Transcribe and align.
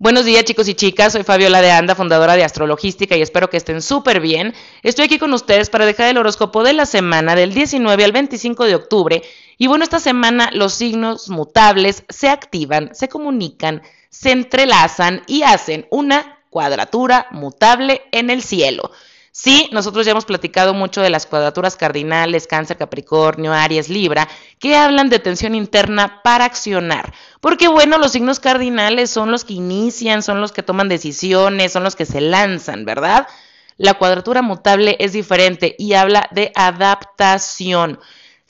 Buenos 0.00 0.24
días 0.24 0.44
chicos 0.44 0.68
y 0.68 0.76
chicas, 0.76 1.14
soy 1.14 1.24
Fabiola 1.24 1.60
de 1.60 1.72
Anda, 1.72 1.96
fundadora 1.96 2.36
de 2.36 2.44
Astrologística 2.44 3.16
y 3.16 3.20
espero 3.20 3.50
que 3.50 3.56
estén 3.56 3.82
súper 3.82 4.20
bien. 4.20 4.54
Estoy 4.84 5.06
aquí 5.06 5.18
con 5.18 5.34
ustedes 5.34 5.70
para 5.70 5.86
dejar 5.86 6.08
el 6.08 6.18
horóscopo 6.18 6.62
de 6.62 6.72
la 6.72 6.86
semana 6.86 7.34
del 7.34 7.52
19 7.52 8.04
al 8.04 8.12
25 8.12 8.66
de 8.66 8.76
octubre. 8.76 9.22
Y 9.56 9.66
bueno, 9.66 9.82
esta 9.82 9.98
semana 9.98 10.50
los 10.52 10.74
signos 10.74 11.28
mutables 11.30 12.04
se 12.08 12.28
activan, 12.28 12.94
se 12.94 13.08
comunican, 13.08 13.82
se 14.08 14.30
entrelazan 14.30 15.24
y 15.26 15.42
hacen 15.42 15.88
una 15.90 16.44
cuadratura 16.48 17.26
mutable 17.32 18.02
en 18.12 18.30
el 18.30 18.44
cielo. 18.44 18.92
Sí, 19.40 19.68
nosotros 19.70 20.04
ya 20.04 20.10
hemos 20.10 20.24
platicado 20.24 20.74
mucho 20.74 21.00
de 21.00 21.10
las 21.10 21.24
cuadraturas 21.24 21.76
cardinales, 21.76 22.48
cáncer, 22.48 22.76
capricornio, 22.76 23.52
aries, 23.52 23.88
libra, 23.88 24.28
que 24.58 24.74
hablan 24.74 25.10
de 25.10 25.20
tensión 25.20 25.54
interna 25.54 26.22
para 26.24 26.44
accionar. 26.44 27.14
Porque 27.40 27.68
bueno, 27.68 27.98
los 27.98 28.10
signos 28.10 28.40
cardinales 28.40 29.10
son 29.10 29.30
los 29.30 29.44
que 29.44 29.52
inician, 29.52 30.24
son 30.24 30.40
los 30.40 30.50
que 30.50 30.64
toman 30.64 30.88
decisiones, 30.88 31.70
son 31.72 31.84
los 31.84 31.94
que 31.94 32.04
se 32.04 32.20
lanzan, 32.20 32.84
¿verdad? 32.84 33.28
La 33.76 33.94
cuadratura 33.94 34.42
mutable 34.42 34.96
es 34.98 35.12
diferente 35.12 35.76
y 35.78 35.92
habla 35.92 36.28
de 36.32 36.50
adaptación. 36.56 38.00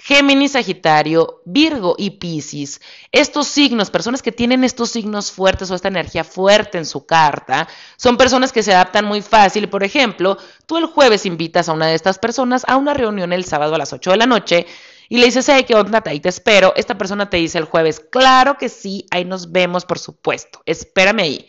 Géminis, 0.00 0.52
Sagitario, 0.52 1.42
Virgo 1.44 1.96
y 1.98 2.10
Piscis. 2.10 2.80
Estos 3.10 3.48
signos, 3.48 3.90
personas 3.90 4.22
que 4.22 4.30
tienen 4.30 4.62
estos 4.62 4.90
signos 4.90 5.32
fuertes 5.32 5.70
o 5.70 5.74
esta 5.74 5.88
energía 5.88 6.22
fuerte 6.22 6.78
en 6.78 6.86
su 6.86 7.04
carta, 7.04 7.68
son 7.96 8.16
personas 8.16 8.52
que 8.52 8.62
se 8.62 8.72
adaptan 8.72 9.04
muy 9.04 9.22
fácil. 9.22 9.68
Por 9.68 9.82
ejemplo, 9.82 10.38
tú 10.66 10.76
el 10.76 10.86
jueves 10.86 11.26
invitas 11.26 11.68
a 11.68 11.72
una 11.72 11.88
de 11.88 11.94
estas 11.94 12.18
personas 12.18 12.64
a 12.68 12.76
una 12.76 12.94
reunión 12.94 13.32
el 13.32 13.44
sábado 13.44 13.74
a 13.74 13.78
las 13.78 13.92
8 13.92 14.12
de 14.12 14.16
la 14.16 14.26
noche 14.26 14.66
y 15.08 15.18
le 15.18 15.26
dices, 15.26 15.48
hey, 15.48 15.64
¿qué 15.66 15.74
onda? 15.74 16.00
Ahí 16.06 16.20
te 16.20 16.28
espero. 16.28 16.72
Esta 16.76 16.96
persona 16.96 17.28
te 17.28 17.38
dice 17.38 17.58
el 17.58 17.64
jueves, 17.64 17.98
claro 17.98 18.56
que 18.56 18.68
sí, 18.68 19.04
ahí 19.10 19.24
nos 19.24 19.50
vemos, 19.50 19.84
por 19.84 19.98
supuesto. 19.98 20.62
Espérame 20.64 21.20
ahí. 21.20 21.48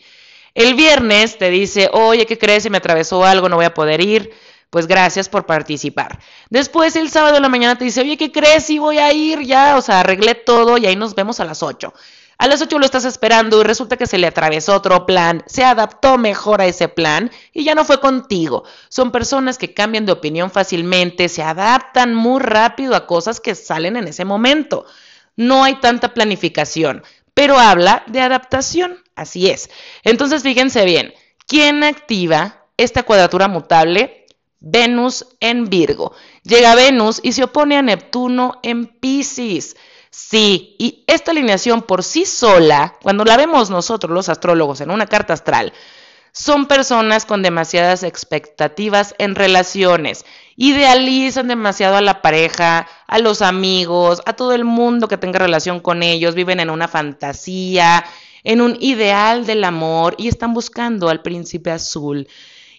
El 0.54 0.74
viernes 0.74 1.38
te 1.38 1.50
dice, 1.50 1.88
oye, 1.92 2.26
¿qué 2.26 2.36
crees? 2.36 2.64
Si 2.64 2.70
me 2.70 2.78
atravesó 2.78 3.24
algo, 3.24 3.48
no 3.48 3.56
voy 3.56 3.66
a 3.66 3.74
poder 3.74 4.00
ir 4.00 4.32
pues 4.70 4.86
gracias 4.86 5.28
por 5.28 5.46
participar. 5.46 6.20
Después 6.48 6.96
el 6.96 7.10
sábado 7.10 7.34
de 7.34 7.40
la 7.40 7.48
mañana 7.48 7.76
te 7.76 7.84
dice, 7.84 8.00
oye, 8.00 8.16
¿qué 8.16 8.32
crees? 8.32 8.64
Sí 8.64 8.78
voy 8.78 8.98
a 8.98 9.12
ir 9.12 9.40
ya, 9.40 9.76
o 9.76 9.82
sea, 9.82 10.00
arreglé 10.00 10.34
todo 10.34 10.78
y 10.78 10.86
ahí 10.86 10.96
nos 10.96 11.14
vemos 11.14 11.40
a 11.40 11.44
las 11.44 11.62
8. 11.62 11.92
A 12.38 12.46
las 12.46 12.62
8 12.62 12.78
lo 12.78 12.86
estás 12.86 13.04
esperando 13.04 13.60
y 13.60 13.64
resulta 13.64 13.98
que 13.98 14.06
se 14.06 14.16
le 14.16 14.26
atravesó 14.26 14.74
otro 14.74 15.04
plan, 15.04 15.42
se 15.44 15.62
adaptó 15.62 16.16
mejor 16.16 16.62
a 16.62 16.66
ese 16.66 16.88
plan 16.88 17.30
y 17.52 17.64
ya 17.64 17.74
no 17.74 17.84
fue 17.84 18.00
contigo. 18.00 18.64
Son 18.88 19.12
personas 19.12 19.58
que 19.58 19.74
cambian 19.74 20.06
de 20.06 20.12
opinión 20.12 20.50
fácilmente, 20.50 21.28
se 21.28 21.42
adaptan 21.42 22.14
muy 22.14 22.40
rápido 22.40 22.94
a 22.94 23.06
cosas 23.06 23.40
que 23.40 23.54
salen 23.54 23.96
en 23.96 24.08
ese 24.08 24.24
momento. 24.24 24.86
No 25.36 25.64
hay 25.64 25.80
tanta 25.80 26.14
planificación, 26.14 27.02
pero 27.34 27.58
habla 27.58 28.04
de 28.06 28.22
adaptación, 28.22 29.04
así 29.14 29.50
es. 29.50 29.68
Entonces 30.02 30.42
fíjense 30.42 30.86
bien, 30.86 31.12
¿quién 31.46 31.84
activa 31.84 32.64
esta 32.78 33.02
cuadratura 33.02 33.48
mutable? 33.48 34.19
Venus 34.60 35.26
en 35.40 35.68
Virgo. 35.68 36.12
Llega 36.42 36.74
Venus 36.74 37.20
y 37.22 37.32
se 37.32 37.44
opone 37.44 37.76
a 37.76 37.82
Neptuno 37.82 38.60
en 38.62 38.86
Pisces. 38.86 39.76
Sí, 40.10 40.76
y 40.78 41.04
esta 41.06 41.30
alineación 41.30 41.82
por 41.82 42.02
sí 42.02 42.26
sola, 42.26 42.96
cuando 43.02 43.24
la 43.24 43.36
vemos 43.36 43.70
nosotros 43.70 44.12
los 44.12 44.28
astrólogos 44.28 44.80
en 44.80 44.90
una 44.90 45.06
carta 45.06 45.32
astral, 45.32 45.72
son 46.32 46.66
personas 46.66 47.26
con 47.26 47.42
demasiadas 47.42 48.02
expectativas 48.02 49.14
en 49.18 49.34
relaciones. 49.34 50.24
Idealizan 50.56 51.48
demasiado 51.48 51.96
a 51.96 52.00
la 52.00 52.22
pareja, 52.22 52.86
a 53.06 53.18
los 53.18 53.42
amigos, 53.42 54.22
a 54.26 54.34
todo 54.34 54.52
el 54.52 54.64
mundo 54.64 55.08
que 55.08 55.16
tenga 55.16 55.38
relación 55.38 55.80
con 55.80 56.02
ellos. 56.02 56.34
Viven 56.34 56.60
en 56.60 56.70
una 56.70 56.86
fantasía, 56.86 58.04
en 58.44 58.60
un 58.60 58.76
ideal 58.80 59.46
del 59.46 59.64
amor 59.64 60.14
y 60.18 60.28
están 60.28 60.54
buscando 60.54 61.08
al 61.08 61.22
príncipe 61.22 61.70
azul. 61.70 62.28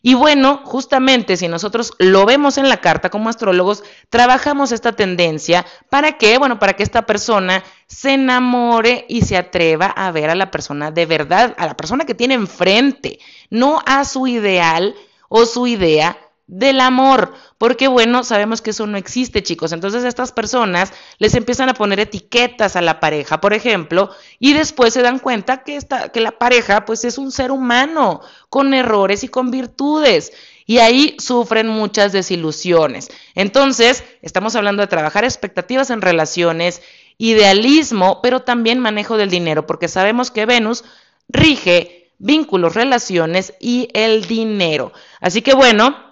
Y 0.04 0.16
bueno, 0.16 0.62
justamente 0.64 1.38
si 1.38 1.48
nosotros 1.48 1.94
lo 2.00 2.26
vemos 2.26 2.58
en 2.58 2.70
la 2.70 2.78
carta 2.78 3.10
como 3.10 3.30
astrólogos, 3.30 3.84
trabajamos 4.10 4.72
esta 4.72 4.94
tendencia 4.94 5.66
para 5.90 6.18
que, 6.18 6.40
bueno, 6.40 6.58
para 6.58 6.74
que 6.74 6.82
esta 6.82 7.06
persona 7.06 7.64
se 7.86 8.14
enamore 8.14 9.06
y 9.08 9.22
se 9.22 9.38
atreva 9.38 9.86
a 9.86 10.12
ver 10.12 10.32
a 10.32 10.36
la 10.36 10.50
persona 10.50 10.90
de 10.90 11.06
verdad, 11.06 11.54
a 11.58 11.68
la 11.68 11.78
persona 11.78 12.06
que 12.06 12.16
tiene 12.16 12.34
enfrente, 12.34 13.20
no 13.52 13.82
a 13.86 14.04
su 14.06 14.26
ideal 14.26 14.96
o 15.30 15.46
su 15.46 15.68
idea 15.68 16.18
del 16.52 16.82
amor, 16.82 17.34
porque 17.58 17.88
bueno, 17.88 18.26
sabemos 18.26 18.62
que 18.62 18.72
eso 18.72 18.86
no 18.86 18.98
existe, 18.98 19.42
chicos. 19.42 19.72
Entonces 19.72 20.04
estas 20.04 20.34
personas 20.34 20.92
les 21.18 21.34
empiezan 21.34 21.70
a 21.70 21.74
poner 21.74 22.02
etiquetas 22.02 22.76
a 22.76 22.82
la 22.82 23.00
pareja, 23.00 23.40
por 23.40 23.54
ejemplo, 23.54 24.10
y 24.38 24.52
después 24.52 24.94
se 24.94 25.02
dan 25.02 25.20
cuenta 25.20 25.64
que, 25.64 25.78
esta, 25.78 26.10
que 26.10 26.20
la 26.20 26.32
pareja 26.32 26.84
pues 26.84 27.06
es 27.06 27.18
un 27.18 27.32
ser 27.32 27.52
humano 27.52 28.20
con 28.50 28.74
errores 28.74 29.24
y 29.24 29.30
con 29.30 29.50
virtudes. 29.50 30.34
Y 30.66 30.80
ahí 30.80 31.16
sufren 31.20 31.70
muchas 31.70 32.12
desilusiones. 32.12 33.08
Entonces, 33.34 34.04
estamos 34.22 34.54
hablando 34.58 34.82
de 34.82 34.88
trabajar 34.88 35.24
expectativas 35.24 35.90
en 35.90 36.02
relaciones, 36.02 36.82
idealismo, 37.18 38.20
pero 38.22 38.42
también 38.42 38.80
manejo 38.80 39.16
del 39.16 39.30
dinero, 39.30 39.66
porque 39.66 39.88
sabemos 39.88 40.32
que 40.32 40.46
Venus 40.46 40.84
rige 41.30 42.12
vínculos, 42.20 42.76
relaciones 42.76 43.54
y 43.62 43.88
el 43.94 44.26
dinero. 44.26 44.92
Así 45.22 45.42
que 45.42 45.54
bueno, 45.54 46.11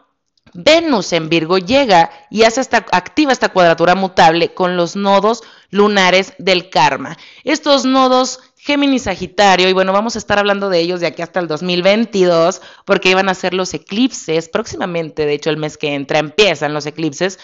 Venus 0.53 1.13
en 1.13 1.29
Virgo 1.29 1.57
llega 1.57 2.11
y 2.29 2.43
hace 2.43 2.61
esta, 2.61 2.85
activa 2.91 3.31
esta 3.31 3.49
cuadratura 3.49 3.95
mutable 3.95 4.53
con 4.53 4.77
los 4.77 4.95
nodos 4.95 5.43
lunares 5.69 6.33
del 6.37 6.69
karma. 6.69 7.17
Estos 7.43 7.85
nodos 7.85 8.39
Géminis 8.61 9.03
Sagitario, 9.03 9.69
y 9.69 9.73
bueno, 9.73 9.93
vamos 9.93 10.15
a 10.15 10.19
estar 10.19 10.37
hablando 10.37 10.69
de 10.69 10.79
ellos 10.79 10.99
de 10.99 11.07
aquí 11.07 11.21
hasta 11.21 11.39
el 11.39 11.47
2022, 11.47 12.61
porque 12.85 13.09
iban 13.09 13.29
a 13.29 13.33
ser 13.33 13.53
los 13.53 13.73
eclipses, 13.73 14.49
próximamente, 14.49 15.25
de 15.25 15.33
hecho 15.33 15.49
el 15.49 15.57
mes 15.57 15.77
que 15.77 15.95
entra 15.95 16.19
empiezan 16.19 16.73
los 16.73 16.85
eclipses. 16.85 17.39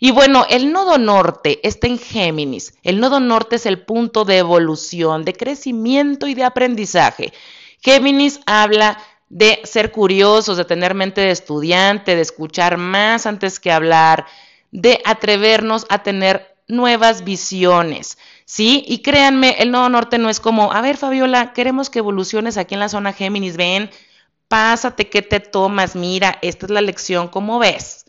Y 0.00 0.10
bueno, 0.10 0.44
el 0.50 0.72
nodo 0.72 0.98
norte 0.98 1.60
está 1.62 1.86
en 1.86 1.98
Géminis. 1.98 2.74
El 2.82 3.00
nodo 3.00 3.20
norte 3.20 3.56
es 3.56 3.64
el 3.64 3.82
punto 3.82 4.24
de 4.24 4.38
evolución, 4.38 5.24
de 5.24 5.32
crecimiento 5.32 6.26
y 6.26 6.34
de 6.34 6.44
aprendizaje. 6.44 7.32
Géminis 7.80 8.40
habla 8.44 8.98
de 9.28 9.60
ser 9.64 9.92
curiosos, 9.92 10.56
de 10.56 10.64
tener 10.64 10.94
mente 10.94 11.20
de 11.20 11.30
estudiante, 11.30 12.14
de 12.14 12.22
escuchar 12.22 12.76
más 12.76 13.26
antes 13.26 13.60
que 13.60 13.72
hablar, 13.72 14.26
de 14.70 15.00
atrevernos 15.04 15.86
a 15.88 16.02
tener 16.02 16.56
nuevas 16.68 17.24
visiones, 17.24 18.18
¿sí? 18.44 18.84
Y 18.86 18.98
créanme, 19.02 19.56
el 19.58 19.70
Nodo 19.70 19.88
Norte 19.88 20.18
no 20.18 20.28
es 20.28 20.40
como, 20.40 20.72
a 20.72 20.80
ver, 20.80 20.96
Fabiola, 20.96 21.52
queremos 21.52 21.90
que 21.90 22.00
evoluciones 22.00 22.56
aquí 22.56 22.74
en 22.74 22.80
la 22.80 22.88
zona 22.88 23.12
Géminis, 23.12 23.56
ven, 23.56 23.90
pásate, 24.48 25.08
¿qué 25.08 25.22
te 25.22 25.40
tomas? 25.40 25.96
Mira, 25.96 26.38
esta 26.42 26.66
es 26.66 26.70
la 26.70 26.80
lección, 26.80 27.28
¿cómo 27.28 27.58
ves? 27.58 28.06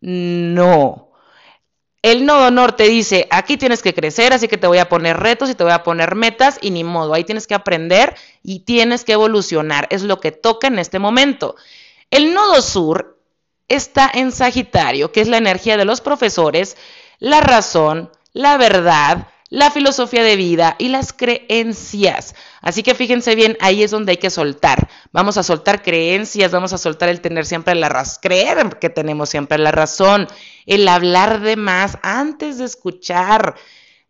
No, 0.00 1.09
el 2.02 2.24
nodo 2.24 2.50
norte 2.50 2.84
dice, 2.84 3.26
aquí 3.30 3.56
tienes 3.56 3.82
que 3.82 3.94
crecer, 3.94 4.32
así 4.32 4.48
que 4.48 4.56
te 4.56 4.66
voy 4.66 4.78
a 4.78 4.88
poner 4.88 5.18
retos 5.18 5.50
y 5.50 5.54
te 5.54 5.64
voy 5.64 5.72
a 5.72 5.82
poner 5.82 6.14
metas 6.14 6.58
y 6.62 6.70
ni 6.70 6.82
modo, 6.82 7.12
ahí 7.12 7.24
tienes 7.24 7.46
que 7.46 7.54
aprender 7.54 8.16
y 8.42 8.60
tienes 8.60 9.04
que 9.04 9.12
evolucionar, 9.12 9.86
es 9.90 10.02
lo 10.02 10.18
que 10.18 10.32
toca 10.32 10.68
en 10.68 10.78
este 10.78 10.98
momento. 10.98 11.56
El 12.10 12.32
nodo 12.32 12.62
sur 12.62 13.18
está 13.68 14.10
en 14.12 14.32
Sagitario, 14.32 15.12
que 15.12 15.20
es 15.20 15.28
la 15.28 15.36
energía 15.36 15.76
de 15.76 15.84
los 15.84 16.00
profesores, 16.00 16.76
la 17.18 17.40
razón, 17.40 18.10
la 18.32 18.56
verdad, 18.56 19.28
la 19.50 19.72
filosofía 19.72 20.22
de 20.22 20.36
vida 20.36 20.76
y 20.78 20.88
las 20.88 21.12
creencias. 21.12 22.34
Así 22.62 22.82
que 22.84 22.94
fíjense 22.94 23.34
bien, 23.34 23.58
ahí 23.60 23.82
es 23.82 23.90
donde 23.90 24.12
hay 24.12 24.16
que 24.16 24.30
soltar. 24.30 24.88
Vamos 25.12 25.36
a 25.36 25.42
soltar 25.42 25.82
creencias, 25.82 26.52
vamos 26.52 26.72
a 26.72 26.78
soltar 26.78 27.08
el 27.08 27.20
tener 27.20 27.44
siempre 27.44 27.74
la 27.74 27.88
razón, 27.88 28.20
creer 28.22 28.78
que 28.80 28.88
tenemos 28.88 29.28
siempre 29.28 29.58
la 29.58 29.72
razón, 29.72 30.28
el 30.66 30.86
hablar 30.86 31.40
de 31.40 31.56
más 31.56 31.98
antes 32.02 32.58
de 32.58 32.64
escuchar. 32.64 33.56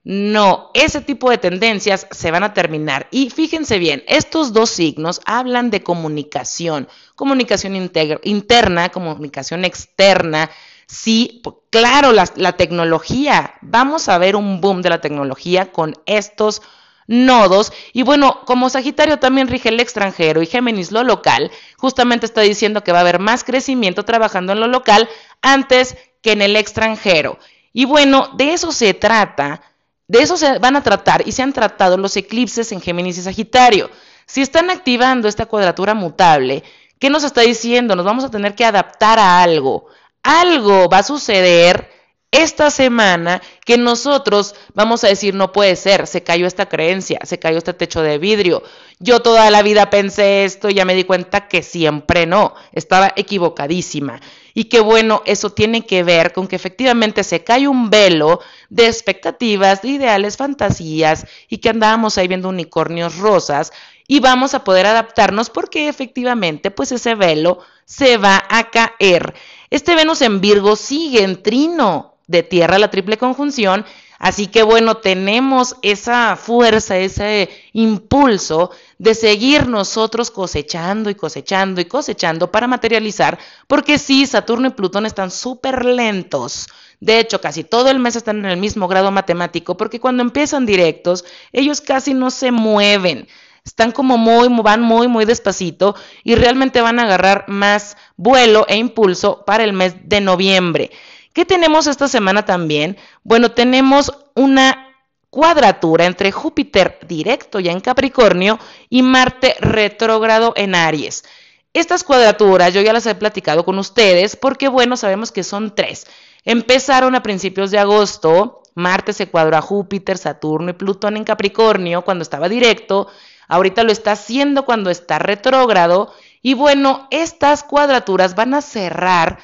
No, 0.02 0.70
ese 0.74 1.00
tipo 1.00 1.30
de 1.30 1.38
tendencias 1.38 2.06
se 2.10 2.30
van 2.30 2.42
a 2.42 2.54
terminar. 2.54 3.08
Y 3.10 3.30
fíjense 3.30 3.78
bien, 3.78 4.02
estos 4.08 4.52
dos 4.52 4.70
signos 4.70 5.20
hablan 5.24 5.70
de 5.70 5.82
comunicación, 5.82 6.88
comunicación 7.14 7.76
interna, 7.76 8.88
comunicación 8.90 9.64
externa, 9.64 10.50
Sí, 10.90 11.40
claro, 11.70 12.12
la, 12.12 12.52
tecnología. 12.56 13.54
Vamos 13.60 14.08
a 14.08 14.18
ver 14.18 14.34
un 14.34 14.60
boom 14.60 14.82
de 14.82 14.90
la 14.90 15.00
tecnología 15.00 15.70
con 15.70 15.94
estos 16.04 16.62
nodos. 17.06 17.72
Y 17.92 18.02
bueno, 18.02 18.40
como 18.44 18.68
Sagitario 18.68 19.20
también 19.20 19.46
rige 19.46 19.68
el 19.68 19.78
extranjero 19.78 20.42
y 20.42 20.46
Géminis 20.46 20.90
lo 20.90 21.04
local, 21.04 21.52
justamente 21.76 22.26
está 22.26 22.40
diciendo 22.40 22.82
que 22.82 22.90
va 22.90 22.98
a 22.98 23.02
haber 23.02 23.20
más 23.20 23.44
crecimiento 23.44 24.04
trabajando 24.04 24.52
en 24.52 24.58
lo 24.58 24.66
local 24.66 25.08
antes 25.42 25.96
que 26.22 26.32
en 26.32 26.42
el 26.42 26.56
extranjero. 26.56 27.38
Y 27.72 27.84
bueno, 27.84 28.28
de 28.34 28.52
eso 28.52 28.72
se 28.72 28.92
trata, 28.92 29.62
de 30.08 30.22
eso 30.22 30.36
se 30.36 30.58
van 30.58 30.74
a 30.74 30.82
tratar 30.82 31.22
y 31.24 31.30
se 31.30 31.44
han 31.44 31.52
tratado 31.52 31.98
los 31.98 32.16
eclipses 32.16 32.72
en 32.72 32.80
Géminis 32.80 33.16
y 33.16 33.22
Sagitario. 33.22 33.90
Si 34.26 34.42
están 34.42 34.70
activando 34.70 35.28
esta 35.28 35.46
cuadratura 35.46 35.94
mutable, 35.94 36.64
¿qué 36.98 37.10
nos 37.10 37.22
está 37.22 37.42
diciendo? 37.42 37.94
Nos 37.94 38.04
vamos 38.04 38.24
a 38.24 38.30
tener 38.30 38.56
que 38.56 38.64
adaptar 38.64 39.20
a 39.20 39.40
algo 39.40 39.86
algo 40.22 40.88
va 40.88 40.98
a 40.98 41.02
suceder 41.02 41.90
esta 42.32 42.70
semana 42.70 43.42
que 43.64 43.76
nosotros 43.76 44.54
vamos 44.74 45.02
a 45.02 45.08
decir 45.08 45.34
no 45.34 45.50
puede 45.50 45.74
ser, 45.74 46.06
se 46.06 46.22
cayó 46.22 46.46
esta 46.46 46.68
creencia, 46.68 47.18
se 47.24 47.40
cayó 47.40 47.58
este 47.58 47.74
techo 47.74 48.02
de 48.02 48.18
vidrio. 48.18 48.62
Yo 49.00 49.20
toda 49.20 49.50
la 49.50 49.62
vida 49.62 49.90
pensé 49.90 50.44
esto 50.44 50.68
y 50.68 50.74
ya 50.74 50.84
me 50.84 50.94
di 50.94 51.04
cuenta 51.04 51.48
que 51.48 51.62
siempre 51.62 52.26
no, 52.26 52.54
estaba 52.72 53.12
equivocadísima. 53.16 54.20
Y 54.54 54.64
que 54.64 54.80
bueno, 54.80 55.22
eso 55.26 55.50
tiene 55.50 55.86
que 55.86 56.02
ver 56.04 56.32
con 56.32 56.46
que 56.46 56.56
efectivamente 56.56 57.24
se 57.24 57.42
cae 57.42 57.66
un 57.66 57.90
velo 57.90 58.40
de 58.68 58.86
expectativas, 58.86 59.82
de 59.82 59.88
ideales, 59.88 60.36
fantasías 60.36 61.26
y 61.48 61.58
que 61.58 61.70
andábamos 61.70 62.16
ahí 62.18 62.28
viendo 62.28 62.48
unicornios 62.48 63.18
rosas 63.18 63.72
y 64.06 64.18
vamos 64.18 64.54
a 64.54 64.64
poder 64.64 64.86
adaptarnos 64.86 65.50
porque 65.50 65.88
efectivamente 65.88 66.72
pues 66.72 66.90
ese 66.90 67.14
velo 67.14 67.60
se 67.84 68.18
va 68.18 68.44
a 68.48 68.70
caer. 68.70 69.34
Este 69.70 69.94
Venus 69.94 70.20
en 70.22 70.40
Virgo 70.40 70.76
sigue 70.76 71.22
en 71.22 71.42
trino, 71.42 72.10
de 72.30 72.44
tierra 72.44 72.78
la 72.78 72.90
triple 72.90 73.18
conjunción. 73.18 73.84
Así 74.18 74.46
que 74.48 74.62
bueno, 74.62 74.98
tenemos 74.98 75.76
esa 75.82 76.36
fuerza, 76.36 76.98
ese 76.98 77.48
impulso 77.72 78.70
de 78.98 79.14
seguir 79.14 79.66
nosotros 79.66 80.30
cosechando 80.30 81.08
y 81.08 81.14
cosechando 81.14 81.80
y 81.80 81.86
cosechando 81.86 82.52
para 82.52 82.66
materializar, 82.66 83.38
porque 83.66 83.98
sí, 83.98 84.26
Saturno 84.26 84.68
y 84.68 84.72
Plutón 84.72 85.06
están 85.06 85.30
súper 85.30 85.86
lentos. 85.86 86.68
De 87.00 87.18
hecho, 87.18 87.40
casi 87.40 87.64
todo 87.64 87.88
el 87.88 87.98
mes 87.98 88.14
están 88.14 88.40
en 88.40 88.44
el 88.44 88.58
mismo 88.58 88.88
grado 88.88 89.10
matemático, 89.10 89.78
porque 89.78 90.00
cuando 90.00 90.22
empiezan 90.22 90.66
directos, 90.66 91.24
ellos 91.50 91.80
casi 91.80 92.12
no 92.12 92.30
se 92.30 92.52
mueven. 92.52 93.26
Están 93.64 93.92
como 93.92 94.18
muy, 94.18 94.48
van 94.62 94.82
muy, 94.82 95.08
muy 95.08 95.24
despacito 95.24 95.94
y 96.24 96.34
realmente 96.34 96.80
van 96.80 96.98
a 96.98 97.04
agarrar 97.04 97.44
más 97.48 97.96
vuelo 98.16 98.66
e 98.68 98.76
impulso 98.76 99.44
para 99.44 99.64
el 99.64 99.72
mes 99.72 99.94
de 100.04 100.20
noviembre. 100.20 100.90
¿Qué 101.32 101.44
tenemos 101.44 101.86
esta 101.86 102.08
semana 102.08 102.44
también? 102.44 102.96
Bueno, 103.22 103.52
tenemos 103.52 104.12
una 104.34 104.88
cuadratura 105.30 106.06
entre 106.06 106.32
Júpiter 106.32 106.98
directo 107.06 107.60
ya 107.60 107.72
en 107.72 107.80
Capricornio 107.80 108.58
y 108.88 109.02
Marte 109.02 109.54
retrógrado 109.60 110.52
en 110.56 110.74
Aries. 110.74 111.24
Estas 111.72 112.02
cuadraturas 112.02 112.74
yo 112.74 112.82
ya 112.82 112.92
las 112.92 113.06
he 113.06 113.14
platicado 113.14 113.64
con 113.64 113.78
ustedes 113.78 114.34
porque, 114.34 114.66
bueno, 114.68 114.96
sabemos 114.96 115.30
que 115.30 115.44
son 115.44 115.74
tres. 115.74 116.06
Empezaron 116.44 117.14
a 117.14 117.22
principios 117.22 117.70
de 117.70 117.78
agosto, 117.78 118.62
Marte 118.74 119.12
se 119.12 119.28
cuadró 119.28 119.56
a 119.56 119.60
Júpiter, 119.60 120.18
Saturno 120.18 120.70
y 120.70 120.74
Plutón 120.74 121.16
en 121.16 121.24
Capricornio 121.24 122.02
cuando 122.02 122.22
estaba 122.22 122.48
directo, 122.48 123.06
ahorita 123.50 123.82
lo 123.82 123.92
está 123.92 124.12
haciendo 124.12 124.64
cuando 124.64 124.88
está 124.90 125.18
retrógrado 125.18 126.12
y 126.42 126.54
bueno, 126.54 127.06
estas 127.10 127.62
cuadraturas 127.62 128.34
van 128.34 128.54
a 128.54 128.62
cerrar 128.62 129.40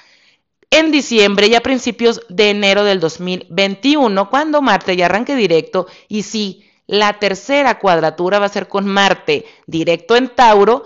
en 0.70 0.90
diciembre 0.90 1.46
y 1.46 1.54
a 1.54 1.62
principios 1.62 2.22
de 2.28 2.50
enero 2.50 2.84
del 2.84 3.00
2021, 3.00 4.30
cuando 4.30 4.62
Marte 4.62 4.96
ya 4.96 5.06
arranque 5.06 5.36
directo. 5.36 5.86
Y 6.08 6.22
sí, 6.22 6.68
la 6.86 7.18
tercera 7.18 7.78
cuadratura 7.78 8.38
va 8.38 8.46
a 8.46 8.50
ser 8.50 8.68
con 8.68 8.86
Marte 8.86 9.44
directo 9.66 10.16
en 10.16 10.28
Tauro, 10.28 10.84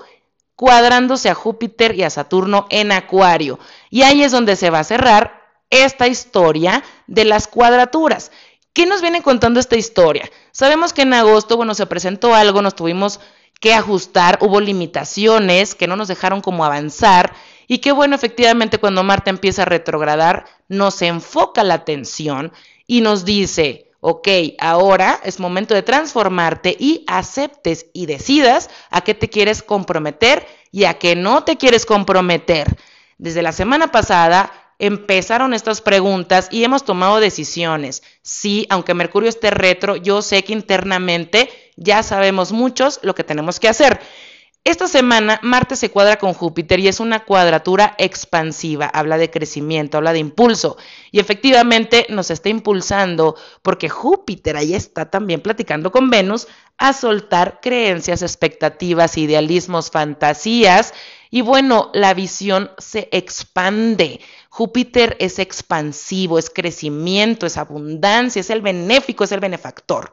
cuadrándose 0.56 1.30
a 1.30 1.34
Júpiter 1.34 1.94
y 1.94 2.02
a 2.02 2.10
Saturno 2.10 2.66
en 2.70 2.92
Acuario. 2.92 3.58
Y 3.88 4.02
ahí 4.02 4.22
es 4.22 4.32
donde 4.32 4.56
se 4.56 4.70
va 4.70 4.80
a 4.80 4.84
cerrar 4.84 5.40
esta 5.70 6.08
historia 6.08 6.82
de 7.06 7.24
las 7.24 7.46
cuadraturas. 7.46 8.32
¿Qué 8.72 8.86
nos 8.86 9.02
viene 9.02 9.22
contando 9.22 9.58
esta 9.58 9.76
historia? 9.76 10.30
Sabemos 10.52 10.92
que 10.92 11.02
en 11.02 11.12
agosto, 11.14 11.56
bueno, 11.56 11.74
se 11.74 11.86
presentó 11.86 12.34
algo, 12.34 12.62
nos 12.62 12.76
tuvimos 12.76 13.20
que 13.60 13.74
ajustar, 13.74 14.38
hubo 14.40 14.60
limitaciones 14.60 15.74
que 15.74 15.86
no 15.86 15.96
nos 15.96 16.08
dejaron 16.08 16.40
como 16.40 16.64
avanzar 16.64 17.34
y 17.66 17.78
que 17.78 17.92
bueno, 17.92 18.14
efectivamente 18.14 18.78
cuando 18.78 19.04
Marte 19.04 19.30
empieza 19.30 19.62
a 19.62 19.66
retrogradar, 19.66 20.46
nos 20.68 21.02
enfoca 21.02 21.62
la 21.62 21.74
atención 21.74 22.52
y 22.86 23.00
nos 23.00 23.24
dice, 23.24 23.90
ok, 24.00 24.28
ahora 24.58 25.20
es 25.24 25.40
momento 25.40 25.74
de 25.74 25.82
transformarte 25.82 26.74
y 26.78 27.04
aceptes 27.06 27.86
y 27.92 28.06
decidas 28.06 28.70
a 28.90 29.02
qué 29.02 29.14
te 29.14 29.28
quieres 29.28 29.62
comprometer 29.62 30.46
y 30.72 30.84
a 30.84 30.94
qué 30.94 31.16
no 31.16 31.44
te 31.44 31.56
quieres 31.56 31.86
comprometer. 31.86 32.76
Desde 33.18 33.42
la 33.42 33.52
semana 33.52 33.92
pasada 33.92 34.50
empezaron 34.80 35.54
estas 35.54 35.80
preguntas 35.80 36.48
y 36.50 36.64
hemos 36.64 36.84
tomado 36.84 37.20
decisiones. 37.20 38.02
Sí, 38.22 38.66
aunque 38.70 38.94
Mercurio 38.94 39.28
esté 39.28 39.50
retro, 39.50 39.96
yo 39.96 40.22
sé 40.22 40.42
que 40.42 40.52
internamente 40.52 41.48
ya 41.76 42.02
sabemos 42.02 42.52
muchos 42.52 42.98
lo 43.02 43.14
que 43.14 43.24
tenemos 43.24 43.60
que 43.60 43.68
hacer. 43.68 44.00
Esta 44.62 44.88
semana 44.88 45.40
Marte 45.42 45.74
se 45.74 45.90
cuadra 45.90 46.18
con 46.18 46.34
Júpiter 46.34 46.80
y 46.80 46.88
es 46.88 47.00
una 47.00 47.24
cuadratura 47.24 47.94
expansiva, 47.96 48.84
habla 48.84 49.16
de 49.16 49.30
crecimiento, 49.30 49.96
habla 49.96 50.12
de 50.12 50.18
impulso 50.18 50.76
y 51.10 51.18
efectivamente 51.18 52.06
nos 52.10 52.30
está 52.30 52.50
impulsando 52.50 53.36
porque 53.62 53.88
Júpiter 53.88 54.58
ahí 54.58 54.74
está 54.74 55.08
también 55.10 55.40
platicando 55.40 55.90
con 55.90 56.10
Venus 56.10 56.46
a 56.76 56.92
soltar 56.92 57.60
creencias, 57.62 58.20
expectativas, 58.20 59.16
idealismos, 59.16 59.90
fantasías 59.90 60.92
y 61.30 61.40
bueno, 61.40 61.90
la 61.94 62.12
visión 62.12 62.70
se 62.76 63.08
expande. 63.12 64.20
Júpiter 64.50 65.16
es 65.20 65.38
expansivo, 65.38 66.38
es 66.38 66.50
crecimiento, 66.50 67.46
es 67.46 67.56
abundancia, 67.56 68.40
es 68.40 68.50
el 68.50 68.60
benéfico, 68.60 69.24
es 69.24 69.32
el 69.32 69.40
benefactor. 69.40 70.12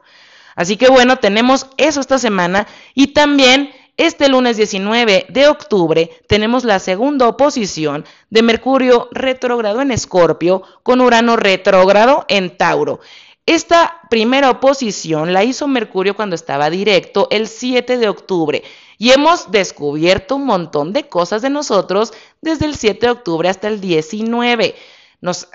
Así 0.54 0.76
que 0.76 0.88
bueno, 0.88 1.18
tenemos 1.18 1.66
eso 1.76 2.00
esta 2.00 2.18
semana 2.18 2.66
y 2.94 3.08
también 3.08 3.70
este 3.96 4.28
lunes 4.28 4.56
19 4.56 5.26
de 5.28 5.48
octubre 5.48 6.10
tenemos 6.28 6.62
la 6.62 6.78
segunda 6.78 7.26
oposición 7.26 8.04
de 8.30 8.42
Mercurio 8.42 9.08
retrógrado 9.10 9.82
en 9.82 9.90
Escorpio 9.90 10.62
con 10.84 11.00
Urano 11.00 11.36
retrógrado 11.36 12.24
en 12.28 12.56
Tauro. 12.56 13.00
Esta 13.48 14.02
primera 14.10 14.50
oposición 14.50 15.32
la 15.32 15.42
hizo 15.42 15.66
Mercurio 15.68 16.14
cuando 16.14 16.36
estaba 16.36 16.68
directo 16.68 17.28
el 17.30 17.48
7 17.48 17.96
de 17.96 18.06
octubre 18.06 18.62
y 18.98 19.12
hemos 19.12 19.50
descubierto 19.50 20.36
un 20.36 20.44
montón 20.44 20.92
de 20.92 21.08
cosas 21.08 21.40
de 21.40 21.48
nosotros 21.48 22.12
desde 22.42 22.66
el 22.66 22.76
7 22.76 23.06
de 23.06 23.10
octubre 23.10 23.48
hasta 23.48 23.68
el 23.68 23.80
19. 23.80 24.74
Nos, 25.20 25.48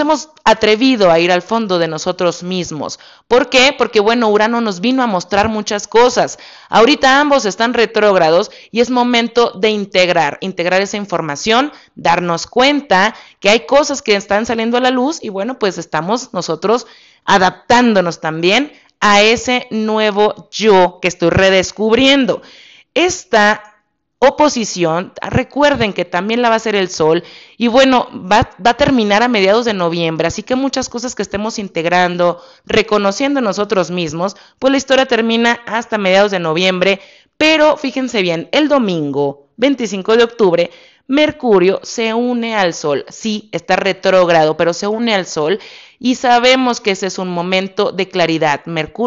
hemos 0.00 0.30
atrevido 0.42 1.10
a 1.10 1.18
ir 1.18 1.30
al 1.30 1.42
fondo 1.42 1.78
de 1.78 1.86
nosotros 1.86 2.42
mismos. 2.42 2.98
¿Por 3.28 3.50
qué? 3.50 3.74
Porque, 3.76 4.00
bueno, 4.00 4.28
Urano 4.28 4.62
nos 4.62 4.80
vino 4.80 5.02
a 5.02 5.06
mostrar 5.06 5.50
muchas 5.50 5.86
cosas. 5.86 6.38
Ahorita 6.70 7.20
ambos 7.20 7.44
están 7.44 7.74
retrógrados 7.74 8.50
y 8.70 8.80
es 8.80 8.88
momento 8.88 9.50
de 9.50 9.68
integrar, 9.68 10.38
integrar 10.40 10.80
esa 10.80 10.96
información, 10.96 11.72
darnos 11.94 12.46
cuenta 12.46 13.14
que 13.38 13.50
hay 13.50 13.66
cosas 13.66 14.00
que 14.00 14.16
están 14.16 14.46
saliendo 14.46 14.78
a 14.78 14.80
la 14.80 14.90
luz 14.90 15.18
y, 15.22 15.28
bueno, 15.28 15.58
pues 15.58 15.76
estamos 15.76 16.32
nosotros 16.32 16.86
adaptándonos 17.26 18.20
también 18.20 18.72
a 19.00 19.20
ese 19.20 19.66
nuevo 19.70 20.48
yo 20.50 21.00
que 21.02 21.08
estoy 21.08 21.28
redescubriendo. 21.28 22.40
Esta 22.94 23.75
oposición, 24.18 25.12
recuerden 25.20 25.92
que 25.92 26.04
también 26.04 26.40
la 26.40 26.48
va 26.48 26.54
a 26.54 26.56
hacer 26.56 26.74
el 26.74 26.88
Sol 26.88 27.22
y 27.58 27.68
bueno, 27.68 28.08
va, 28.12 28.50
va, 28.64 28.70
a 28.70 28.76
terminar 28.76 29.22
a 29.22 29.28
mediados 29.28 29.64
de 29.66 29.74
noviembre, 29.74 30.26
así 30.26 30.42
que 30.42 30.56
muchas 30.56 30.88
cosas 30.88 31.14
que 31.14 31.22
estemos 31.22 31.58
integrando, 31.58 32.42
reconociendo 32.64 33.40
nosotros 33.40 33.90
mismos, 33.90 34.36
pues 34.58 34.70
la 34.70 34.78
historia 34.78 35.06
termina 35.06 35.60
hasta 35.66 35.98
mediados 35.98 36.30
de 36.30 36.38
noviembre, 36.38 37.00
pero 37.36 37.76
fíjense 37.76 38.22
bien, 38.22 38.48
el 38.52 38.68
domingo 38.68 39.48
25 39.58 40.16
de 40.16 40.24
octubre, 40.24 40.70
Mercurio 41.08 41.80
se 41.84 42.14
une 42.14 42.56
al 42.56 42.74
Sol, 42.74 43.04
sí, 43.08 43.48
está 43.52 43.76
retrógrado, 43.76 44.56
pero 44.56 44.72
se 44.72 44.88
une 44.88 45.14
al 45.14 45.26
Sol 45.26 45.60
y 45.98 46.16
sabemos 46.16 46.80
que 46.80 46.90
ese 46.92 47.06
es 47.06 47.18
un 47.18 47.28
momento 47.28 47.92
de 47.92 48.08
claridad. 48.08 48.62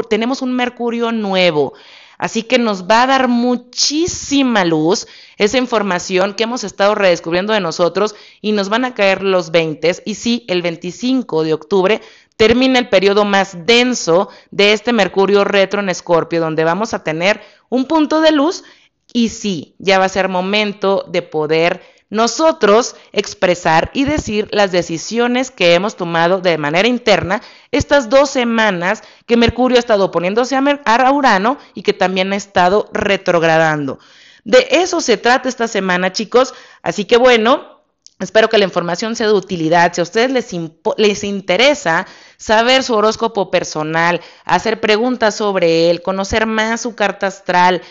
Tenemos 0.10 0.42
un 0.42 0.54
Mercurio 0.56 1.12
nuevo. 1.12 1.74
Así 2.20 2.44
que 2.44 2.60
nos 2.60 2.84
va 2.84 3.04
a 3.04 3.08
dar 3.08 3.28
muchísima 3.30 4.66
luz 4.66 5.08
esa 5.38 5.58
información 5.58 6.34
que 6.34 6.44
hemos 6.44 6.66
estado 6.66 6.94
redescubriendo 6.94 7.54
de 7.54 7.62
nosotros 7.62 8.14
y 8.42 8.52
nos 8.52 8.68
van 8.68 8.84
a 8.86 8.94
caer 8.94 9.24
los 9.24 9.52
20 9.52 10.04
y 10.06 10.16
sí, 10.16 10.46
el 10.50 10.62
25 10.62 11.44
de 11.44 11.54
octubre 11.54 12.02
termina 12.36 12.78
el 12.78 12.90
periodo 12.90 13.24
más 13.24 13.66
denso 13.66 14.30
de 14.52 14.74
este 14.74 14.92
Mercurio 14.94 15.46
retro 15.46 15.80
en 15.80 15.90
Escorpio, 15.90 16.42
donde 16.42 16.66
vamos 16.66 16.94
a 16.94 17.04
tener 17.04 17.42
un 17.70 17.86
punto 17.86 18.22
de 18.22 18.32
luz. 18.32 18.64
Y 19.12 19.30
sí, 19.30 19.76
ya 19.80 19.98
va 19.98 20.06
a 20.06 20.10
ser 20.10 20.30
momento 20.30 21.06
de 21.08 21.22
poder 21.22 21.82
nosotros 22.10 22.96
expresar 23.12 23.92
y 23.94 24.06
decir 24.06 24.48
las 24.52 24.72
decisiones 24.72 25.52
que 25.52 25.76
hemos 25.76 25.96
tomado 25.96 26.42
de 26.42 26.58
manera 26.58 26.88
interna 26.88 27.42
estas 27.72 28.10
dos 28.10 28.30
semanas 28.30 29.04
que 29.28 29.38
Mercurio 29.38 29.78
ha 29.78 29.80
estado 29.80 30.10
poniéndose 30.10 30.56
a, 30.56 31.12
Urano 31.12 31.58
y 31.76 31.84
que 31.84 31.94
también 31.94 32.34
ha 32.34 32.36
estado 32.36 32.90
retrogradando. 32.94 34.00
De 34.44 34.68
eso 34.72 35.02
se 35.02 35.18
trata 35.18 35.50
esta 35.50 35.68
semana, 35.68 36.12
chicos. 36.12 36.54
Así 36.82 37.06
que 37.06 37.18
bueno, 37.18 37.80
Espero 38.20 38.50
que 38.50 38.58
la 38.58 38.66
información 38.66 39.16
sea 39.16 39.28
de 39.28 39.34
utilidad. 39.34 39.94
Si 39.94 40.02
a 40.02 40.04
ustedes 40.04 40.30
les, 40.30 40.52
les, 40.98 41.24
interesa 41.24 42.06
saber 42.36 42.84
su 42.84 42.94
horóscopo 42.94 43.50
personal, 43.50 44.20
hacer 44.44 44.82
preguntas 44.82 45.36
sobre 45.36 45.90
él, 45.90 46.02
conocer 46.02 46.46
más 46.46 46.82
su 46.82 46.96
carta 46.96 47.28
astral, 47.28 47.82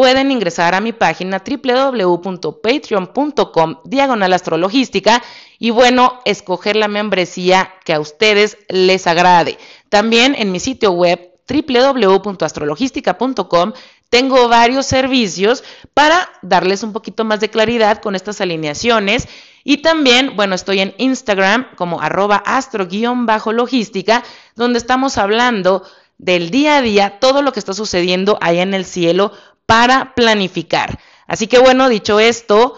pueden 0.00 0.30
ingresar 0.30 0.74
a 0.74 0.80
mi 0.80 0.94
página 0.94 1.42
www.patreon.com 1.46 3.76
diagonal 3.84 4.32
astrologística 4.32 5.22
y 5.58 5.68
bueno, 5.68 6.20
escoger 6.24 6.76
la 6.76 6.88
membresía 6.88 7.74
que 7.84 7.92
a 7.92 8.00
ustedes 8.00 8.56
les 8.70 9.06
agrade. 9.06 9.58
También 9.90 10.34
en 10.38 10.52
mi 10.52 10.58
sitio 10.58 10.92
web 10.92 11.20
www.astrologística.com 11.46 13.74
tengo 14.08 14.48
varios 14.48 14.86
servicios 14.86 15.64
para 15.92 16.30
darles 16.40 16.82
un 16.82 16.94
poquito 16.94 17.26
más 17.26 17.40
de 17.40 17.50
claridad 17.50 18.00
con 18.00 18.16
estas 18.16 18.40
alineaciones. 18.40 19.28
Y 19.64 19.82
también, 19.82 20.34
bueno, 20.34 20.54
estoy 20.54 20.80
en 20.80 20.94
Instagram 20.96 21.66
como 21.76 22.00
arroba 22.00 22.42
astro-logística, 22.46 24.24
donde 24.56 24.78
estamos 24.78 25.18
hablando 25.18 25.82
del 26.20 26.50
día 26.50 26.76
a 26.76 26.82
día, 26.82 27.18
todo 27.18 27.40
lo 27.40 27.52
que 27.52 27.58
está 27.58 27.72
sucediendo 27.72 28.36
allá 28.42 28.62
en 28.62 28.74
el 28.74 28.84
cielo 28.84 29.32
para 29.70 30.16
planificar. 30.16 30.98
Así 31.28 31.46
que 31.46 31.60
bueno, 31.60 31.88
dicho 31.88 32.18
esto, 32.18 32.76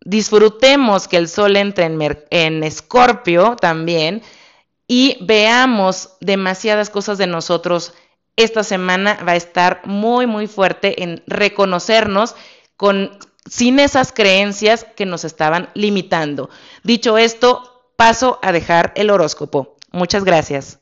disfrutemos 0.00 1.06
que 1.06 1.18
el 1.18 1.28
sol 1.28 1.54
entre 1.58 1.84
en 2.30 2.64
Escorpio 2.64 3.56
también 3.56 4.22
y 4.88 5.18
veamos 5.20 6.16
demasiadas 6.22 6.88
cosas 6.88 7.18
de 7.18 7.26
nosotros 7.26 7.92
esta 8.36 8.64
semana 8.64 9.22
va 9.22 9.32
a 9.32 9.36
estar 9.36 9.82
muy, 9.84 10.26
muy 10.26 10.46
fuerte 10.46 11.02
en 11.02 11.22
reconocernos 11.26 12.34
con, 12.78 13.18
sin 13.44 13.78
esas 13.78 14.10
creencias 14.10 14.86
que 14.96 15.04
nos 15.04 15.26
estaban 15.26 15.68
limitando. 15.74 16.48
Dicho 16.84 17.18
esto, 17.18 17.92
paso 17.96 18.38
a 18.40 18.50
dejar 18.52 18.94
el 18.96 19.10
horóscopo. 19.10 19.76
Muchas 19.92 20.24
gracias. 20.24 20.78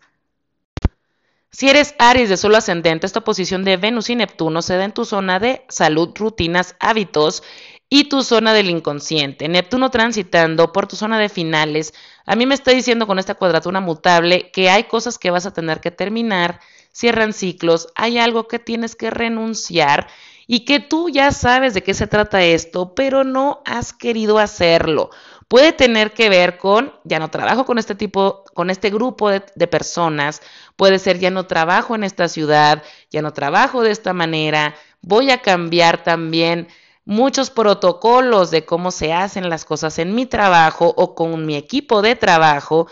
Si 1.50 1.69
eres 1.69 1.95
Aries 1.99 2.28
de 2.28 2.37
solo 2.37 2.59
ascendente, 2.59 3.07
esta 3.07 3.23
posición 3.23 3.64
de 3.64 3.78
Venus 3.78 4.11
y 4.11 4.17
Neptuno 4.17 4.61
se 4.61 4.76
da 4.76 4.85
en 4.85 4.93
tu 4.93 5.07
zona 5.07 5.40
de 5.40 5.64
salud, 5.69 6.11
rutinas, 6.14 6.76
hábitos 6.78 7.43
y 7.88 8.05
tu 8.05 8.23
zona 8.23 8.52
del 8.52 8.69
inconsciente. 8.69 9.49
Neptuno 9.49 9.90
transitando 9.90 10.73
por 10.73 10.87
tu 10.87 10.95
zona 10.97 11.19
de 11.19 11.31
finales. 11.31 11.95
A 12.26 12.37
mí 12.37 12.45
me 12.45 12.55
está 12.55 12.73
diciendo 12.73 13.07
con 13.07 13.19
esta 13.19 13.35
cuadratura 13.35 13.81
mutable 13.81 14.50
que 14.52 14.69
hay 14.69 14.85
cosas 14.85 15.19
que 15.19 15.31
vas 15.31 15.47
a 15.47 15.55
tener 15.55 15.81
que 15.81 15.90
terminar, 15.90 16.61
cierran 16.93 17.33
ciclos, 17.33 17.88
hay 17.95 18.19
algo 18.19 18.47
que 18.47 18.59
tienes 18.59 18.95
que 18.95 19.09
renunciar 19.09 20.09
y 20.47 20.67
que 20.67 20.81
tú 20.81 21.09
ya 21.09 21.31
sabes 21.31 21.73
de 21.73 21.83
qué 21.83 21.95
se 21.95 22.07
trata 22.07 22.43
esto, 22.43 22.95
pero 22.95 23.25
no 23.25 23.62
has 23.64 23.95
querido 23.95 24.38
hacerlo. 24.38 25.11
Puede 25.49 25.73
tener 25.73 26.12
que 26.12 26.28
ver 26.28 26.59
con, 26.59 26.93
ya 27.05 27.19
no 27.19 27.31
trabajo 27.31 27.64
con 27.64 27.78
este 27.78 27.95
tipo, 27.95 28.45
con 28.52 28.69
este 28.69 28.90
grupo 28.90 29.31
de, 29.31 29.67
personas, 29.67 30.43
puede 30.76 30.99
ser, 30.99 31.19
ya 31.19 31.31
no 31.31 31.47
trabajo 31.47 31.95
en 31.95 32.05
esta 32.05 32.28
ciudad, 32.28 32.83
ya 33.11 33.23
no 33.23 33.33
trabajo 33.33 33.83
de 33.83 33.90
esta 33.90 34.12
manera, 34.12 34.75
voy 35.00 35.31
a 35.31 35.40
cambiar 35.40 36.05
también 36.05 36.69
muchos 37.07 37.49
protocolos 37.49 38.50
de 38.50 38.67
cómo 38.67 38.90
se 38.90 39.14
hacen 39.14 39.49
las 39.49 39.64
cosas 39.64 39.99
en 39.99 40.14
mi 40.14 40.26
trabajo 40.26 40.93
o 40.95 41.14
con 41.14 41.47
mi 41.47 41.57
equipo 41.57 42.02
de 42.02 42.14
trabajo, 42.14 42.87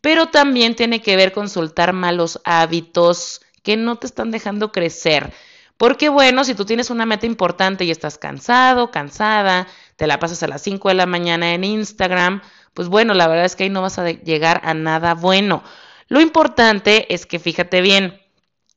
pero 0.00 0.28
también 0.28 0.74
tiene 0.74 1.02
que 1.02 1.16
ver 1.16 1.32
con 1.32 1.50
soltar 1.50 1.92
malos 1.92 2.40
hábitos 2.44 3.42
que 3.62 3.76
no 3.76 3.96
te 3.96 4.06
están 4.06 4.30
dejando 4.30 4.72
crecer. 4.72 5.30
Porque 5.76 6.08
bueno, 6.08 6.42
si 6.44 6.54
tú 6.54 6.64
tienes 6.64 6.90
una 6.90 7.06
meta 7.06 7.26
importante 7.26 7.84
y 7.84 7.90
estás 7.90 8.18
cansado, 8.18 8.90
cansada, 8.90 9.68
te 9.98 10.06
la 10.06 10.20
pasas 10.20 10.44
a 10.44 10.46
las 10.46 10.62
5 10.62 10.90
de 10.90 10.94
la 10.94 11.06
mañana 11.06 11.54
en 11.54 11.64
Instagram, 11.64 12.40
pues 12.72 12.88
bueno, 12.88 13.14
la 13.14 13.26
verdad 13.26 13.44
es 13.44 13.56
que 13.56 13.64
ahí 13.64 13.68
no 13.68 13.82
vas 13.82 13.98
a 13.98 14.08
llegar 14.08 14.60
a 14.62 14.72
nada 14.72 15.14
bueno. 15.14 15.64
Lo 16.06 16.20
importante 16.20 17.12
es 17.12 17.26
que 17.26 17.40
fíjate 17.40 17.80
bien, 17.80 18.22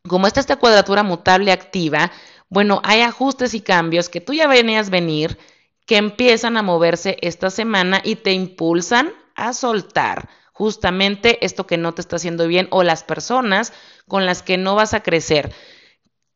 como 0.07 0.25
está 0.25 0.39
esta 0.39 0.55
cuadratura 0.55 1.03
mutable 1.03 1.51
activa, 1.51 2.11
bueno, 2.49 2.81
hay 2.83 3.01
ajustes 3.01 3.53
y 3.53 3.61
cambios 3.61 4.09
que 4.09 4.19
tú 4.19 4.33
ya 4.33 4.47
venías 4.47 4.89
venir, 4.89 5.37
que 5.85 5.97
empiezan 5.97 6.57
a 6.57 6.63
moverse 6.63 7.19
esta 7.21 7.51
semana 7.51 8.01
y 8.03 8.15
te 8.15 8.31
impulsan 8.33 9.13
a 9.35 9.53
soltar 9.53 10.27
justamente 10.53 11.45
esto 11.45 11.67
que 11.67 11.77
no 11.77 11.93
te 11.93 12.01
está 12.01 12.15
haciendo 12.15 12.47
bien 12.47 12.67
o 12.71 12.81
las 12.81 13.03
personas 13.03 13.73
con 14.07 14.25
las 14.25 14.41
que 14.41 14.57
no 14.57 14.73
vas 14.73 14.95
a 14.95 15.03
crecer. 15.03 15.53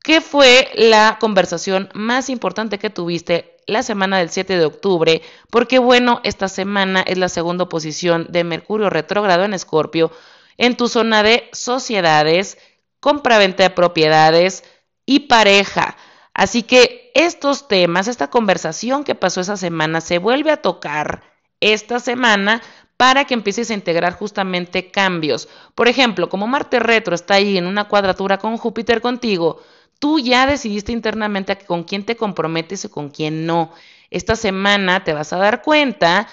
¿Qué 0.03 0.21
fue 0.21 0.69
la 0.75 1.17
conversación 1.19 1.89
más 1.95 2.29
importante 2.29 2.77
que 2.77 2.91
tuviste 2.91 3.54
la 3.67 3.83
semana 3.83 4.19
del 4.19 4.29
7 4.29 4.57
de 4.57 4.65
octubre? 4.65 5.21
Porque 5.49 5.79
bueno, 5.79 6.21
esta 6.23 6.47
semana 6.47 7.01
es 7.01 7.17
la 7.17 7.29
segunda 7.29 7.67
posición 7.69 8.27
de 8.29 8.43
Mercurio 8.43 8.89
retrógrado 8.89 9.43
en 9.43 9.53
Escorpio 9.53 10.11
en 10.57 10.77
tu 10.77 10.87
zona 10.87 11.23
de 11.23 11.49
sociedades, 11.51 12.57
compraventa 12.99 13.63
de 13.63 13.69
propiedades 13.69 14.63
y 15.05 15.21
pareja. 15.21 15.97
Así 16.33 16.63
que 16.63 17.11
estos 17.13 17.67
temas, 17.67 18.07
esta 18.07 18.29
conversación 18.29 19.03
que 19.03 19.15
pasó 19.15 19.41
esa 19.41 19.57
semana, 19.57 20.01
se 20.01 20.17
vuelve 20.17 20.51
a 20.51 20.61
tocar 20.61 21.23
esta 21.59 21.99
semana 21.99 22.61
para 22.97 23.25
que 23.25 23.33
empieces 23.33 23.69
a 23.69 23.73
integrar 23.73 24.13
justamente 24.13 24.91
cambios. 24.91 25.49
Por 25.75 25.87
ejemplo, 25.87 26.29
como 26.29 26.47
Marte 26.47 26.79
retro 26.79 27.15
está 27.15 27.35
ahí 27.35 27.57
en 27.57 27.67
una 27.67 27.87
cuadratura 27.87 28.37
con 28.37 28.57
Júpiter 28.57 29.01
contigo, 29.01 29.61
tú 29.99 30.19
ya 30.19 30.45
decidiste 30.45 30.91
internamente 30.91 31.57
con 31.57 31.83
quién 31.83 32.05
te 32.05 32.15
comprometes 32.15 32.85
y 32.85 32.89
con 32.89 33.09
quién 33.09 33.45
no. 33.45 33.71
Esta 34.09 34.35
semana 34.35 35.03
te 35.03 35.13
vas 35.13 35.33
a 35.33 35.37
dar 35.37 35.61
cuenta 35.61 36.27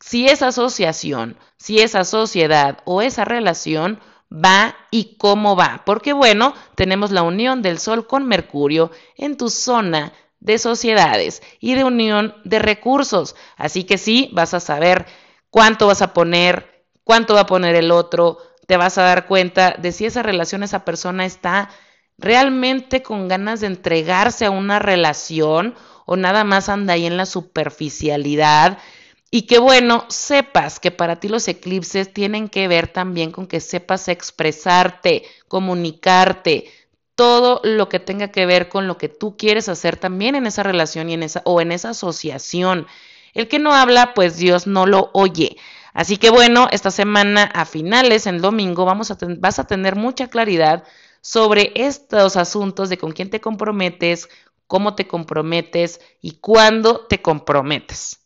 si 0.00 0.26
esa 0.26 0.48
asociación, 0.48 1.38
si 1.56 1.80
esa 1.80 2.04
sociedad 2.04 2.78
o 2.84 3.02
esa 3.02 3.24
relación 3.24 4.00
va 4.30 4.76
y 4.90 5.16
cómo 5.16 5.56
va. 5.56 5.82
Porque 5.86 6.12
bueno, 6.12 6.54
tenemos 6.74 7.10
la 7.10 7.22
unión 7.22 7.62
del 7.62 7.78
Sol 7.78 8.06
con 8.06 8.26
Mercurio 8.26 8.90
en 9.16 9.36
tu 9.36 9.48
zona 9.48 10.12
de 10.40 10.58
sociedades 10.58 11.42
y 11.60 11.74
de 11.74 11.84
unión 11.84 12.34
de 12.44 12.58
recursos. 12.58 13.34
Así 13.56 13.84
que 13.84 13.96
sí, 13.96 14.30
vas 14.32 14.54
a 14.54 14.60
saber 14.60 15.06
cuánto 15.50 15.86
vas 15.86 16.02
a 16.02 16.12
poner, 16.12 16.84
cuánto 17.02 17.34
va 17.34 17.40
a 17.40 17.46
poner 17.46 17.74
el 17.76 17.90
otro, 17.90 18.38
te 18.66 18.76
vas 18.76 18.98
a 18.98 19.02
dar 19.02 19.26
cuenta 19.26 19.74
de 19.78 19.92
si 19.92 20.06
esa 20.06 20.22
relación, 20.22 20.62
esa 20.62 20.84
persona 20.84 21.24
está 21.24 21.70
realmente 22.18 23.02
con 23.02 23.28
ganas 23.28 23.60
de 23.60 23.68
entregarse 23.68 24.44
a 24.46 24.50
una 24.50 24.78
relación 24.78 25.74
o 26.06 26.16
nada 26.16 26.44
más 26.44 26.68
anda 26.68 26.94
ahí 26.94 27.06
en 27.06 27.16
la 27.16 27.26
superficialidad 27.26 28.78
y 29.30 29.42
que 29.42 29.58
bueno, 29.58 30.04
sepas 30.08 30.78
que 30.78 30.92
para 30.92 31.18
ti 31.18 31.26
los 31.26 31.48
eclipses 31.48 32.12
tienen 32.12 32.48
que 32.48 32.68
ver 32.68 32.86
también 32.86 33.32
con 33.32 33.48
que 33.48 33.58
sepas 33.58 34.06
expresarte, 34.06 35.24
comunicarte, 35.48 36.70
todo 37.16 37.60
lo 37.64 37.88
que 37.88 37.98
tenga 37.98 38.28
que 38.28 38.46
ver 38.46 38.68
con 38.68 38.86
lo 38.86 38.96
que 38.96 39.08
tú 39.08 39.36
quieres 39.36 39.68
hacer 39.68 39.96
también 39.96 40.36
en 40.36 40.46
esa 40.46 40.62
relación 40.62 41.10
y 41.10 41.14
en 41.14 41.24
esa 41.24 41.42
o 41.44 41.60
en 41.60 41.72
esa 41.72 41.90
asociación. 41.90 42.86
El 43.32 43.48
que 43.48 43.58
no 43.58 43.74
habla, 43.74 44.14
pues 44.14 44.36
Dios 44.36 44.68
no 44.68 44.86
lo 44.86 45.10
oye. 45.14 45.56
Así 45.92 46.16
que 46.16 46.30
bueno, 46.30 46.68
esta 46.70 46.90
semana 46.90 47.42
a 47.42 47.64
finales, 47.64 48.26
en 48.26 48.40
domingo, 48.40 48.84
vamos 48.84 49.10
a 49.10 49.18
vas 49.38 49.58
a 49.58 49.66
tener 49.66 49.96
mucha 49.96 50.28
claridad 50.28 50.84
sobre 51.24 51.72
estos 51.74 52.36
asuntos 52.36 52.90
de 52.90 52.98
con 52.98 53.12
quién 53.12 53.30
te 53.30 53.40
comprometes, 53.40 54.28
cómo 54.66 54.94
te 54.94 55.06
comprometes 55.06 55.98
y 56.20 56.32
cuándo 56.32 57.06
te 57.06 57.22
comprometes. 57.22 58.20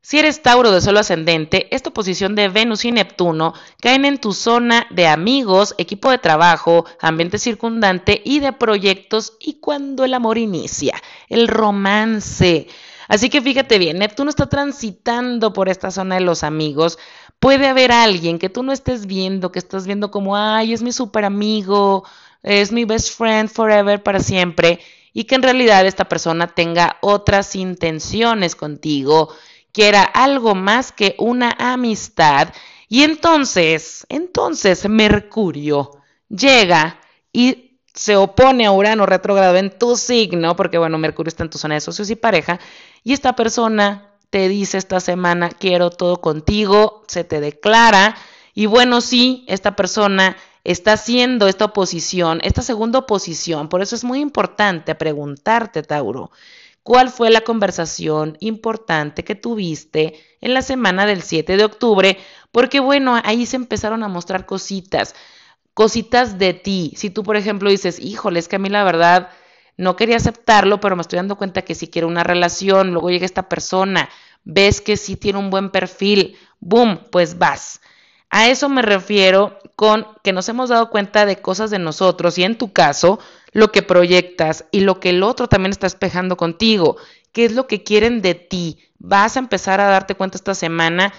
Si 0.00 0.20
eres 0.20 0.42
Tauro 0.42 0.70
de 0.70 0.80
solo 0.80 1.00
ascendente, 1.00 1.66
esta 1.74 1.90
posición 1.90 2.36
de 2.36 2.48
Venus 2.48 2.84
y 2.84 2.92
Neptuno 2.92 3.52
caen 3.80 4.04
en 4.04 4.18
tu 4.18 4.32
zona 4.32 4.86
de 4.90 5.08
amigos, 5.08 5.74
equipo 5.76 6.12
de 6.12 6.18
trabajo, 6.18 6.84
ambiente 7.00 7.36
circundante 7.36 8.22
y 8.24 8.38
de 8.38 8.52
proyectos 8.52 9.36
y 9.40 9.54
cuando 9.54 10.04
el 10.04 10.14
amor 10.14 10.38
inicia, 10.38 11.02
el 11.28 11.48
romance. 11.48 12.68
Así 13.10 13.28
que 13.28 13.42
fíjate 13.42 13.80
bien, 13.80 13.98
Neptuno 13.98 14.30
está 14.30 14.48
transitando 14.48 15.52
por 15.52 15.68
esta 15.68 15.90
zona 15.90 16.14
de 16.14 16.20
los 16.20 16.44
amigos. 16.44 16.96
Puede 17.40 17.66
haber 17.66 17.90
alguien 17.90 18.38
que 18.38 18.48
tú 18.48 18.62
no 18.62 18.70
estés 18.70 19.06
viendo, 19.06 19.50
que 19.50 19.58
estás 19.58 19.84
viendo 19.84 20.12
como, 20.12 20.36
ay, 20.36 20.72
es 20.72 20.80
mi 20.80 20.92
super 20.92 21.24
amigo, 21.24 22.04
es 22.44 22.70
mi 22.70 22.84
best 22.84 23.16
friend 23.18 23.50
forever 23.50 24.00
para 24.00 24.20
siempre, 24.20 24.78
y 25.12 25.24
que 25.24 25.34
en 25.34 25.42
realidad 25.42 25.84
esta 25.86 26.04
persona 26.04 26.54
tenga 26.54 26.98
otras 27.00 27.56
intenciones 27.56 28.54
contigo 28.54 29.34
que 29.72 29.88
era 29.88 30.04
algo 30.04 30.54
más 30.54 30.92
que 30.92 31.16
una 31.18 31.50
amistad. 31.58 32.54
Y 32.88 33.02
entonces, 33.02 34.06
entonces 34.08 34.88
Mercurio 34.88 35.90
llega 36.28 37.00
y 37.32 37.70
se 37.92 38.16
opone 38.16 38.66
a 38.66 38.72
Urano 38.72 39.04
retrógrado 39.04 39.56
en 39.56 39.76
tu 39.76 39.96
signo, 39.96 40.54
porque 40.54 40.78
bueno, 40.78 40.96
Mercurio 40.96 41.28
está 41.28 41.42
en 41.42 41.50
tu 41.50 41.58
zona 41.58 41.74
de 41.74 41.80
socios 41.80 42.08
y 42.10 42.16
pareja, 42.16 42.60
y 43.02 43.12
esta 43.12 43.34
persona 43.34 44.10
te 44.30 44.48
dice 44.48 44.78
esta 44.78 45.00
semana, 45.00 45.50
quiero 45.50 45.90
todo 45.90 46.20
contigo, 46.20 47.02
se 47.08 47.24
te 47.24 47.40
declara, 47.40 48.16
y 48.54 48.66
bueno, 48.66 49.00
sí, 49.00 49.44
esta 49.48 49.76
persona 49.76 50.36
está 50.64 50.92
haciendo 50.92 51.48
esta 51.48 51.66
oposición, 51.66 52.40
esta 52.42 52.62
segunda 52.62 53.00
oposición, 53.00 53.68
por 53.68 53.82
eso 53.82 53.96
es 53.96 54.04
muy 54.04 54.20
importante 54.20 54.94
preguntarte, 54.94 55.82
Tauro, 55.82 56.30
cuál 56.82 57.10
fue 57.10 57.30
la 57.30 57.40
conversación 57.42 58.36
importante 58.40 59.24
que 59.24 59.34
tuviste 59.34 60.20
en 60.40 60.54
la 60.54 60.62
semana 60.62 61.06
del 61.06 61.22
7 61.22 61.56
de 61.56 61.64
octubre, 61.64 62.18
porque 62.52 62.80
bueno, 62.80 63.20
ahí 63.24 63.46
se 63.46 63.56
empezaron 63.56 64.02
a 64.02 64.08
mostrar 64.08 64.46
cositas, 64.46 65.14
cositas 65.74 66.38
de 66.38 66.54
ti. 66.54 66.92
Si 66.96 67.10
tú, 67.10 67.22
por 67.22 67.36
ejemplo, 67.36 67.70
dices, 67.70 67.98
híjole, 67.98 68.38
es 68.40 68.48
que 68.48 68.56
a 68.56 68.58
mí 68.58 68.68
la 68.68 68.84
verdad 68.84 69.30
no 69.76 69.96
quería 69.96 70.16
aceptarlo, 70.16 70.80
pero 70.80 70.96
me 70.96 71.02
estoy 71.02 71.16
dando 71.18 71.36
cuenta 71.36 71.62
que 71.62 71.74
sí 71.74 71.88
quiero 71.88 72.08
una 72.08 72.24
relación, 72.24 72.92
luego 72.92 73.10
llega 73.10 73.26
esta 73.26 73.48
persona, 73.48 74.08
ves 74.44 74.80
que 74.80 74.96
sí 74.96 75.16
tiene 75.16 75.38
un 75.38 75.50
buen 75.50 75.70
perfil, 75.70 76.36
boom, 76.60 77.00
pues 77.10 77.38
vas. 77.38 77.80
A 78.30 78.48
eso 78.48 78.68
me 78.68 78.82
refiero 78.82 79.58
con 79.74 80.06
que 80.22 80.32
nos 80.32 80.48
hemos 80.48 80.68
dado 80.68 80.90
cuenta 80.90 81.26
de 81.26 81.40
cosas 81.40 81.70
de 81.70 81.78
nosotros 81.78 82.38
y 82.38 82.44
en 82.44 82.56
tu 82.56 82.72
caso, 82.72 83.18
lo 83.52 83.72
que 83.72 83.82
proyectas 83.82 84.66
y 84.70 84.80
lo 84.80 85.00
que 85.00 85.10
el 85.10 85.22
otro 85.22 85.48
también 85.48 85.72
está 85.72 85.86
espejando 85.86 86.36
contigo, 86.36 86.96
qué 87.32 87.44
es 87.44 87.52
lo 87.52 87.66
que 87.66 87.82
quieren 87.82 88.22
de 88.22 88.34
ti. 88.34 88.78
Vas 88.98 89.36
a 89.36 89.40
empezar 89.40 89.80
a 89.80 89.88
darte 89.88 90.14
cuenta 90.14 90.36
esta 90.36 90.54
semana 90.54 91.12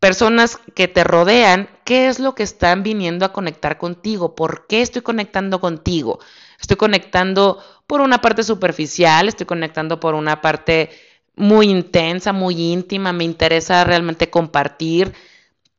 personas 0.00 0.58
que 0.74 0.88
te 0.88 1.04
rodean, 1.04 1.68
qué 1.84 2.08
es 2.08 2.18
lo 2.18 2.34
que 2.34 2.42
están 2.42 2.82
viniendo 2.82 3.26
a 3.26 3.32
conectar 3.32 3.76
contigo, 3.76 4.34
por 4.34 4.66
qué 4.66 4.80
estoy 4.80 5.02
conectando 5.02 5.60
contigo. 5.60 6.18
Estoy 6.58 6.78
conectando 6.78 7.62
por 7.90 8.02
una 8.02 8.20
parte 8.20 8.44
superficial, 8.44 9.26
estoy 9.26 9.46
conectando 9.46 9.98
por 9.98 10.14
una 10.14 10.40
parte 10.40 10.90
muy 11.34 11.68
intensa, 11.68 12.32
muy 12.32 12.54
íntima, 12.54 13.12
me 13.12 13.24
interesa 13.24 13.82
realmente 13.82 14.30
compartir. 14.30 15.12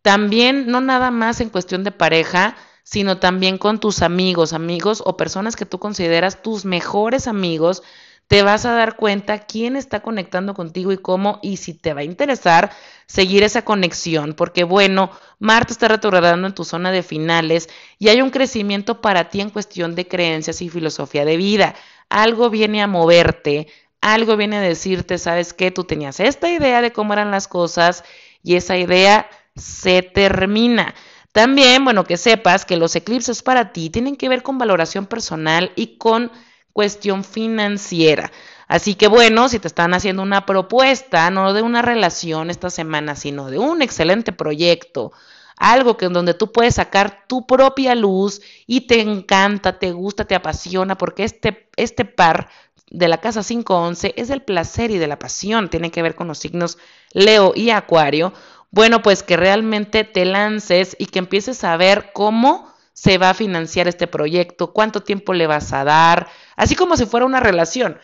También, 0.02 0.68
no 0.68 0.82
nada 0.82 1.10
más 1.10 1.40
en 1.40 1.50
cuestión 1.50 1.86
de 1.86 1.94
pareja, 1.94 2.58
sino 2.84 3.20
también 3.20 3.58
con 3.58 3.80
tus 3.80 4.02
amigos, 4.02 4.52
amigos 4.52 5.02
o 5.06 5.16
personas 5.16 5.56
que 5.56 5.66
tú 5.66 5.80
consideras 5.80 6.42
tus 6.42 6.66
mejores 6.66 7.28
amigos, 7.28 7.82
te 8.28 8.44
vas 8.44 8.66
a 8.66 8.72
dar 8.72 8.98
cuenta 8.98 9.40
quién 9.46 9.78
está 9.78 10.02
conectando 10.02 10.54
contigo 10.54 10.92
y 10.92 10.98
cómo, 10.98 11.40
y 11.42 11.58
si 11.58 11.74
te 11.74 11.94
va 11.94 12.02
a 12.02 12.06
interesar 12.06 12.72
seguir 13.06 13.44
esa 13.44 13.64
conexión, 13.64 14.36
porque 14.36 14.64
bueno, 14.64 15.12
Marte 15.40 15.74
está 15.74 15.90
retrogradando 15.90 16.48
en 16.48 16.56
tu 16.56 16.64
zona 16.64 16.92
de 16.92 17.04
finales 17.04 17.70
y 18.00 18.08
hay 18.08 18.22
un 18.22 18.30
crecimiento 18.30 19.02
para 19.02 19.30
ti 19.30 19.42
en 19.42 19.50
cuestión 19.50 19.96
de 19.96 20.08
creencias 20.08 20.62
y 20.62 20.70
filosofía 20.70 21.26
de 21.26 21.36
vida. 21.36 21.76
Algo 22.12 22.50
viene 22.50 22.82
a 22.82 22.88
moverte, 22.88 23.68
algo 24.02 24.36
viene 24.36 24.58
a 24.58 24.62
decirte, 24.62 25.18
¿sabes 25.18 25.54
qué? 25.54 25.72
Tú 25.72 25.86
tenías 25.86 26.20
esta 26.20 26.50
idea 26.50 26.82
de 26.82 26.92
cómo 26.92 27.14
eran 27.14 27.32
las 27.32 27.48
cosas 27.48 28.04
y 28.44 28.56
esa 28.56 28.78
idea 28.78 29.30
se 29.56 30.02
termina. 30.02 30.94
También, 31.32 31.86
bueno, 31.86 32.04
que 32.04 32.18
sepas 32.18 32.66
que 32.66 32.76
los 32.76 32.96
eclipses 32.96 33.42
para 33.42 33.72
ti 33.72 33.90
tienen 33.90 34.18
que 34.18 34.28
ver 34.28 34.44
con 34.44 34.58
valoración 34.58 35.06
personal 35.06 35.72
y 35.78 35.98
con 35.98 36.32
cuestión 36.74 37.24
financiera. 37.24 38.30
Así 38.68 38.96
que 38.96 39.08
bueno, 39.08 39.48
si 39.48 39.60
te 39.60 39.68
están 39.68 39.94
haciendo 39.94 40.22
una 40.22 40.46
propuesta, 40.46 41.30
no 41.30 41.54
de 41.54 41.62
una 41.62 41.82
relación 41.82 42.50
esta 42.50 42.70
semana, 42.70 43.16
sino 43.16 43.50
de 43.50 43.58
un 43.58 43.82
excelente 43.82 44.34
proyecto, 44.34 45.14
algo 45.62 45.96
que 45.96 46.06
en 46.06 46.14
donde 46.14 46.34
tú 46.34 46.52
puedes 46.52 46.76
sacar 46.76 47.26
tu 47.28 47.46
propia 47.46 47.94
luz 47.94 48.42
y 48.66 48.82
te 48.82 49.00
encanta, 49.00 49.78
te 49.78 49.92
gusta, 49.92 50.26
te 50.26 50.34
apasiona, 50.34 50.98
porque 50.98 51.24
este, 51.24 51.70
este 51.78 52.04
par 52.04 52.50
de 52.90 53.08
la 53.08 53.20
casa 53.20 53.44
511 53.44 54.16
es 54.18 54.28
del 54.28 54.42
placer 54.42 54.90
y 54.90 54.98
de 54.98 55.06
la 55.06 55.20
pasión, 55.20 55.70
tiene 55.70 55.92
que 55.92 56.02
ver 56.02 56.16
con 56.16 56.28
los 56.28 56.40
signos 56.40 56.80
Leo 57.14 57.54
y 57.56 57.70
Acuario. 57.70 58.34
Bueno, 58.72 59.04
pues 59.04 59.22
que 59.22 59.38
realmente 59.38 60.04
te 60.04 60.26
lances 60.26 60.96
y 60.98 61.06
que 61.06 61.20
empieces 61.20 61.64
a 61.64 61.78
ver 61.78 62.10
cómo 62.12 62.74
se 62.94 63.20
va 63.20 63.30
a 63.30 63.36
financiar 63.36 63.88
este 63.88 64.08
proyecto, 64.08 64.74
cuánto 64.74 65.04
tiempo 65.04 65.34
le 65.34 65.46
vas 65.46 65.74
a 65.74 65.84
dar, 65.84 66.28
así 66.56 66.76
como 66.76 66.98
si 66.98 67.06
fuera 67.06 67.26
una 67.26 67.40
relación. 67.40 68.00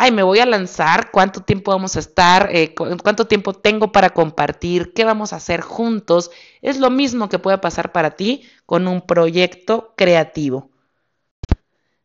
Ay, 0.00 0.12
me 0.12 0.22
voy 0.22 0.38
a 0.38 0.46
lanzar, 0.46 1.10
cuánto 1.10 1.42
tiempo 1.42 1.72
vamos 1.72 1.96
a 1.96 1.98
estar, 1.98 2.50
eh, 2.52 2.72
cuánto 2.74 3.26
tiempo 3.26 3.52
tengo 3.52 3.90
para 3.90 4.10
compartir, 4.10 4.92
qué 4.94 5.04
vamos 5.04 5.32
a 5.32 5.36
hacer 5.36 5.60
juntos. 5.60 6.30
Es 6.62 6.78
lo 6.78 6.88
mismo 6.88 7.28
que 7.28 7.40
puede 7.40 7.58
pasar 7.58 7.90
para 7.90 8.12
ti 8.12 8.48
con 8.64 8.86
un 8.86 9.00
proyecto 9.00 9.94
creativo. 9.96 10.70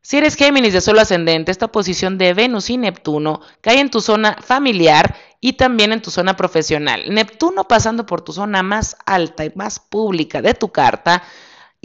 Si 0.01 0.17
eres 0.17 0.35
Géminis 0.35 0.73
de 0.73 0.81
solo 0.81 1.01
ascendente, 1.01 1.51
esta 1.51 1.67
posición 1.67 2.17
de 2.17 2.33
Venus 2.33 2.71
y 2.71 2.77
Neptuno 2.77 3.41
cae 3.61 3.79
en 3.79 3.91
tu 3.91 4.01
zona 4.01 4.37
familiar 4.41 5.15
y 5.39 5.53
también 5.53 5.93
en 5.93 6.01
tu 6.01 6.09
zona 6.09 6.35
profesional. 6.35 7.03
Neptuno 7.09 7.67
pasando 7.67 8.07
por 8.07 8.21
tu 8.21 8.33
zona 8.33 8.63
más 8.63 8.97
alta 9.05 9.45
y 9.45 9.51
más 9.53 9.79
pública 9.79 10.41
de 10.41 10.55
tu 10.55 10.71
carta 10.71 11.21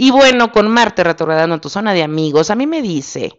y 0.00 0.12
bueno, 0.12 0.52
con 0.52 0.70
Marte 0.70 1.02
retrogradando 1.02 1.56
en 1.56 1.60
tu 1.60 1.68
zona 1.68 1.92
de 1.92 2.04
amigos, 2.04 2.50
a 2.50 2.54
mí 2.54 2.68
me 2.68 2.82
dice 2.82 3.36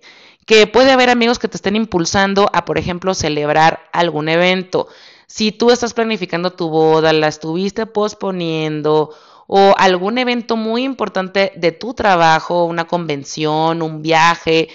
que 0.49 0.65
puede 0.65 0.91
haber 0.91 1.11
amigos 1.11 1.37
que 1.37 1.47
te 1.47 1.57
estén 1.57 1.75
impulsando 1.75 2.49
a, 2.51 2.65
por 2.65 2.79
ejemplo, 2.79 3.13
celebrar 3.13 3.87
algún 3.93 4.29
evento. 4.29 4.87
Si 5.27 5.51
tú 5.51 5.69
estás 5.69 5.93
planificando 5.93 6.53
tu 6.53 6.69
boda, 6.69 7.13
la 7.13 7.27
estuviste 7.27 7.85
posponiendo 7.85 9.13
o 9.45 9.75
algún 9.77 10.17
evento 10.17 10.57
muy 10.57 10.85
importante 10.85 11.51
de 11.55 11.71
tu 11.71 11.93
trabajo, 11.93 12.65
una 12.65 12.88
convención, 12.88 13.83
un 13.83 14.01
viaje 14.01 14.69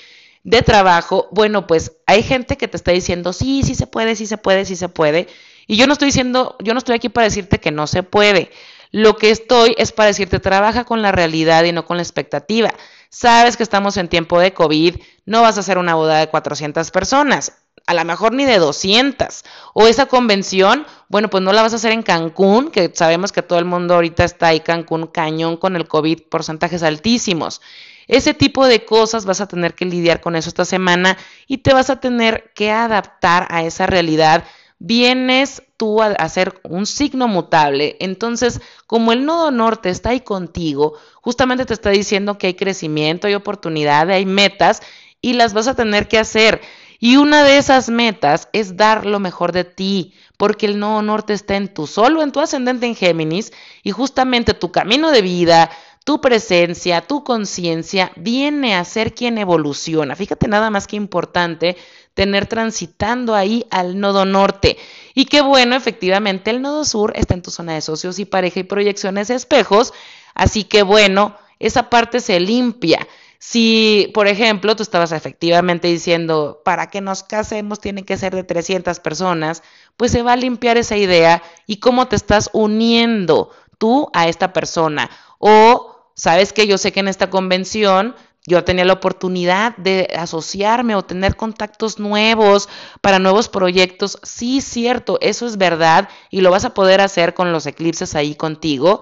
de 0.44 0.62
trabajo, 0.62 1.26
bueno, 1.32 1.66
pues 1.66 1.90
hay 2.06 2.22
gente 2.22 2.56
que 2.56 2.68
te 2.68 2.76
está 2.76 2.92
diciendo, 2.92 3.32
sí, 3.32 3.64
sí 3.64 3.74
se 3.74 3.88
puede, 3.88 4.14
sí 4.14 4.26
se 4.26 4.38
puede, 4.38 4.66
sí 4.66 4.76
se 4.76 4.88
puede. 4.88 5.26
Y 5.66 5.76
yo 5.76 5.88
no 5.88 5.94
estoy 5.94 6.06
diciendo, 6.06 6.54
yo 6.62 6.72
no 6.72 6.78
estoy 6.78 6.94
aquí 6.94 7.08
para 7.08 7.24
decirte 7.24 7.58
que 7.58 7.72
no 7.72 7.88
se 7.88 8.04
puede. 8.04 8.52
Lo 8.92 9.16
que 9.16 9.30
estoy 9.30 9.74
es 9.76 9.90
para 9.90 10.06
decirte, 10.06 10.38
trabaja 10.38 10.84
con 10.84 11.02
la 11.02 11.10
realidad 11.10 11.64
y 11.64 11.72
no 11.72 11.84
con 11.84 11.96
la 11.96 12.04
expectativa. 12.04 12.72
Sabes 13.14 13.56
que 13.56 13.62
estamos 13.62 13.96
en 13.96 14.08
tiempo 14.08 14.40
de 14.40 14.52
COVID, 14.52 14.96
no 15.24 15.42
vas 15.42 15.56
a 15.56 15.60
hacer 15.60 15.78
una 15.78 15.94
boda 15.94 16.18
de 16.18 16.26
400 16.26 16.90
personas, 16.90 17.52
a 17.86 17.94
lo 17.94 18.04
mejor 18.04 18.32
ni 18.32 18.44
de 18.44 18.58
200. 18.58 19.44
O 19.72 19.86
esa 19.86 20.06
convención, 20.06 20.84
bueno, 21.08 21.30
pues 21.30 21.40
no 21.40 21.52
la 21.52 21.62
vas 21.62 21.72
a 21.72 21.76
hacer 21.76 21.92
en 21.92 22.02
Cancún, 22.02 22.72
que 22.72 22.90
sabemos 22.92 23.30
que 23.30 23.42
todo 23.42 23.60
el 23.60 23.66
mundo 23.66 23.94
ahorita 23.94 24.24
está 24.24 24.48
ahí 24.48 24.58
Cancún 24.58 25.06
cañón 25.06 25.58
con 25.58 25.76
el 25.76 25.86
COVID, 25.86 26.22
porcentajes 26.28 26.82
altísimos. 26.82 27.60
Ese 28.08 28.34
tipo 28.34 28.66
de 28.66 28.84
cosas 28.84 29.26
vas 29.26 29.40
a 29.40 29.46
tener 29.46 29.74
que 29.74 29.84
lidiar 29.84 30.20
con 30.20 30.34
eso 30.34 30.48
esta 30.48 30.64
semana 30.64 31.16
y 31.46 31.58
te 31.58 31.72
vas 31.72 31.90
a 31.90 32.00
tener 32.00 32.50
que 32.52 32.72
adaptar 32.72 33.46
a 33.48 33.62
esa 33.62 33.86
realidad 33.86 34.42
vienes 34.78 35.62
tú 35.76 36.02
a 36.02 36.06
hacer 36.06 36.60
un 36.64 36.86
signo 36.86 37.28
mutable. 37.28 37.96
Entonces, 38.00 38.60
como 38.86 39.12
el 39.12 39.24
nodo 39.24 39.50
norte 39.50 39.90
está 39.90 40.10
ahí 40.10 40.20
contigo, 40.20 40.94
justamente 41.20 41.64
te 41.64 41.74
está 41.74 41.90
diciendo 41.90 42.38
que 42.38 42.48
hay 42.48 42.54
crecimiento, 42.54 43.26
hay 43.26 43.34
oportunidad, 43.34 44.10
hay 44.10 44.26
metas 44.26 44.82
y 45.20 45.34
las 45.34 45.54
vas 45.54 45.68
a 45.68 45.74
tener 45.74 46.08
que 46.08 46.18
hacer. 46.18 46.60
Y 47.00 47.16
una 47.16 47.44
de 47.44 47.58
esas 47.58 47.90
metas 47.90 48.48
es 48.52 48.76
dar 48.76 49.04
lo 49.04 49.20
mejor 49.20 49.52
de 49.52 49.64
ti, 49.64 50.14
porque 50.36 50.66
el 50.66 50.78
nodo 50.78 51.02
norte 51.02 51.32
está 51.32 51.56
en 51.56 51.72
tu 51.72 51.86
solo, 51.86 52.22
en 52.22 52.32
tu 52.32 52.40
ascendente 52.40 52.86
en 52.86 52.94
Géminis, 52.94 53.52
y 53.82 53.90
justamente 53.90 54.54
tu 54.54 54.72
camino 54.72 55.10
de 55.10 55.22
vida, 55.22 55.70
tu 56.04 56.20
presencia, 56.20 57.00
tu 57.00 57.24
conciencia 57.24 58.12
viene 58.16 58.74
a 58.74 58.84
ser 58.84 59.14
quien 59.14 59.38
evoluciona. 59.38 60.14
Fíjate 60.16 60.48
nada 60.48 60.70
más 60.70 60.86
que 60.86 60.96
importante 60.96 61.76
tener 62.14 62.46
transitando 62.46 63.34
ahí 63.34 63.66
al 63.70 64.00
nodo 64.00 64.24
norte. 64.24 64.78
Y 65.14 65.26
qué 65.26 65.42
bueno, 65.42 65.76
efectivamente, 65.76 66.50
el 66.50 66.62
nodo 66.62 66.84
sur 66.84 67.12
está 67.16 67.34
en 67.34 67.42
tu 67.42 67.50
zona 67.50 67.74
de 67.74 67.80
socios 67.80 68.18
y 68.18 68.24
pareja 68.24 68.60
y 68.60 68.64
proyecciones 68.64 69.30
espejos. 69.30 69.92
Así 70.34 70.64
que 70.64 70.82
bueno, 70.82 71.36
esa 71.58 71.90
parte 71.90 72.20
se 72.20 72.40
limpia. 72.40 73.06
Si, 73.38 74.10
por 74.14 74.26
ejemplo, 74.26 74.74
tú 74.74 74.82
estabas 74.82 75.12
efectivamente 75.12 75.88
diciendo, 75.88 76.62
para 76.64 76.88
que 76.88 77.02
nos 77.02 77.22
casemos 77.22 77.78
tiene 77.78 78.04
que 78.04 78.16
ser 78.16 78.34
de 78.34 78.42
300 78.42 79.00
personas, 79.00 79.62
pues 79.98 80.12
se 80.12 80.22
va 80.22 80.32
a 80.32 80.36
limpiar 80.36 80.78
esa 80.78 80.96
idea 80.96 81.42
y 81.66 81.76
cómo 81.76 82.08
te 82.08 82.16
estás 82.16 82.48
uniendo 82.54 83.50
tú 83.76 84.08
a 84.14 84.28
esta 84.28 84.54
persona. 84.54 85.10
O, 85.38 86.08
sabes 86.14 86.54
que 86.54 86.66
yo 86.66 86.78
sé 86.78 86.92
que 86.92 87.00
en 87.00 87.08
esta 87.08 87.28
convención 87.28 88.14
yo 88.46 88.62
tenía 88.64 88.84
la 88.84 88.92
oportunidad 88.94 89.76
de 89.76 90.08
asociarme 90.16 90.94
o 90.94 91.04
tener 91.04 91.36
contactos 91.36 91.98
nuevos 91.98 92.68
para 93.00 93.18
nuevos 93.18 93.48
proyectos. 93.48 94.18
Sí, 94.22 94.60
cierto, 94.60 95.18
eso 95.20 95.46
es 95.46 95.56
verdad 95.56 96.08
y 96.30 96.42
lo 96.42 96.50
vas 96.50 96.64
a 96.64 96.74
poder 96.74 97.00
hacer 97.00 97.34
con 97.34 97.52
los 97.52 97.66
eclipses 97.66 98.14
ahí 98.14 98.34
contigo, 98.34 99.00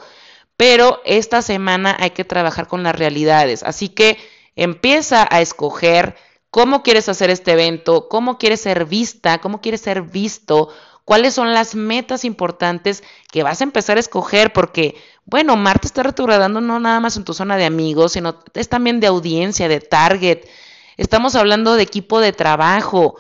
pero 0.57 1.01
esta 1.05 1.43
semana 1.43 1.97
hay 1.99 2.11
que 2.11 2.25
trabajar 2.25 2.69
con 2.69 2.83
las 2.83 2.95
realidades. 2.97 3.63
Así 3.65 3.89
que 3.89 4.19
empieza 4.55 5.27
a 5.31 5.41
escoger 5.41 6.17
cómo 6.51 6.83
quieres 6.83 7.09
hacer 7.09 7.31
este 7.31 7.53
evento, 7.53 8.09
cómo 8.09 8.39
quieres 8.39 8.61
ser 8.61 8.85
vista, 8.85 9.39
cómo 9.41 9.61
quieres 9.61 9.81
ser 9.81 10.03
visto, 10.03 10.69
cuáles 11.05 11.35
son 11.35 11.53
las 11.53 11.75
metas 11.75 12.25
importantes 12.25 13.03
que 13.31 13.43
vas 13.43 13.61
a 13.61 13.65
empezar 13.65 13.97
a 13.97 14.01
escoger, 14.01 14.53
porque, 14.53 14.95
bueno, 15.25 15.57
Marte 15.57 15.87
está 15.87 16.03
retrogradando 16.03 16.61
no 16.61 16.79
nada 16.81 17.01
más 17.01 17.17
en 17.17 17.25
tu 17.25 17.35
zona 17.35 17.57
de 17.57 17.65
amigos, 17.65 18.13
sino 18.13 18.39
es 18.55 18.69
también 18.69 19.01
de 19.01 19.07
audiencia, 19.07 19.69
de 19.69 19.81
target. 19.81 20.47
Estamos 20.97 21.35
hablando 21.35 21.75
de 21.75 21.83
equipo 21.83 22.21
de 22.21 22.33
trabajo. 22.33 23.17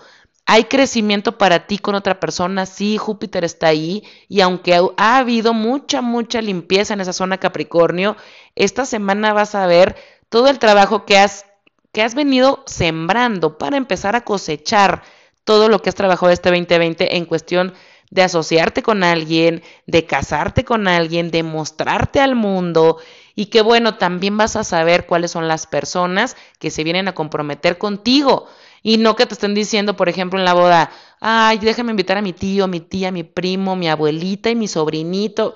Hay 0.46 0.64
crecimiento 0.64 1.38
para 1.38 1.66
ti 1.66 1.78
con 1.78 1.94
otra 1.94 2.18
persona, 2.18 2.66
sí, 2.66 2.98
Júpiter 2.98 3.44
está 3.44 3.68
ahí 3.68 4.02
y 4.28 4.40
aunque 4.40 4.74
ha 4.96 5.18
habido 5.18 5.54
mucha, 5.54 6.02
mucha 6.02 6.42
limpieza 6.42 6.94
en 6.94 7.00
esa 7.00 7.12
zona 7.12 7.38
Capricornio, 7.38 8.16
esta 8.56 8.84
semana 8.84 9.32
vas 9.32 9.54
a 9.54 9.66
ver 9.66 9.96
todo 10.28 10.48
el 10.48 10.58
trabajo 10.58 11.06
que 11.06 11.16
has, 11.16 11.46
que 11.92 12.02
has 12.02 12.14
venido 12.14 12.64
sembrando 12.66 13.56
para 13.56 13.76
empezar 13.76 14.16
a 14.16 14.24
cosechar 14.24 15.02
todo 15.44 15.68
lo 15.68 15.80
que 15.80 15.88
has 15.88 15.94
trabajado 15.94 16.30
este 16.32 16.50
2020 16.50 17.16
en 17.16 17.24
cuestión 17.24 17.74
de 18.10 18.22
asociarte 18.22 18.82
con 18.82 19.04
alguien, 19.04 19.62
de 19.86 20.04
casarte 20.04 20.64
con 20.64 20.86
alguien, 20.86 21.30
de 21.30 21.42
mostrarte 21.42 22.20
al 22.20 22.34
mundo 22.34 22.98
y 23.34 23.46
que 23.46 23.62
bueno, 23.62 23.96
también 23.96 24.36
vas 24.36 24.54
a 24.56 24.64
saber 24.64 25.06
cuáles 25.06 25.30
son 25.30 25.48
las 25.48 25.66
personas 25.66 26.36
que 26.58 26.70
se 26.70 26.84
vienen 26.84 27.08
a 27.08 27.14
comprometer 27.14 27.78
contigo. 27.78 28.46
Y 28.82 28.98
no 28.98 29.16
que 29.16 29.26
te 29.26 29.34
estén 29.34 29.54
diciendo, 29.54 29.96
por 29.96 30.08
ejemplo, 30.08 30.38
en 30.38 30.44
la 30.44 30.54
boda, 30.54 30.90
ay, 31.20 31.58
déjame 31.58 31.92
invitar 31.92 32.18
a 32.18 32.22
mi 32.22 32.32
tío, 32.32 32.68
mi 32.68 32.80
tía, 32.80 33.12
mi 33.12 33.22
primo, 33.22 33.76
mi 33.76 33.88
abuelita 33.88 34.50
y 34.50 34.56
mi 34.56 34.68
sobrinito. 34.68 35.54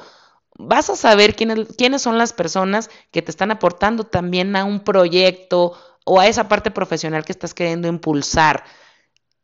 Vas 0.59 0.88
a 0.88 0.96
saber 0.96 1.35
quiénes, 1.35 1.77
quiénes 1.77 2.01
son 2.01 2.16
las 2.16 2.33
personas 2.33 2.88
que 3.11 3.20
te 3.20 3.31
están 3.31 3.51
aportando 3.51 4.05
también 4.05 4.57
a 4.57 4.64
un 4.64 4.81
proyecto 4.81 5.75
o 6.05 6.20
a 6.20 6.27
esa 6.29 6.49
parte 6.49 6.70
profesional 6.70 7.25
que 7.25 7.33
estás 7.33 7.53
queriendo 7.53 7.88
impulsar. 7.88 8.64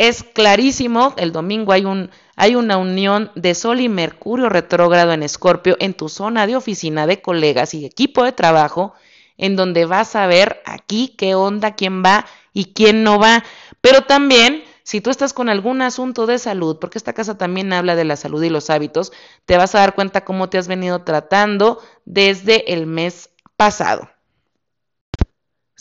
Es 0.02 0.24
clarísimo, 0.24 1.14
el 1.16 1.30
domingo 1.30 1.70
hay, 1.70 1.84
un, 1.84 2.10
hay 2.34 2.56
una 2.56 2.76
unión 2.76 3.30
de 3.36 3.54
Sol 3.54 3.78
y 3.78 3.88
Mercurio 3.88 4.48
retrógrado 4.48 5.12
en 5.12 5.22
Escorpio 5.22 5.76
en 5.78 5.94
tu 5.94 6.08
zona 6.08 6.48
de 6.48 6.56
oficina 6.56 7.06
de 7.06 7.22
colegas 7.22 7.72
y 7.72 7.86
equipo 7.86 8.24
de 8.24 8.32
trabajo, 8.32 8.94
en 9.38 9.54
donde 9.54 9.84
vas 9.84 10.16
a 10.16 10.26
ver 10.26 10.60
aquí 10.64 11.14
qué 11.16 11.36
onda, 11.36 11.76
quién 11.76 12.02
va 12.02 12.26
y 12.52 12.72
quién 12.72 13.04
no 13.04 13.20
va. 13.20 13.44
Pero 13.80 14.02
también, 14.02 14.64
si 14.82 15.00
tú 15.00 15.10
estás 15.10 15.32
con 15.32 15.48
algún 15.48 15.82
asunto 15.82 16.26
de 16.26 16.40
salud, 16.40 16.78
porque 16.80 16.98
esta 16.98 17.12
casa 17.12 17.38
también 17.38 17.72
habla 17.72 17.94
de 17.94 18.04
la 18.04 18.16
salud 18.16 18.42
y 18.42 18.50
los 18.50 18.70
hábitos, 18.70 19.12
te 19.46 19.56
vas 19.56 19.76
a 19.76 19.78
dar 19.78 19.94
cuenta 19.94 20.24
cómo 20.24 20.50
te 20.50 20.58
has 20.58 20.66
venido 20.66 21.04
tratando 21.04 21.78
desde 22.06 22.72
el 22.72 22.88
mes 22.88 23.30
pasado. 23.56 24.08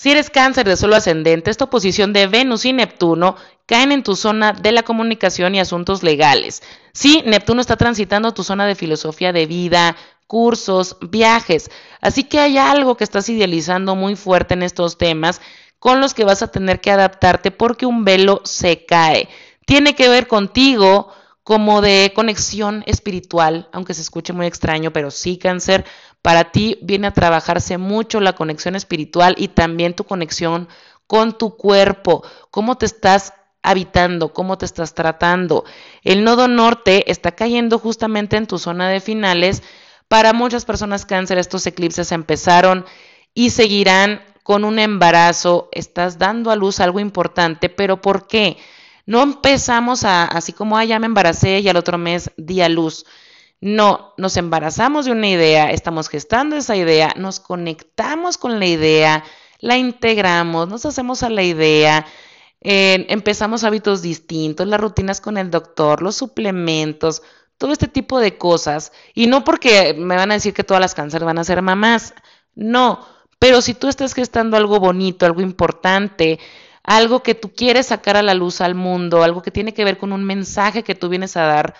Si 0.01 0.09
eres 0.09 0.31
cáncer 0.31 0.67
de 0.67 0.77
suelo 0.77 0.95
ascendente, 0.95 1.51
esta 1.51 1.65
oposición 1.65 2.11
de 2.11 2.25
Venus 2.25 2.65
y 2.65 2.73
Neptuno 2.73 3.35
caen 3.67 3.91
en 3.91 4.01
tu 4.01 4.15
zona 4.15 4.51
de 4.51 4.71
la 4.71 4.81
comunicación 4.81 5.53
y 5.53 5.59
asuntos 5.59 6.01
legales. 6.01 6.63
Sí, 6.91 7.21
Neptuno 7.27 7.61
está 7.61 7.77
transitando 7.77 8.33
tu 8.33 8.43
zona 8.43 8.65
de 8.65 8.73
filosofía 8.73 9.31
de 9.31 9.45
vida, 9.45 9.95
cursos, 10.25 10.97
viajes. 11.01 11.69
Así 11.99 12.23
que 12.23 12.39
hay 12.39 12.57
algo 12.57 12.97
que 12.97 13.03
estás 13.03 13.29
idealizando 13.29 13.95
muy 13.95 14.15
fuerte 14.15 14.55
en 14.55 14.63
estos 14.63 14.97
temas 14.97 15.39
con 15.77 16.01
los 16.01 16.15
que 16.15 16.23
vas 16.23 16.41
a 16.41 16.47
tener 16.47 16.81
que 16.81 16.89
adaptarte 16.89 17.51
porque 17.51 17.85
un 17.85 18.03
velo 18.03 18.41
se 18.43 18.87
cae. 18.87 19.29
Tiene 19.67 19.93
que 19.93 20.09
ver 20.09 20.25
contigo 20.25 21.13
como 21.43 21.81
de 21.81 22.11
conexión 22.15 22.83
espiritual, 22.87 23.69
aunque 23.71 23.93
se 23.93 24.01
escuche 24.01 24.33
muy 24.33 24.45
extraño, 24.45 24.93
pero 24.93 25.11
sí 25.11 25.37
cáncer, 25.37 25.85
para 26.21 26.51
ti 26.51 26.77
viene 26.81 27.07
a 27.07 27.13
trabajarse 27.13 27.77
mucho 27.77 28.19
la 28.19 28.34
conexión 28.34 28.75
espiritual 28.75 29.36
y 29.38 29.49
también 29.49 29.95
tu 29.95 30.03
conexión 30.03 30.67
con 31.07 31.38
tu 31.38 31.57
cuerpo, 31.57 32.23
cómo 32.51 32.77
te 32.77 32.86
estás 32.86 33.34
habitando, 33.63 34.34
cómo 34.34 34.57
te 34.57 34.65
estás 34.65 34.93
tratando. 34.93 35.65
El 36.03 36.23
nodo 36.23 36.47
norte 36.47 37.12
está 37.12 37.34
cayendo 37.34 37.79
justamente 37.79 38.38
en 38.38 38.47
tu 38.47 38.57
zona 38.57 38.89
de 38.89 39.01
finales. 39.01 39.62
Para 40.07 40.34
muchas 40.34 40.65
personas 40.65 41.05
cáncer 41.05 41.38
estos 41.38 41.65
eclipses 41.67 42.12
empezaron 42.12 42.86
y 43.34 43.51
seguirán 43.51 44.21
con 44.43 44.63
un 44.63 44.79
embarazo. 44.79 45.69
Estás 45.71 46.17
dando 46.17 46.51
a 46.51 46.55
luz 46.55 46.79
algo 46.79 46.99
importante, 46.99 47.69
pero 47.69 48.01
¿por 48.01 48.27
qué? 48.27 48.57
No 49.05 49.21
empezamos 49.21 50.03
a, 50.03 50.25
así 50.25 50.53
como, 50.53 50.77
ah, 50.77 50.86
ya 50.86 50.99
me 50.99 51.07
embaracé 51.07 51.60
y 51.60 51.69
al 51.69 51.77
otro 51.77 51.97
mes 51.97 52.31
di 52.38 52.62
a 52.62 52.69
luz. 52.69 53.05
No, 53.62 54.13
nos 54.17 54.38
embarazamos 54.38 55.06
de 55.06 55.12
una 55.12 55.28
idea, 55.30 55.71
estamos 55.71 56.10
gestando 56.10 56.56
esa 56.56 56.76
idea, 56.76 57.13
nos 57.15 57.39
conectamos 57.39 58.38
con 58.39 58.60
la 58.60 58.65
idea, 58.65 59.24
la 59.60 59.78
integramos, 59.78 60.67
nos 60.67 60.86
hacemos 60.88 61.21
a 61.21 61.30
la 61.30 61.43
idea, 61.43 62.08
eh, 62.62 63.06
empezamos 63.10 63.63
hábitos 63.63 64.02
distintos, 64.02 64.67
las 64.67 64.82
rutinas 64.82 65.21
con 65.21 65.38
el 65.38 65.52
doctor, 65.52 66.02
los 66.02 66.15
suplementos, 66.15 67.21
todo 67.58 67.71
este 67.71 67.88
tipo 67.88 68.19
de 68.19 68.38
cosas. 68.38 68.91
Y 69.13 69.28
no 69.28 69.43
porque 69.43 69.93
me 69.93 70.15
van 70.15 70.32
a 70.32 70.36
decir 70.36 70.54
que 70.56 70.63
todas 70.63 70.82
las 70.82 70.95
cánceres 70.95 71.26
van 71.26 71.38
a 71.38 71.43
ser 71.43 71.62
mamás, 71.62 72.15
no, 72.56 73.06
pero 73.38 73.62
si 73.62 73.76
tú 73.76 73.88
estás 73.88 74.13
gestando 74.15 74.58
algo 74.58 74.80
bonito, 74.80 75.26
algo 75.26 75.41
importante, 75.41 76.39
algo 76.84 77.21
que 77.24 77.36
tú 77.36 77.54
quieres 77.54 77.88
sacar 77.88 78.17
a 78.17 78.24
la 78.24 78.34
luz 78.34 78.62
al 78.62 78.76
mundo, 78.76 79.24
algo 79.24 79.43
que 79.43 79.52
tiene 79.52 79.74
que 79.74 79.86
ver 79.86 79.97
con 80.00 80.13
un 80.13 80.24
mensaje 80.24 80.84
que 80.84 80.95
tú 80.95 81.10
vienes 81.10 81.38
a 81.38 81.43
dar, 81.43 81.76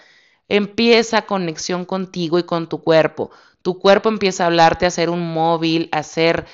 empieza 0.52 1.22
conexión 1.22 1.86
contigo 1.86 2.38
y 2.38 2.44
con 2.44 2.68
tu 2.68 2.82
cuerpo. 2.84 3.32
Tu 3.62 3.80
cuerpo 3.80 4.10
empieza 4.10 4.44
a 4.44 4.48
hablarte, 4.48 4.86
a 4.86 4.90
hacer 4.90 5.10
un 5.10 5.34
móvil, 5.34 5.88
a 5.94 6.04
ser 6.04 6.46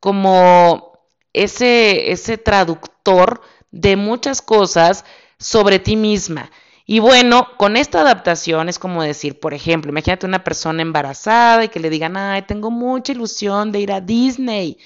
como 0.00 0.98
ese, 1.32 2.10
ese 2.10 2.36
traductor 2.36 3.40
de 3.70 3.96
muchas 3.96 4.42
cosas 4.42 5.04
sobre 5.38 5.78
ti 5.78 5.94
misma. 5.94 6.50
Y 6.84 6.98
bueno, 6.98 7.46
con 7.56 7.76
esta 7.76 8.00
adaptación 8.00 8.68
es 8.68 8.78
como 8.80 9.02
decir, 9.04 9.38
por 9.38 9.54
ejemplo, 9.54 9.90
imagínate 9.90 10.26
una 10.26 10.42
persona 10.42 10.82
embarazada 10.82 11.64
y 11.64 11.68
que 11.68 11.80
le 11.80 11.90
digan, 11.90 12.16
ay, 12.16 12.42
tengo 12.42 12.70
mucha 12.72 13.12
ilusión 13.12 13.70
de 13.70 13.80
ir 13.80 13.92
a 13.92 14.00
Disney. 14.00 14.78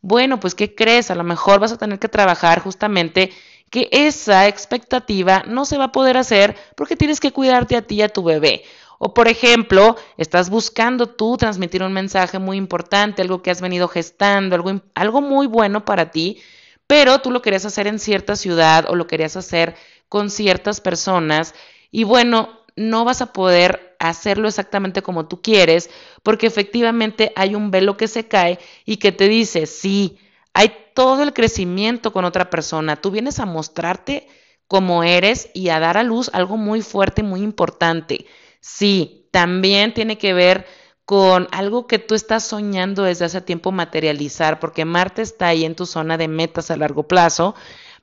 Bueno, 0.00 0.40
pues 0.40 0.54
¿qué 0.54 0.74
crees? 0.74 1.10
A 1.10 1.14
lo 1.14 1.24
mejor 1.24 1.60
vas 1.60 1.72
a 1.72 1.78
tener 1.78 1.98
que 1.98 2.08
trabajar 2.08 2.60
justamente 2.60 3.30
que 3.70 3.88
esa 3.92 4.46
expectativa 4.48 5.42
no 5.46 5.64
se 5.64 5.78
va 5.78 5.84
a 5.84 5.92
poder 5.92 6.16
hacer 6.16 6.56
porque 6.76 6.96
tienes 6.96 7.20
que 7.20 7.32
cuidarte 7.32 7.76
a 7.76 7.82
ti 7.82 7.96
y 7.96 8.02
a 8.02 8.08
tu 8.08 8.22
bebé. 8.22 8.62
O 8.98 9.12
por 9.12 9.28
ejemplo, 9.28 9.96
estás 10.16 10.48
buscando 10.48 11.06
tú 11.06 11.36
transmitir 11.36 11.82
un 11.82 11.92
mensaje 11.92 12.38
muy 12.38 12.56
importante, 12.56 13.22
algo 13.22 13.42
que 13.42 13.50
has 13.50 13.60
venido 13.60 13.88
gestando, 13.88 14.54
algo, 14.56 14.80
algo 14.94 15.20
muy 15.20 15.46
bueno 15.46 15.84
para 15.84 16.10
ti, 16.10 16.40
pero 16.86 17.20
tú 17.20 17.30
lo 17.30 17.42
querías 17.42 17.64
hacer 17.66 17.86
en 17.86 17.98
cierta 17.98 18.36
ciudad 18.36 18.86
o 18.88 18.94
lo 18.94 19.06
querías 19.06 19.36
hacer 19.36 19.74
con 20.08 20.30
ciertas 20.30 20.80
personas 20.80 21.54
y 21.90 22.04
bueno, 22.04 22.60
no 22.76 23.04
vas 23.04 23.22
a 23.22 23.32
poder 23.32 23.96
hacerlo 23.98 24.48
exactamente 24.48 25.02
como 25.02 25.26
tú 25.26 25.40
quieres 25.40 25.90
porque 26.22 26.46
efectivamente 26.46 27.32
hay 27.34 27.54
un 27.54 27.70
velo 27.70 27.96
que 27.96 28.08
se 28.08 28.28
cae 28.28 28.58
y 28.84 28.98
que 28.98 29.12
te 29.12 29.28
dice, 29.28 29.66
sí, 29.66 30.18
hay 30.52 30.72
todo 30.96 31.22
el 31.22 31.34
crecimiento 31.34 32.12
con 32.12 32.24
otra 32.24 32.50
persona. 32.50 32.96
Tú 32.96 33.10
vienes 33.12 33.38
a 33.38 33.44
mostrarte 33.46 34.26
como 34.66 35.04
eres 35.04 35.50
y 35.52 35.68
a 35.68 35.78
dar 35.78 35.98
a 35.98 36.02
luz 36.02 36.30
algo 36.32 36.56
muy 36.56 36.80
fuerte 36.80 37.22
muy 37.22 37.42
importante. 37.42 38.26
Sí, 38.60 39.28
también 39.30 39.92
tiene 39.92 40.16
que 40.16 40.32
ver 40.32 40.66
con 41.04 41.48
algo 41.52 41.86
que 41.86 41.98
tú 41.98 42.14
estás 42.14 42.44
soñando 42.44 43.02
desde 43.04 43.26
hace 43.26 43.42
tiempo 43.42 43.72
materializar, 43.72 44.58
porque 44.58 44.86
Marte 44.86 45.20
está 45.20 45.48
ahí 45.48 45.66
en 45.66 45.76
tu 45.76 45.84
zona 45.84 46.16
de 46.16 46.28
metas 46.28 46.70
a 46.70 46.76
largo 46.76 47.04
plazo. 47.04 47.54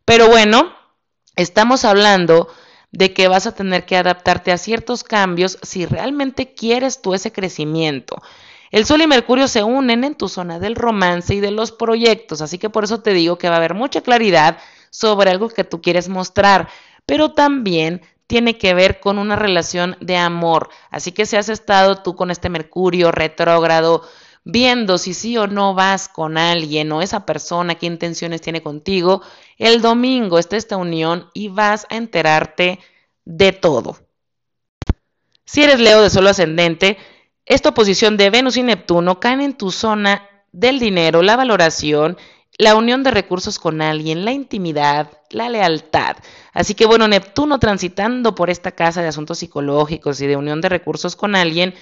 Pero 0.05 0.29
bueno, 0.29 0.71
estamos 1.35 1.85
hablando 1.85 2.47
de 2.91 3.11
que 3.11 3.27
vas 3.27 3.47
a 3.47 3.55
tener 3.55 3.87
que 3.87 3.97
adaptarte 3.97 4.51
a 4.51 4.59
ciertos 4.59 5.03
cambios 5.03 5.57
si 5.63 5.87
realmente 5.87 6.53
quieres 6.53 7.01
tú 7.01 7.15
ese 7.15 7.31
crecimiento. 7.31 8.21
El 8.73 8.87
Sol 8.87 9.03
y 9.03 9.07
Mercurio 9.07 9.47
se 9.47 9.61
unen 9.61 10.03
en 10.03 10.15
tu 10.15 10.27
zona 10.27 10.57
del 10.57 10.73
romance 10.73 11.35
y 11.35 11.39
de 11.39 11.51
los 11.51 11.71
proyectos, 11.71 12.41
así 12.41 12.57
que 12.57 12.71
por 12.71 12.85
eso 12.85 13.01
te 13.01 13.13
digo 13.13 13.37
que 13.37 13.47
va 13.47 13.53
a 13.53 13.57
haber 13.59 13.75
mucha 13.75 14.01
claridad 14.01 14.57
sobre 14.89 15.29
algo 15.29 15.47
que 15.49 15.63
tú 15.63 15.79
quieres 15.79 16.09
mostrar, 16.09 16.67
pero 17.05 17.33
también 17.33 18.01
tiene 18.25 18.57
que 18.57 18.73
ver 18.73 18.99
con 18.99 19.19
una 19.19 19.35
relación 19.35 19.95
de 19.99 20.17
amor. 20.17 20.69
Así 20.89 21.11
que 21.11 21.27
si 21.27 21.35
has 21.35 21.49
estado 21.49 22.01
tú 22.01 22.15
con 22.15 22.31
este 22.31 22.49
Mercurio 22.49 23.11
retrógrado, 23.11 24.09
viendo 24.43 24.97
si 24.97 25.13
sí 25.13 25.37
o 25.37 25.45
no 25.45 25.75
vas 25.75 26.09
con 26.09 26.39
alguien 26.39 26.91
o 26.93 27.03
esa 27.03 27.27
persona, 27.27 27.75
qué 27.75 27.85
intenciones 27.85 28.41
tiene 28.41 28.63
contigo, 28.63 29.21
el 29.59 29.83
domingo 29.83 30.39
está 30.39 30.57
esta 30.57 30.77
unión 30.77 31.29
y 31.35 31.49
vas 31.49 31.85
a 31.91 31.97
enterarte 31.97 32.79
de 33.23 33.51
todo. 33.51 33.99
Si 35.45 35.61
eres 35.61 35.79
Leo 35.79 36.01
de 36.01 36.09
solo 36.09 36.29
ascendente, 36.29 36.97
esta 37.45 37.69
oposición 37.69 38.17
de 38.17 38.29
Venus 38.29 38.57
y 38.57 38.63
Neptuno 38.63 39.19
caen 39.19 39.41
en 39.41 39.53
tu 39.53 39.71
zona 39.71 40.27
del 40.51 40.79
dinero, 40.79 41.21
la 41.21 41.35
valoración, 41.35 42.17
la 42.57 42.75
unión 42.75 43.03
de 43.03 43.11
recursos 43.11 43.59
con 43.59 43.81
alguien, 43.81 44.25
la 44.25 44.31
intimidad, 44.31 45.09
la 45.31 45.49
lealtad. 45.49 46.17
Así 46.53 46.75
que 46.75 46.85
bueno, 46.85 47.07
Neptuno 47.07 47.59
transitando 47.59 48.35
por 48.35 48.49
esta 48.49 48.71
casa 48.71 49.01
de 49.01 49.07
asuntos 49.07 49.39
psicológicos 49.39 50.21
y 50.21 50.27
de 50.27 50.37
unión 50.37 50.61
de 50.61 50.69
recursos 50.69 51.15
con 51.15 51.35
alguien, 51.35 51.73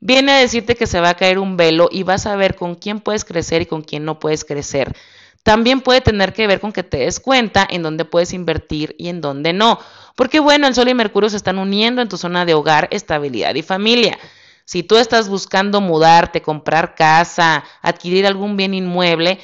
viene 0.00 0.32
a 0.32 0.38
decirte 0.38 0.76
que 0.76 0.86
se 0.86 1.00
va 1.00 1.10
a 1.10 1.16
caer 1.16 1.38
un 1.38 1.56
velo 1.56 1.88
y 1.90 2.02
vas 2.02 2.26
a 2.26 2.36
ver 2.36 2.54
con 2.54 2.74
quién 2.74 3.00
puedes 3.00 3.24
crecer 3.24 3.62
y 3.62 3.66
con 3.66 3.82
quién 3.82 4.04
no 4.04 4.18
puedes 4.18 4.44
crecer. 4.44 4.94
También 5.42 5.80
puede 5.80 6.02
tener 6.02 6.34
que 6.34 6.46
ver 6.46 6.60
con 6.60 6.72
que 6.72 6.82
te 6.82 6.98
des 6.98 7.20
cuenta 7.20 7.66
en 7.68 7.82
dónde 7.82 8.04
puedes 8.04 8.34
invertir 8.34 8.94
y 8.98 9.08
en 9.08 9.20
dónde 9.20 9.54
no. 9.54 9.78
Porque 10.14 10.40
bueno, 10.40 10.66
el 10.66 10.74
Sol 10.74 10.88
y 10.88 10.94
Mercurio 10.94 11.30
se 11.30 11.38
están 11.38 11.58
uniendo 11.58 12.02
en 12.02 12.08
tu 12.08 12.18
zona 12.18 12.44
de 12.44 12.54
hogar, 12.54 12.88
estabilidad 12.90 13.54
y 13.54 13.62
familia. 13.62 14.18
Si 14.68 14.82
tú 14.82 14.98
estás 14.98 15.30
buscando 15.30 15.80
mudarte, 15.80 16.42
comprar 16.42 16.94
casa, 16.94 17.64
adquirir 17.80 18.26
algún 18.26 18.58
bien 18.58 18.74
inmueble, 18.74 19.38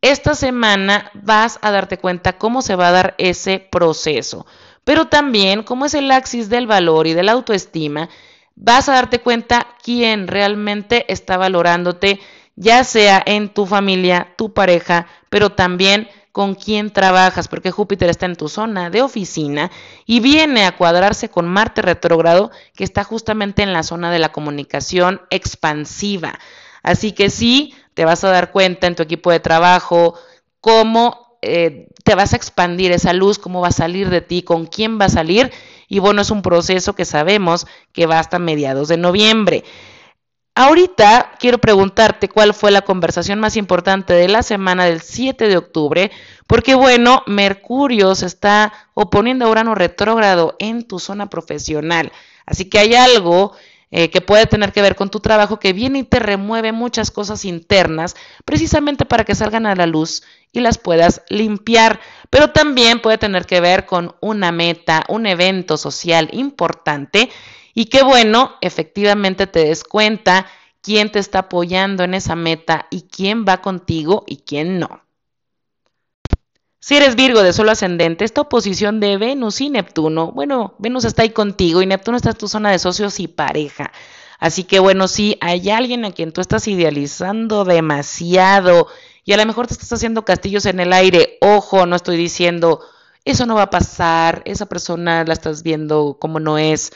esta 0.00 0.36
semana 0.36 1.10
vas 1.12 1.58
a 1.60 1.72
darte 1.72 1.98
cuenta 1.98 2.38
cómo 2.38 2.62
se 2.62 2.76
va 2.76 2.86
a 2.86 2.92
dar 2.92 3.14
ese 3.18 3.58
proceso. 3.58 4.46
Pero 4.84 5.08
también, 5.08 5.64
como 5.64 5.86
es 5.86 5.94
el 5.94 6.08
axis 6.08 6.50
del 6.50 6.68
valor 6.68 7.08
y 7.08 7.14
de 7.14 7.24
la 7.24 7.32
autoestima, 7.32 8.08
vas 8.54 8.88
a 8.88 8.92
darte 8.92 9.18
cuenta 9.18 9.66
quién 9.82 10.28
realmente 10.28 11.12
está 11.12 11.36
valorándote, 11.36 12.20
ya 12.54 12.84
sea 12.84 13.20
en 13.26 13.48
tu 13.48 13.66
familia, 13.66 14.34
tu 14.38 14.54
pareja, 14.54 15.08
pero 15.30 15.50
también 15.50 16.08
con 16.34 16.56
quién 16.56 16.90
trabajas, 16.90 17.46
porque 17.46 17.70
Júpiter 17.70 18.10
está 18.10 18.26
en 18.26 18.34
tu 18.34 18.48
zona 18.48 18.90
de 18.90 19.02
oficina 19.02 19.70
y 20.04 20.18
viene 20.18 20.64
a 20.64 20.76
cuadrarse 20.76 21.28
con 21.28 21.46
Marte 21.46 21.80
retrógrado, 21.80 22.50
que 22.74 22.82
está 22.82 23.04
justamente 23.04 23.62
en 23.62 23.72
la 23.72 23.84
zona 23.84 24.10
de 24.10 24.18
la 24.18 24.32
comunicación 24.32 25.20
expansiva. 25.30 26.40
Así 26.82 27.12
que 27.12 27.30
sí, 27.30 27.72
te 27.94 28.04
vas 28.04 28.24
a 28.24 28.30
dar 28.30 28.50
cuenta 28.50 28.88
en 28.88 28.96
tu 28.96 29.04
equipo 29.04 29.30
de 29.30 29.38
trabajo 29.38 30.18
cómo 30.60 31.38
eh, 31.40 31.86
te 32.02 32.16
vas 32.16 32.32
a 32.32 32.36
expandir 32.36 32.90
esa 32.90 33.12
luz, 33.12 33.38
cómo 33.38 33.60
va 33.60 33.68
a 33.68 33.70
salir 33.70 34.10
de 34.10 34.20
ti, 34.20 34.42
con 34.42 34.66
quién 34.66 34.98
va 35.00 35.04
a 35.04 35.10
salir. 35.10 35.52
Y 35.86 36.00
bueno, 36.00 36.22
es 36.22 36.32
un 36.32 36.42
proceso 36.42 36.96
que 36.96 37.04
sabemos 37.04 37.68
que 37.92 38.06
va 38.06 38.18
hasta 38.18 38.40
mediados 38.40 38.88
de 38.88 38.96
noviembre. 38.96 39.62
Ahorita 40.56 41.32
quiero 41.40 41.58
preguntarte 41.58 42.28
cuál 42.28 42.54
fue 42.54 42.70
la 42.70 42.82
conversación 42.82 43.40
más 43.40 43.56
importante 43.56 44.12
de 44.12 44.28
la 44.28 44.44
semana 44.44 44.84
del 44.84 45.00
7 45.00 45.48
de 45.48 45.56
octubre, 45.56 46.12
porque 46.46 46.76
bueno, 46.76 47.24
Mercurio 47.26 48.14
se 48.14 48.26
está 48.26 48.72
oponiendo 48.94 49.46
a 49.46 49.50
Urano 49.50 49.74
retrógrado 49.74 50.54
en 50.60 50.86
tu 50.86 51.00
zona 51.00 51.28
profesional. 51.28 52.12
Así 52.46 52.66
que 52.66 52.78
hay 52.78 52.94
algo 52.94 53.52
eh, 53.90 54.10
que 54.10 54.20
puede 54.20 54.46
tener 54.46 54.72
que 54.72 54.80
ver 54.80 54.94
con 54.94 55.10
tu 55.10 55.18
trabajo 55.18 55.58
que 55.58 55.72
viene 55.72 56.00
y 56.00 56.04
te 56.04 56.20
remueve 56.20 56.70
muchas 56.70 57.10
cosas 57.10 57.44
internas, 57.44 58.14
precisamente 58.44 59.04
para 59.04 59.24
que 59.24 59.34
salgan 59.34 59.66
a 59.66 59.74
la 59.74 59.86
luz 59.86 60.22
y 60.52 60.60
las 60.60 60.78
puedas 60.78 61.22
limpiar. 61.30 61.98
Pero 62.30 62.50
también 62.50 63.02
puede 63.02 63.18
tener 63.18 63.44
que 63.46 63.60
ver 63.60 63.86
con 63.86 64.14
una 64.20 64.52
meta, 64.52 65.04
un 65.08 65.26
evento 65.26 65.76
social 65.76 66.28
importante 66.30 67.28
y 67.74 67.86
qué 67.86 68.02
bueno, 68.02 68.52
efectivamente 68.60 69.46
te 69.46 69.66
des 69.66 69.84
cuenta 69.84 70.46
quién 70.80 71.10
te 71.10 71.18
está 71.18 71.40
apoyando 71.40 72.04
en 72.04 72.14
esa 72.14 72.36
meta 72.36 72.86
y 72.90 73.02
quién 73.02 73.44
va 73.44 73.60
contigo 73.60 74.24
y 74.26 74.38
quién 74.38 74.78
no. 74.78 75.02
Si 76.78 76.94
eres 76.94 77.16
Virgo 77.16 77.42
de 77.42 77.54
solo 77.54 77.70
ascendente, 77.70 78.26
esta 78.26 78.42
oposición 78.42 79.00
de 79.00 79.16
Venus 79.16 79.62
y 79.62 79.70
Neptuno, 79.70 80.32
bueno, 80.32 80.74
Venus 80.78 81.06
está 81.06 81.22
ahí 81.22 81.30
contigo 81.30 81.80
y 81.80 81.86
Neptuno 81.86 82.18
está 82.18 82.30
en 82.30 82.36
tu 82.36 82.46
zona 82.46 82.70
de 82.70 82.78
socios 82.78 83.18
y 83.20 83.26
pareja. 83.26 83.90
Así 84.38 84.64
que 84.64 84.78
bueno, 84.78 85.08
si 85.08 85.38
hay 85.40 85.70
alguien 85.70 86.04
a 86.04 86.12
quien 86.12 86.32
tú 86.32 86.42
estás 86.42 86.68
idealizando 86.68 87.64
demasiado 87.64 88.88
y 89.24 89.32
a 89.32 89.38
lo 89.38 89.46
mejor 89.46 89.66
te 89.66 89.72
estás 89.72 89.94
haciendo 89.94 90.26
castillos 90.26 90.66
en 90.66 90.78
el 90.78 90.92
aire, 90.92 91.38
ojo, 91.40 91.86
no 91.86 91.96
estoy 91.96 92.18
diciendo, 92.18 92.80
eso 93.24 93.46
no 93.46 93.54
va 93.54 93.62
a 93.62 93.70
pasar, 93.70 94.42
esa 94.44 94.66
persona 94.66 95.24
la 95.24 95.32
estás 95.32 95.62
viendo 95.62 96.18
como 96.20 96.38
no 96.38 96.58
es 96.58 96.92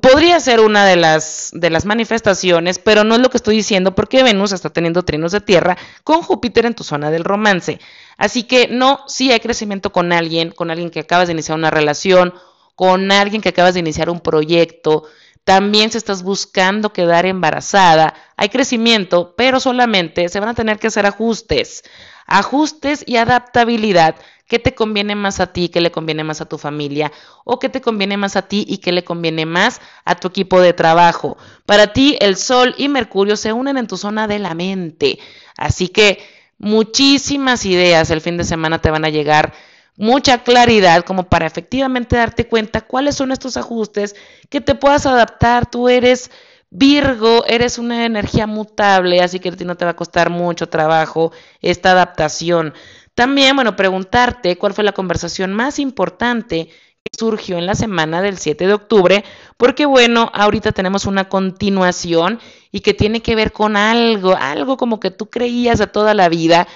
podría 0.00 0.40
ser 0.40 0.60
una 0.60 0.86
de 0.86 0.96
las, 0.96 1.50
de 1.52 1.70
las 1.70 1.84
manifestaciones, 1.84 2.78
pero 2.78 3.04
no 3.04 3.14
es 3.14 3.20
lo 3.20 3.30
que 3.30 3.36
estoy 3.36 3.56
diciendo 3.56 3.94
porque 3.94 4.22
Venus 4.22 4.52
está 4.52 4.70
teniendo 4.70 5.02
trinos 5.02 5.32
de 5.32 5.40
tierra 5.40 5.76
con 6.04 6.22
Júpiter 6.22 6.66
en 6.66 6.74
tu 6.74 6.84
zona 6.84 7.10
del 7.10 7.24
romance. 7.24 7.80
Así 8.16 8.44
que 8.44 8.68
no, 8.68 9.00
sí 9.06 9.32
hay 9.32 9.40
crecimiento 9.40 9.92
con 9.92 10.12
alguien, 10.12 10.50
con 10.52 10.70
alguien 10.70 10.90
que 10.90 11.00
acabas 11.00 11.28
de 11.28 11.32
iniciar 11.32 11.58
una 11.58 11.70
relación, 11.70 12.34
con 12.74 13.10
alguien 13.12 13.42
que 13.42 13.50
acabas 13.50 13.74
de 13.74 13.80
iniciar 13.80 14.08
un 14.10 14.20
proyecto. 14.20 15.04
También 15.44 15.90
si 15.90 15.98
estás 15.98 16.22
buscando 16.22 16.92
quedar 16.92 17.26
embarazada, 17.26 18.14
hay 18.36 18.48
crecimiento, 18.48 19.34
pero 19.36 19.60
solamente 19.60 20.28
se 20.28 20.40
van 20.40 20.50
a 20.50 20.54
tener 20.54 20.78
que 20.78 20.86
hacer 20.86 21.06
ajustes. 21.06 21.82
Ajustes 22.26 23.02
y 23.06 23.16
adaptabilidad 23.16 24.14
qué 24.46 24.58
te 24.58 24.74
conviene 24.74 25.14
más 25.14 25.40
a 25.40 25.52
ti, 25.52 25.68
qué 25.68 25.80
le 25.80 25.90
conviene 25.90 26.24
más 26.24 26.40
a 26.40 26.46
tu 26.46 26.58
familia, 26.58 27.12
o 27.44 27.58
qué 27.58 27.68
te 27.68 27.80
conviene 27.80 28.16
más 28.16 28.36
a 28.36 28.42
ti 28.42 28.64
y 28.68 28.78
qué 28.78 28.92
le 28.92 29.04
conviene 29.04 29.46
más 29.46 29.80
a 30.04 30.14
tu 30.14 30.28
equipo 30.28 30.60
de 30.60 30.72
trabajo. 30.72 31.36
Para 31.66 31.92
ti, 31.92 32.16
el 32.20 32.36
Sol 32.36 32.74
y 32.78 32.88
Mercurio 32.88 33.36
se 33.36 33.52
unen 33.52 33.76
en 33.76 33.86
tu 33.86 33.96
zona 33.96 34.26
de 34.28 34.38
la 34.38 34.54
mente. 34.54 35.18
Así 35.56 35.88
que 35.88 36.18
muchísimas 36.58 37.64
ideas 37.66 38.10
el 38.10 38.20
fin 38.20 38.36
de 38.36 38.44
semana 38.44 38.80
te 38.80 38.90
van 38.90 39.04
a 39.04 39.10
llegar 39.10 39.52
mucha 39.96 40.42
claridad 40.42 41.04
como 41.04 41.24
para 41.24 41.46
efectivamente 41.46 42.16
darte 42.16 42.46
cuenta 42.46 42.80
cuáles 42.80 43.16
son 43.16 43.30
estos 43.32 43.56
ajustes 43.56 44.16
que 44.48 44.60
te 44.60 44.74
puedas 44.74 45.06
adaptar. 45.06 45.70
Tú 45.70 45.88
eres 45.88 46.30
Virgo, 46.74 47.44
eres 47.46 47.76
una 47.76 48.06
energía 48.06 48.46
mutable, 48.46 49.20
así 49.20 49.38
que 49.40 49.50
a 49.50 49.52
ti 49.52 49.66
no 49.66 49.76
te 49.76 49.84
va 49.84 49.90
a 49.90 49.96
costar 49.96 50.30
mucho 50.30 50.70
trabajo 50.70 51.30
esta 51.60 51.90
adaptación. 51.90 52.72
También, 53.14 53.56
bueno, 53.56 53.76
preguntarte 53.76 54.56
cuál 54.56 54.72
fue 54.72 54.84
la 54.84 54.92
conversación 54.92 55.52
más 55.52 55.78
importante 55.78 56.68
que 57.02 57.18
surgió 57.18 57.58
en 57.58 57.66
la 57.66 57.74
semana 57.74 58.22
del 58.22 58.38
7 58.38 58.66
de 58.66 58.72
octubre, 58.72 59.24
porque 59.56 59.86
bueno, 59.86 60.30
ahorita 60.32 60.72
tenemos 60.72 61.04
una 61.04 61.28
continuación 61.28 62.40
y 62.70 62.80
que 62.80 62.94
tiene 62.94 63.20
que 63.20 63.34
ver 63.34 63.52
con 63.52 63.76
algo, 63.76 64.34
algo 64.34 64.76
como 64.76 64.98
que 65.00 65.10
tú 65.10 65.28
creías 65.28 65.78
de 65.78 65.88
toda 65.88 66.14
la 66.14 66.28
vida, 66.28 66.66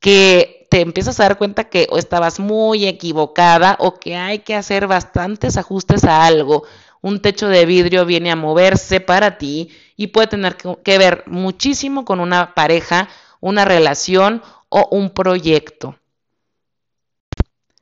que 0.00 0.66
te 0.70 0.80
empiezas 0.80 1.20
a 1.20 1.24
dar 1.24 1.36
cuenta 1.36 1.64
que 1.64 1.86
o 1.90 1.98
estabas 1.98 2.40
muy 2.40 2.86
equivocada 2.86 3.76
o 3.78 3.98
que 3.98 4.16
hay 4.16 4.38
que 4.38 4.54
hacer 4.54 4.86
bastantes 4.86 5.58
ajustes 5.58 6.04
a 6.04 6.24
algo. 6.24 6.64
Un 7.02 7.20
techo 7.20 7.48
de 7.48 7.66
vidrio 7.66 8.06
viene 8.06 8.30
a 8.30 8.36
moverse 8.36 9.00
para 9.00 9.36
ti 9.36 9.68
y 9.96 10.06
puede 10.06 10.28
tener 10.28 10.56
que 10.56 10.98
ver 10.98 11.24
muchísimo 11.26 12.06
con 12.06 12.20
una 12.20 12.54
pareja, 12.54 13.08
una 13.40 13.66
relación 13.66 14.42
o 14.74 14.88
un 14.90 15.10
proyecto. 15.10 15.96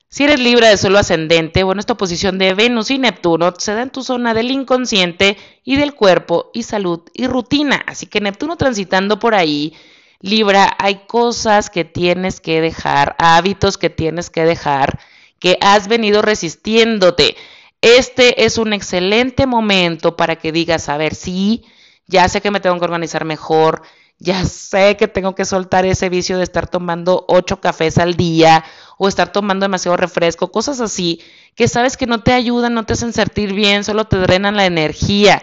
Si 0.08 0.24
eres 0.24 0.40
libre 0.40 0.66
de 0.66 0.76
suelo 0.76 0.98
ascendente, 0.98 1.62
bueno, 1.62 1.78
esta 1.78 1.96
posición 1.96 2.36
de 2.36 2.52
Venus 2.52 2.90
y 2.90 2.98
Neptuno 2.98 3.54
se 3.56 3.74
da 3.74 3.82
en 3.82 3.90
tu 3.90 4.02
zona 4.02 4.34
del 4.34 4.50
inconsciente 4.50 5.36
y 5.62 5.76
del 5.76 5.94
cuerpo 5.94 6.50
y 6.52 6.64
salud 6.64 7.02
y 7.14 7.28
rutina. 7.28 7.80
Así 7.86 8.06
que 8.06 8.20
Neptuno 8.20 8.56
transitando 8.56 9.20
por 9.20 9.36
ahí, 9.36 9.72
Libra, 10.18 10.74
hay 10.78 11.06
cosas 11.06 11.70
que 11.70 11.84
tienes 11.84 12.40
que 12.40 12.60
dejar, 12.60 13.14
hábitos 13.18 13.78
que 13.78 13.88
tienes 13.88 14.28
que 14.28 14.44
dejar, 14.44 14.98
que 15.38 15.58
has 15.60 15.86
venido 15.86 16.22
resistiéndote. 16.22 17.36
Este 17.82 18.44
es 18.44 18.58
un 18.58 18.72
excelente 18.72 19.46
momento 19.46 20.16
para 20.16 20.34
que 20.34 20.50
digas, 20.50 20.88
a 20.88 20.96
ver, 20.96 21.14
sí, 21.14 21.64
ya 22.08 22.28
sé 22.28 22.40
que 22.40 22.50
me 22.50 22.58
tengo 22.58 22.78
que 22.80 22.84
organizar 22.84 23.24
mejor, 23.24 23.82
ya 24.20 24.44
sé 24.44 24.98
que 24.98 25.08
tengo 25.08 25.34
que 25.34 25.46
soltar 25.46 25.86
ese 25.86 26.10
vicio 26.10 26.36
de 26.36 26.44
estar 26.44 26.68
tomando 26.68 27.24
ocho 27.26 27.58
cafés 27.58 27.96
al 27.96 28.14
día 28.14 28.64
o 28.98 29.08
estar 29.08 29.32
tomando 29.32 29.64
demasiado 29.64 29.96
refresco, 29.96 30.52
cosas 30.52 30.82
así, 30.82 31.22
que 31.54 31.68
sabes 31.68 31.96
que 31.96 32.06
no 32.06 32.22
te 32.22 32.34
ayudan, 32.34 32.74
no 32.74 32.84
te 32.84 32.92
hacen 32.92 33.14
sentir 33.14 33.54
bien, 33.54 33.82
solo 33.82 34.04
te 34.04 34.18
drenan 34.18 34.56
la 34.56 34.66
energía. 34.66 35.42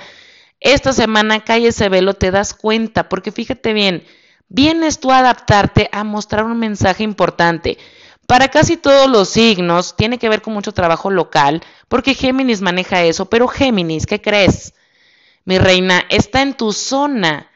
Esta 0.59 0.93
semana 0.93 1.43
cae 1.43 1.67
ese 1.67 1.89
velo, 1.89 2.13
te 2.13 2.29
das 2.29 2.53
cuenta, 2.53 3.09
porque 3.09 3.31
fíjate 3.31 3.73
bien, 3.73 4.05
vienes 4.47 4.99
tú 4.99 5.11
a 5.11 5.19
adaptarte 5.19 5.89
a 5.91 6.03
mostrar 6.03 6.45
un 6.45 6.59
mensaje 6.59 7.03
importante. 7.03 7.79
Para 8.27 8.49
casi 8.49 8.77
todos 8.77 9.09
los 9.09 9.29
signos 9.29 9.95
tiene 9.95 10.19
que 10.19 10.29
ver 10.29 10.43
con 10.43 10.53
mucho 10.53 10.71
trabajo 10.71 11.09
local, 11.09 11.63
porque 11.87 12.13
Géminis 12.13 12.61
maneja 12.61 13.01
eso, 13.01 13.25
pero 13.25 13.47
Géminis, 13.47 14.05
¿qué 14.05 14.21
crees? 14.21 14.75
Mi 15.45 15.57
reina, 15.57 16.05
está 16.09 16.43
en 16.43 16.53
tu 16.53 16.73
zona 16.73 17.49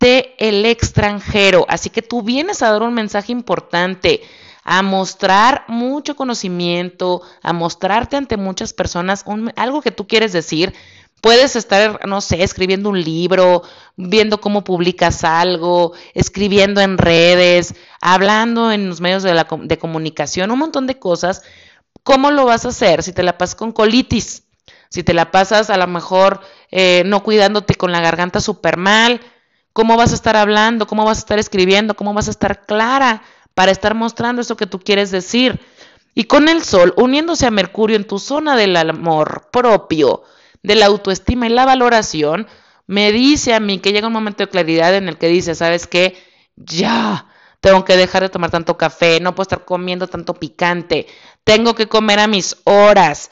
de 0.00 0.34
el 0.38 0.64
extranjero. 0.66 1.66
Así 1.68 1.90
que 1.90 2.02
tú 2.02 2.22
vienes 2.22 2.62
a 2.62 2.70
dar 2.70 2.82
un 2.82 2.94
mensaje 2.94 3.32
importante, 3.32 4.22
a 4.62 4.82
mostrar 4.82 5.64
mucho 5.68 6.16
conocimiento, 6.16 7.22
a 7.42 7.52
mostrarte 7.52 8.16
ante 8.16 8.36
muchas 8.36 8.72
personas 8.72 9.24
algo 9.56 9.80
que 9.80 9.92
tú 9.92 10.06
quieres 10.06 10.32
decir. 10.32 10.74
Puedes 11.20 11.56
estar, 11.56 12.06
no 12.06 12.20
sé, 12.20 12.42
escribiendo 12.42 12.90
un 12.90 13.02
libro, 13.02 13.62
viendo 13.96 14.40
cómo 14.40 14.64
publicas 14.64 15.24
algo, 15.24 15.92
escribiendo 16.14 16.80
en 16.80 16.98
redes, 16.98 17.74
hablando 18.00 18.70
en 18.70 18.88
los 18.88 19.00
medios 19.00 19.22
de, 19.22 19.34
la, 19.34 19.46
comunicación, 19.46 20.50
un 20.50 20.58
montón 20.58 20.86
de 20.86 20.98
cosas. 20.98 21.42
¿Cómo 22.02 22.30
lo 22.30 22.44
vas 22.44 22.64
a 22.66 22.68
hacer 22.68 23.02
si 23.02 23.12
te 23.12 23.22
la 23.22 23.38
pasas 23.38 23.56
con 23.56 23.72
colitis? 23.72 24.44
Si 24.88 25.02
te 25.02 25.14
la 25.14 25.30
pasas 25.32 25.70
a 25.70 25.76
lo 25.76 25.86
mejor 25.86 26.40
eh, 26.70 27.02
no 27.06 27.22
cuidándote 27.22 27.74
con 27.74 27.92
la 27.92 28.00
garganta 28.00 28.40
súper 28.40 28.76
mal, 28.76 29.20
cómo 29.76 29.98
vas 29.98 30.12
a 30.12 30.14
estar 30.14 30.36
hablando, 30.36 30.86
cómo 30.86 31.04
vas 31.04 31.18
a 31.18 31.20
estar 31.20 31.38
escribiendo, 31.38 31.96
cómo 31.96 32.14
vas 32.14 32.28
a 32.28 32.30
estar 32.30 32.64
clara 32.64 33.22
para 33.52 33.70
estar 33.70 33.94
mostrando 33.94 34.40
eso 34.40 34.56
que 34.56 34.66
tú 34.66 34.80
quieres 34.80 35.10
decir. 35.10 35.60
Y 36.14 36.24
con 36.24 36.48
el 36.48 36.64
sol 36.64 36.94
uniéndose 36.96 37.44
a 37.44 37.50
Mercurio 37.50 37.94
en 37.94 38.06
tu 38.06 38.18
zona 38.18 38.56
del 38.56 38.74
amor 38.74 39.50
propio, 39.52 40.22
de 40.62 40.76
la 40.76 40.86
autoestima 40.86 41.44
y 41.46 41.50
la 41.50 41.66
valoración, 41.66 42.46
me 42.86 43.12
dice 43.12 43.52
a 43.52 43.60
mí 43.60 43.78
que 43.78 43.92
llega 43.92 44.06
un 44.06 44.14
momento 44.14 44.42
de 44.42 44.48
claridad 44.48 44.94
en 44.94 45.10
el 45.10 45.18
que 45.18 45.28
dice, 45.28 45.54
¿sabes 45.54 45.86
qué? 45.86 46.16
Ya, 46.56 47.26
tengo 47.60 47.84
que 47.84 47.98
dejar 47.98 48.22
de 48.22 48.30
tomar 48.30 48.50
tanto 48.50 48.78
café, 48.78 49.20
no 49.20 49.34
puedo 49.34 49.42
estar 49.42 49.66
comiendo 49.66 50.06
tanto 50.06 50.32
picante, 50.32 51.06
tengo 51.44 51.74
que 51.74 51.86
comer 51.86 52.18
a 52.20 52.28
mis 52.28 52.56
horas. 52.64 53.30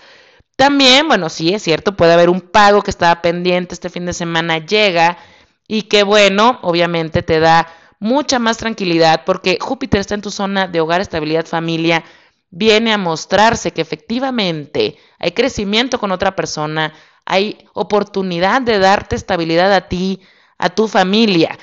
También, 0.57 1.09
bueno, 1.09 1.31
sí, 1.31 1.55
es 1.55 1.63
cierto, 1.63 1.97
puede 1.97 2.13
haber 2.13 2.29
un 2.29 2.43
pago 2.43 2.83
que 2.83 2.91
estaba 2.91 3.23
pendiente 3.23 3.73
este 3.73 3.89
fin 3.89 4.05
de 4.05 4.13
semana, 4.13 4.59
llega 4.59 5.17
y 5.67 5.83
que 5.83 6.03
bueno, 6.03 6.59
obviamente 6.63 7.23
te 7.23 7.41
da 7.41 7.67
mucha 7.99 8.39
más 8.39 8.59
tranquilidad 8.59 9.23
porque 9.25 9.59
Júpiter 9.61 10.01
está 10.01 10.15
en 10.15 10.23
tu 10.23 10.31
zona 10.31 10.69
de 10.69 10.81
hogar, 10.81 11.01
estabilidad, 11.01 11.47
familia, 11.47 12.05
viene 12.51 12.93
a 12.93 12.99
mostrarse 12.99 13.73
que 13.73 13.81
efectivamente 13.81 14.97
hay 15.19 15.33
crecimiento 15.33 15.99
con 15.99 16.13
otra 16.13 16.37
persona, 16.37 16.93
hay 17.25 17.67
oportunidad 17.73 18.63
de 18.63 18.79
darte 18.79 19.17
estabilidad 19.17 19.73
a 19.73 19.89
ti, 19.89 20.21
a 20.59 20.69
tu 20.71 20.87
familia. 20.87 21.59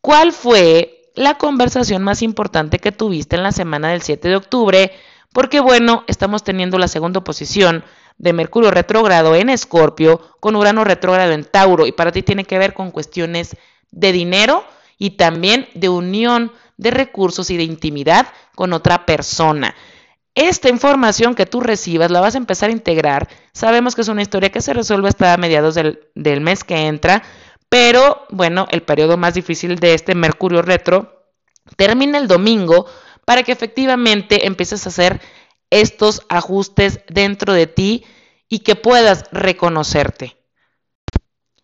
¿Cuál 0.00 0.32
fue 0.32 1.10
la 1.14 1.38
conversación 1.38 2.02
más 2.02 2.22
importante 2.22 2.78
que 2.78 2.92
tuviste 2.92 3.36
en 3.36 3.42
la 3.42 3.52
semana 3.52 3.90
del 3.90 4.02
7 4.02 4.28
de 4.28 4.36
octubre? 4.36 4.92
Porque 5.32 5.60
bueno, 5.60 6.04
estamos 6.08 6.44
teniendo 6.44 6.78
la 6.78 6.88
segunda 6.88 7.22
posición 7.22 7.84
de 8.18 8.32
Mercurio 8.32 8.70
retrógrado 8.70 9.34
en 9.34 9.50
Escorpio 9.50 10.20
con 10.40 10.56
Urano 10.56 10.84
retrógrado 10.84 11.32
en 11.32 11.44
Tauro 11.44 11.86
y 11.86 11.92
para 11.92 12.12
ti 12.12 12.22
tiene 12.22 12.44
que 12.44 12.58
ver 12.58 12.74
con 12.74 12.90
cuestiones 12.90 13.56
de 13.90 14.12
dinero 14.12 14.64
y 14.98 15.10
también 15.10 15.68
de 15.74 15.88
unión 15.88 16.52
de 16.76 16.90
recursos 16.90 17.50
y 17.50 17.56
de 17.56 17.64
intimidad 17.64 18.26
con 18.54 18.72
otra 18.72 19.06
persona. 19.06 19.74
Esta 20.34 20.68
información 20.68 21.34
que 21.34 21.46
tú 21.46 21.60
recibas 21.60 22.10
la 22.10 22.20
vas 22.20 22.34
a 22.34 22.38
empezar 22.38 22.68
a 22.68 22.72
integrar. 22.72 23.28
Sabemos 23.52 23.94
que 23.94 24.00
es 24.00 24.08
una 24.08 24.22
historia 24.22 24.50
que 24.50 24.60
se 24.60 24.72
resuelve 24.72 25.08
hasta 25.08 25.36
mediados 25.36 25.76
del, 25.76 26.08
del 26.16 26.40
mes 26.40 26.64
que 26.64 26.86
entra, 26.86 27.22
pero 27.68 28.26
bueno, 28.30 28.66
el 28.70 28.82
periodo 28.82 29.16
más 29.16 29.34
difícil 29.34 29.76
de 29.76 29.94
este 29.94 30.14
Mercurio 30.14 30.62
retro 30.62 31.24
termina 31.76 32.18
el 32.18 32.28
domingo 32.28 32.86
para 33.24 33.42
que 33.42 33.52
efectivamente 33.52 34.46
empieces 34.46 34.84
a 34.86 34.88
hacer 34.88 35.20
estos 35.70 36.22
ajustes 36.28 37.00
dentro 37.08 37.52
de 37.52 37.66
ti 37.66 38.04
y 38.48 38.60
que 38.60 38.76
puedas 38.76 39.24
reconocerte. 39.32 40.36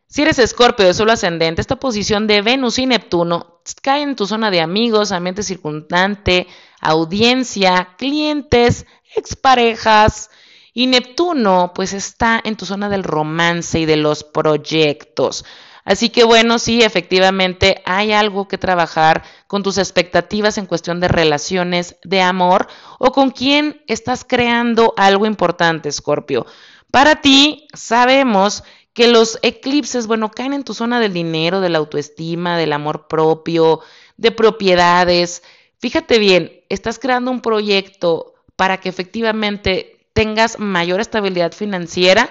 Si 0.07 0.23
eres 0.23 0.41
escorpio 0.41 0.87
de 0.87 0.95
solo 0.95 1.13
ascendente, 1.13 1.61
esta 1.61 1.77
posición 1.77 2.27
de 2.27 2.43
Venus 2.43 2.81
y 2.81 2.87
Neptuno 2.87 3.61
cae 3.81 4.03
en 4.03 4.17
tu 4.17 4.27
zona 4.27 4.51
de 4.51 4.61
amigos, 4.61 5.13
ambiente 5.13 5.45
circundante, 5.45 6.49
audiencia, 6.81 7.95
clientes, 7.97 8.87
exparejas. 9.15 10.31
Y 10.73 10.89
Neptuno 10.89 11.73
pues 11.75 11.93
está 11.93 12.41
en 12.43 12.57
tu 12.57 12.67
zona 12.67 12.89
del 12.89 13.05
romance 13.05 13.79
y 13.79 13.87
de 13.87 13.97
los 13.97 14.25
proyectos. 14.25 15.45
Así 15.85 16.11
que 16.11 16.25
bueno, 16.25 16.59
sí, 16.59 16.83
efectivamente 16.83 17.83
hay 17.85 18.12
algo 18.12 18.49
que 18.49 18.59
trabajar 18.59 19.23
con 19.47 19.62
tus 19.62 19.79
expectativas 19.79 20.59
en 20.59 20.66
cuestión 20.66 21.01
de 21.01 21.09
relaciones 21.09 21.97
de 22.05 22.21
amor 22.21 22.69
o 22.99 23.12
con 23.12 23.31
quién 23.31 23.83
estás 23.87 24.25
creando 24.25 24.95
algo 24.97 25.27
importante, 25.27 25.90
Scorpio. 25.90 26.47
Para 26.90 27.21
ti, 27.21 27.69
sabemos 27.73 28.62
que 28.93 29.09
los 29.09 29.38
eclipses, 29.43 30.07
bueno, 30.07 30.31
caen 30.31 30.53
en 30.53 30.64
tu 30.64 30.75
zona 30.75 31.01
del 31.01 31.12
dinero, 31.12 31.61
de 31.61 31.69
la 31.69 31.79
autoestima, 31.79 32.59
del 32.59 32.73
amor 32.73 33.07
propio, 33.07 33.81
de 34.16 34.33
propiedades. 34.33 35.43
Fíjate 35.79 36.19
bien, 36.19 36.61
estás 36.69 36.99
creando 36.99 37.31
un 37.31 37.40
proyecto 37.40 38.35
para 38.57 38.79
que 38.81 38.88
efectivamente 38.88 40.07
tengas 40.12 40.59
mayor 40.59 41.01
estabilidad 41.01 41.53
financiera. 41.53 42.31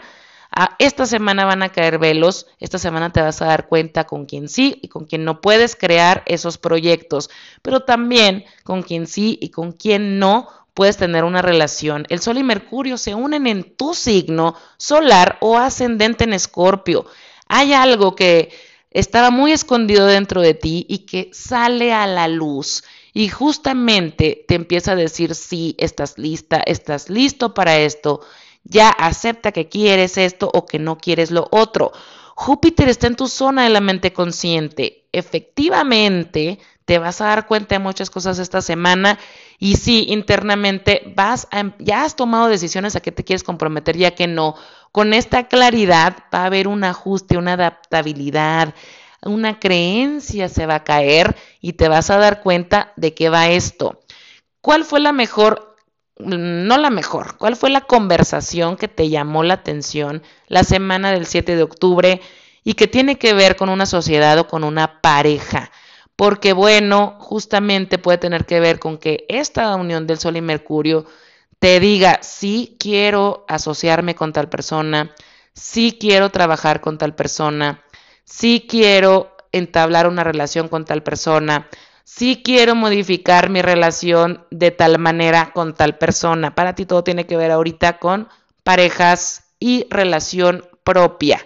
Ah, 0.52 0.76
esta 0.80 1.06
semana 1.06 1.46
van 1.46 1.62
a 1.62 1.70
caer 1.70 2.00
velos, 2.00 2.48
esta 2.60 2.80
semana 2.80 3.12
te 3.12 3.22
vas 3.22 3.42
a 3.42 3.46
dar 3.46 3.68
cuenta 3.68 4.06
con 4.06 4.26
quién 4.26 4.50
sí 4.50 4.80
y 4.82 4.88
con 4.88 5.06
quién 5.06 5.24
no 5.24 5.42
puedes 5.42 5.76
crear 5.76 6.24
esos 6.26 6.58
proyectos, 6.58 7.30
pero 7.62 7.82
también 7.82 8.46
con 8.64 8.82
quién 8.82 9.06
sí 9.06 9.38
y 9.42 9.50
con 9.50 9.74
quién 9.74 10.18
no 10.18 10.48
puedes 10.74 10.98
tener 10.98 11.24
una 11.24 11.42
relación. 11.42 12.06
El 12.10 12.20
Sol 12.20 12.38
y 12.38 12.44
Mercurio 12.44 12.98
se 12.98 13.14
unen 13.14 13.48
en 13.48 13.76
tu 13.76 13.94
signo 13.94 14.56
solar 14.78 15.38
o 15.42 15.58
ascendente 15.58 16.24
en 16.24 16.34
Escorpio. 16.34 17.06
Hay 17.48 17.74
algo 17.74 18.16
que 18.16 18.52
estaba 18.92 19.30
muy 19.30 19.52
escondido 19.52 20.06
dentro 20.06 20.42
de 20.42 20.54
ti 20.54 20.86
y 20.90 21.00
que 21.00 21.30
sale 21.34 21.94
a 21.94 22.08
la 22.08 22.28
luz. 22.28 22.84
Y 23.14 23.28
justamente 23.28 24.46
te 24.48 24.56
empieza 24.56 24.94
a 24.94 24.96
decir, 24.96 25.36
sí, 25.36 25.76
estás 25.78 26.18
lista, 26.18 26.62
estás 26.66 27.10
listo 27.10 27.54
para 27.54 27.78
esto, 27.78 28.22
ya 28.64 28.90
acepta 28.90 29.52
que 29.52 29.70
quieres 29.70 30.18
esto 30.18 30.50
o 30.54 30.66
que 30.66 30.80
no 30.80 30.98
quieres 30.98 31.32
lo 31.32 31.48
otro. 31.52 31.92
Júpiter 32.36 32.88
está 32.88 33.08
en 33.08 33.16
tu 33.16 33.28
zona 33.28 33.64
de 33.64 33.70
la 33.70 33.82
mente 33.82 34.14
consciente. 34.14 35.08
Efectivamente, 35.12 36.60
te 36.86 36.98
vas 36.98 37.22
a 37.22 37.26
dar 37.26 37.48
cuenta 37.48 37.76
de 37.76 37.80
muchas 37.80 38.10
cosas 38.10 38.40
esta 38.40 38.62
semana 38.62 39.20
y 39.60 39.76
sí, 39.76 40.06
internamente 40.10 41.14
vas 41.16 41.48
a, 41.52 41.76
ya 41.80 42.04
has 42.04 42.16
tomado 42.16 42.48
decisiones 42.48 42.96
a 42.96 43.02
qué 43.02 43.12
te 43.12 43.24
quieres 43.24 43.44
comprometer 43.44 43.98
ya 43.98 44.16
que 44.16 44.26
no. 44.26 44.56
Con 44.92 45.14
esta 45.14 45.48
claridad 45.48 46.18
va 46.34 46.40
a 46.40 46.46
haber 46.46 46.68
un 46.68 46.84
ajuste, 46.84 47.38
una 47.38 47.54
adaptabilidad, 47.54 48.74
una 49.22 49.60
creencia 49.60 50.50
se 50.50 50.66
va 50.66 50.76
a 50.76 50.84
caer 50.84 51.36
y 51.62 51.74
te 51.74 51.90
vas 51.90 52.10
a 52.10 52.18
dar 52.18 52.42
cuenta 52.42 52.94
de 52.96 53.14
qué 53.14 53.30
va 53.30 53.50
esto. 53.50 54.00
¿Cuál 54.62 54.84
fue 54.84 55.00
la 55.00 55.12
mejor, 55.12 55.69
no 56.20 56.78
la 56.78 56.90
mejor, 56.90 57.38
cuál 57.38 57.56
fue 57.56 57.70
la 57.70 57.82
conversación 57.82 58.78
que 58.78 58.88
te 58.88 59.10
llamó 59.10 59.44
la 59.44 59.56
atención 59.56 60.22
la 60.48 60.64
semana 60.64 61.12
del 61.12 61.26
7 61.26 61.56
de 61.56 61.64
octubre 61.64 62.22
y 62.64 62.74
que 62.76 62.88
tiene 62.88 63.18
que 63.18 63.34
ver 63.34 63.56
con 63.56 63.70
una 63.70 63.86
sociedad 63.86 64.38
o 64.38 64.48
con 64.48 64.64
una 64.64 65.02
pareja? 65.02 65.72
porque 66.20 66.52
bueno, 66.52 67.16
justamente 67.22 67.98
puede 67.98 68.18
tener 68.18 68.46
que 68.46 68.60
ver 68.60 68.78
con 68.78 68.98
que 68.98 69.26
esta 69.30 69.74
unión 69.78 70.06
del 70.06 70.20
Sol 70.20 70.36
y 70.36 70.42
Mercurio 70.42 71.06
te 71.60 71.80
diga, 71.80 72.20
sí 72.22 72.76
quiero 72.78 73.46
asociarme 73.48 74.16
con 74.16 74.34
tal 74.34 74.50
persona, 74.50 75.16
sí 75.54 75.98
quiero 75.98 76.30
trabajar 76.30 76.82
con 76.82 76.98
tal 76.98 77.16
persona, 77.16 77.86
sí 78.26 78.66
quiero 78.68 79.34
entablar 79.54 80.10
una 80.10 80.26
relación 80.26 80.68
con 80.68 80.84
tal 80.84 81.04
persona, 81.04 81.70
sí 82.10 82.42
quiero 82.44 82.74
modificar 82.74 83.50
mi 83.50 83.62
relación 83.62 84.44
de 84.50 84.72
tal 84.72 84.98
manera 84.98 85.52
con 85.54 85.76
tal 85.76 85.98
persona. 85.98 86.56
Para 86.56 86.74
ti 86.74 86.86
todo 86.86 87.04
tiene 87.04 87.28
que 87.28 87.38
ver 87.38 87.52
ahorita 87.52 88.00
con 88.00 88.28
parejas 88.64 89.44
y 89.60 89.86
relación 89.92 90.66
propia. 90.84 91.46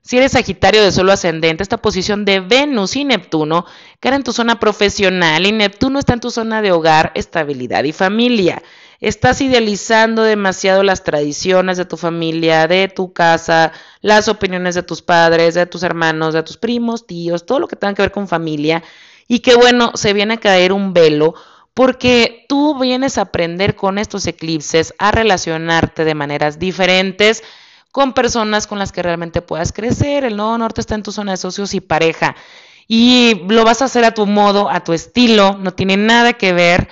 Si 0.00 0.16
eres 0.16 0.32
Sagitario 0.32 0.82
de 0.82 0.90
solo 0.90 1.12
ascendente, 1.12 1.62
esta 1.62 1.76
posición 1.76 2.24
de 2.24 2.40
Venus 2.40 2.96
y 2.96 3.04
Neptuno 3.04 3.66
queda 4.00 4.16
en 4.16 4.24
tu 4.24 4.32
zona 4.32 4.58
profesional 4.58 5.46
y 5.46 5.52
Neptuno 5.52 5.98
está 5.98 6.14
en 6.14 6.20
tu 6.20 6.30
zona 6.30 6.62
de 6.62 6.72
hogar, 6.72 7.12
estabilidad 7.14 7.84
y 7.84 7.92
familia. 7.92 8.62
Estás 9.02 9.40
idealizando 9.40 10.22
demasiado 10.22 10.84
las 10.84 11.02
tradiciones 11.02 11.76
de 11.76 11.84
tu 11.84 11.96
familia, 11.96 12.68
de 12.68 12.86
tu 12.86 13.12
casa, 13.12 13.72
las 14.00 14.28
opiniones 14.28 14.76
de 14.76 14.84
tus 14.84 15.02
padres, 15.02 15.54
de 15.54 15.66
tus 15.66 15.82
hermanos, 15.82 16.34
de 16.34 16.44
tus 16.44 16.56
primos, 16.56 17.04
tíos, 17.04 17.44
todo 17.44 17.58
lo 17.58 17.66
que 17.66 17.74
tenga 17.74 17.94
que 17.94 18.02
ver 18.02 18.12
con 18.12 18.28
familia. 18.28 18.84
Y 19.26 19.40
que 19.40 19.56
bueno, 19.56 19.90
se 19.96 20.12
viene 20.12 20.34
a 20.34 20.40
caer 20.40 20.72
un 20.72 20.92
velo 20.92 21.34
porque 21.74 22.46
tú 22.48 22.78
vienes 22.78 23.18
a 23.18 23.22
aprender 23.22 23.74
con 23.74 23.98
estos 23.98 24.24
eclipses 24.28 24.94
a 24.98 25.10
relacionarte 25.10 26.04
de 26.04 26.14
maneras 26.14 26.60
diferentes 26.60 27.42
con 27.90 28.12
personas 28.12 28.68
con 28.68 28.78
las 28.78 28.92
que 28.92 29.02
realmente 29.02 29.42
puedas 29.42 29.72
crecer. 29.72 30.22
El 30.22 30.36
Nodo 30.36 30.56
Norte 30.58 30.80
está 30.80 30.94
en 30.94 31.02
tu 31.02 31.10
zona 31.10 31.32
de 31.32 31.38
socios 31.38 31.74
y 31.74 31.80
pareja. 31.80 32.36
Y 32.86 33.42
lo 33.48 33.64
vas 33.64 33.82
a 33.82 33.86
hacer 33.86 34.04
a 34.04 34.14
tu 34.14 34.26
modo, 34.26 34.70
a 34.70 34.84
tu 34.84 34.92
estilo, 34.92 35.56
no 35.58 35.74
tiene 35.74 35.96
nada 35.96 36.34
que 36.34 36.52
ver 36.52 36.88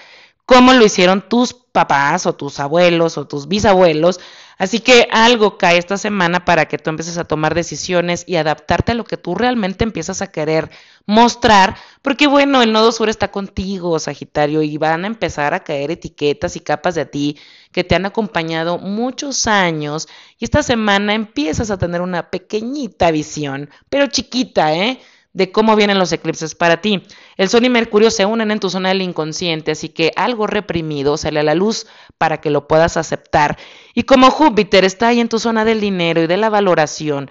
cómo 0.51 0.73
lo 0.73 0.85
hicieron 0.85 1.23
tus 1.29 1.55
papás 1.55 2.27
o 2.27 2.35
tus 2.35 2.59
abuelos 2.59 3.17
o 3.17 3.29
tus 3.29 3.47
bisabuelos. 3.47 4.19
Así 4.59 4.81
que 4.81 5.07
algo 5.13 5.57
cae 5.59 5.79
esta 5.79 5.97
semana 5.97 6.45
para 6.45 6.67
que 6.67 6.77
tú 6.77 6.91
empieces 6.91 7.19
a 7.19 7.25
tomar 7.25 7.55
decisiones 7.55 8.25
y 8.27 8.35
adaptarte 8.35 8.91
a 8.91 8.95
lo 8.97 9.05
que 9.05 9.17
tú 9.17 9.37
realmente 9.37 9.85
empiezas 9.85 10.23
a 10.23 10.33
querer 10.33 10.69
mostrar, 11.07 11.77
porque 12.03 12.27
bueno, 12.27 12.63
el 12.63 12.73
nodo 12.73 12.91
sur 12.91 13.09
está 13.09 13.31
contigo, 13.31 13.97
Sagitario, 14.01 14.63
y 14.63 14.77
van 14.77 15.05
a 15.05 15.07
empezar 15.07 15.55
a 15.55 15.63
caer 15.63 15.93
etiquetas 15.93 16.57
y 16.57 16.61
capas 16.61 16.97
de 16.97 17.07
ti 17.07 17.39
que 17.71 17.85
te 17.85 17.95
han 17.95 18.05
acompañado 18.05 18.79
muchos 18.79 19.47
años 19.47 20.09
y 20.37 20.47
esta 20.47 20.65
semana 20.65 21.15
empiezas 21.15 21.71
a 21.71 21.79
tener 21.79 22.01
una 22.01 22.29
pequeñita 22.29 23.13
visión, 23.13 23.71
pero 23.89 24.09
chiquita, 24.09 24.75
¿eh? 24.75 25.01
De 25.33 25.53
cómo 25.53 25.77
vienen 25.77 25.99
los 25.99 26.13
eclipses 26.13 26.55
para 26.55 26.81
ti. 26.81 27.03
El 27.37 27.49
Sol 27.49 27.65
y 27.65 27.69
Mercurio 27.69 28.11
se 28.11 28.27
unen 28.27 28.51
en 28.51 28.61
tu 28.61 28.69
zona 28.69 28.89
del 28.89 29.03
inconsciente, 29.03 29.73
así 29.73 29.89
que 29.89 30.13
algo 30.17 30.47
reprimido 30.47 31.17
sale 31.17 31.41
a 31.41 31.45
la 31.45 31.55
luz 31.55 31.87
para 32.19 32.41
que 32.41 32.51
lo 32.51 32.67
puedas 32.67 32.97
aceptar. 32.97 33.57
Y 33.95 34.03
como 34.03 34.31
Júpiter 34.31 34.85
está 34.85 35.09
ahí 35.09 35.21
en 35.21 35.29
tu 35.29 35.39
zona 35.39 35.65
del 35.65 35.81
dinero 35.81 36.23
y 36.23 36.27
de 36.27 36.37
la 36.37 36.51
valoración, 36.51 37.31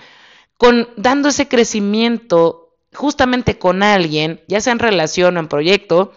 con, 0.57 0.89
dando 0.95 1.29
ese 1.29 1.47
crecimiento 1.47 2.75
justamente 2.93 3.57
con 3.57 3.83
alguien, 3.83 4.41
ya 4.47 4.61
sea 4.61 4.73
en 4.73 4.79
relación 4.79 5.37
o 5.37 5.39
en 5.39 5.47
proyecto, 5.47 6.13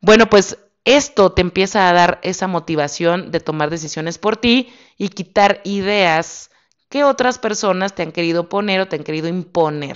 bueno, 0.00 0.28
pues 0.28 0.58
esto 0.84 1.32
te 1.32 1.42
empieza 1.42 1.88
a 1.88 1.92
dar 1.92 2.20
esa 2.22 2.46
motivación 2.46 3.30
de 3.30 3.40
tomar 3.40 3.70
decisiones 3.70 4.18
por 4.18 4.36
ti 4.36 4.72
y 4.96 5.08
quitar 5.08 5.60
ideas 5.64 6.50
que 6.88 7.04
otras 7.04 7.38
personas 7.38 7.94
te 7.94 8.02
han 8.02 8.12
querido 8.12 8.48
poner 8.48 8.80
o 8.80 8.88
te 8.88 8.96
han 8.96 9.04
querido 9.04 9.28
imponer. 9.28 9.94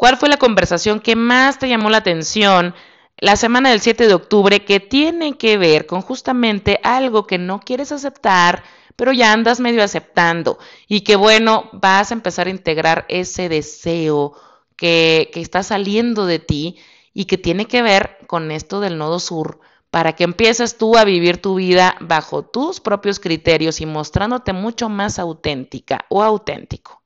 ¿Cuál 0.00 0.16
fue 0.16 0.30
la 0.30 0.38
conversación 0.38 1.00
que 1.00 1.14
más 1.14 1.58
te 1.58 1.68
llamó 1.68 1.90
la 1.90 1.98
atención 1.98 2.74
la 3.18 3.36
semana 3.36 3.68
del 3.68 3.82
7 3.82 4.06
de 4.08 4.14
octubre 4.14 4.64
que 4.64 4.80
tiene 4.80 5.36
que 5.36 5.58
ver 5.58 5.84
con 5.84 6.00
justamente 6.00 6.80
algo 6.82 7.26
que 7.26 7.36
no 7.36 7.60
quieres 7.60 7.92
aceptar, 7.92 8.64
pero 8.96 9.12
ya 9.12 9.30
andas 9.30 9.60
medio 9.60 9.84
aceptando 9.84 10.58
y 10.88 11.02
que 11.02 11.16
bueno, 11.16 11.68
vas 11.74 12.10
a 12.10 12.14
empezar 12.14 12.46
a 12.46 12.50
integrar 12.50 13.04
ese 13.10 13.50
deseo 13.50 14.32
que, 14.74 15.28
que 15.34 15.42
está 15.42 15.62
saliendo 15.62 16.24
de 16.24 16.38
ti 16.38 16.78
y 17.12 17.26
que 17.26 17.36
tiene 17.36 17.66
que 17.66 17.82
ver 17.82 18.20
con 18.26 18.50
esto 18.52 18.80
del 18.80 18.96
nodo 18.96 19.20
sur 19.20 19.60
para 19.90 20.14
que 20.14 20.24
empieces 20.24 20.78
tú 20.78 20.96
a 20.96 21.04
vivir 21.04 21.42
tu 21.42 21.56
vida 21.56 21.96
bajo 22.00 22.42
tus 22.42 22.80
propios 22.80 23.20
criterios 23.20 23.82
y 23.82 23.84
mostrándote 23.84 24.54
mucho 24.54 24.88
más 24.88 25.18
auténtica 25.18 26.06
o 26.08 26.22
auténtico. 26.22 26.99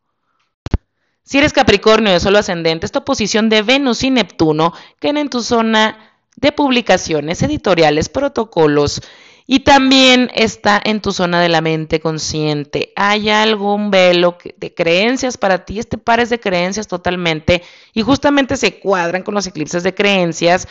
Si 1.24 1.38
eres 1.38 1.54
Capricornio 1.54 2.12
de 2.12 2.20
solo 2.20 2.38
ascendente, 2.38 2.84
esta 2.84 3.04
posición 3.04 3.48
de 3.48 3.62
Venus 3.62 4.02
y 4.02 4.10
Neptuno 4.10 4.74
queda 5.00 5.20
en 5.20 5.30
tu 5.30 5.42
zona 5.42 6.12
de 6.36 6.52
publicaciones, 6.52 7.42
editoriales, 7.42 8.08
protocolos 8.10 9.00
Y 9.46 9.60
también 9.60 10.30
está 10.34 10.80
en 10.84 11.00
tu 11.00 11.12
zona 11.12 11.40
de 11.40 11.48
la 11.48 11.60
mente 11.60 12.00
consciente. 12.00 12.92
Hay 12.96 13.30
algún 13.30 13.90
velo 13.90 14.38
de 14.56 14.74
creencias 14.74 15.36
para 15.36 15.64
ti. 15.64 15.78
Este 15.78 15.98
par 15.98 16.20
es 16.20 16.30
de 16.30 16.40
creencias 16.40 16.88
totalmente. 16.88 17.62
Y 17.92 18.02
justamente 18.02 18.56
se 18.56 18.78
cuadran 18.78 19.22
con 19.22 19.34
los 19.34 19.46
eclipses 19.46 19.82
de 19.82 19.94
creencias. 19.94 20.66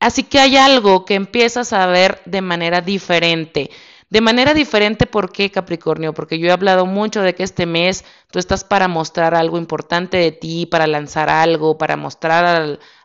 Así 0.00 0.22
que 0.22 0.38
hay 0.40 0.56
algo 0.56 1.04
que 1.04 1.14
empiezas 1.14 1.72
a 1.72 1.86
ver 1.86 2.22
de 2.24 2.40
manera 2.42 2.80
diferente. 2.80 3.70
De 4.10 4.20
manera 4.20 4.54
diferente, 4.54 5.06
¿por 5.06 5.30
qué 5.30 5.52
Capricornio? 5.52 6.12
Porque 6.12 6.40
yo 6.40 6.48
he 6.48 6.52
hablado 6.52 6.84
mucho 6.84 7.22
de 7.22 7.36
que 7.36 7.44
este 7.44 7.64
mes 7.64 8.04
tú 8.32 8.40
estás 8.40 8.64
para 8.64 8.88
mostrar 8.88 9.36
algo 9.36 9.56
importante 9.56 10.16
de 10.16 10.32
ti, 10.32 10.66
para 10.66 10.88
lanzar 10.88 11.30
algo, 11.30 11.78
para 11.78 11.96
mostrar 11.96 12.44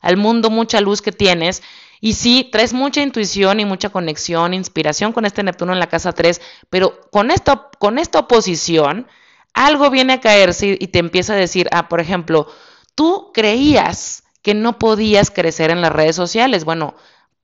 al, 0.01 0.17
mundo 0.17 0.49
mucha 0.49 0.81
luz 0.81 1.03
que 1.03 1.11
tienes. 1.11 1.61
Y 2.01 2.13
sí, 2.13 2.49
traes 2.51 2.73
mucha 2.73 3.03
intuición 3.03 3.59
y 3.59 3.65
mucha 3.65 3.89
conexión, 3.89 4.55
inspiración 4.55 5.13
con 5.13 5.25
este 5.25 5.43
Neptuno 5.43 5.73
en 5.73 5.79
la 5.79 5.89
casa 5.89 6.11
3, 6.11 6.41
pero 6.71 6.99
con 7.11 7.29
esta, 7.29 7.69
con 7.77 7.99
esta 7.99 8.19
oposición, 8.19 9.07
algo 9.53 9.91
viene 9.91 10.13
a 10.13 10.19
caerse 10.19 10.75
y 10.79 10.87
te 10.87 10.97
empieza 10.97 11.33
a 11.33 11.37
decir, 11.37 11.67
ah, 11.71 11.87
por 11.87 11.99
ejemplo, 11.99 12.47
tú 12.95 13.29
creías 13.31 14.23
que 14.41 14.55
no 14.55 14.79
podías 14.79 15.29
crecer 15.29 15.69
en 15.69 15.81
las 15.81 15.91
redes 15.91 16.15
sociales. 16.15 16.65
Bueno, 16.65 16.95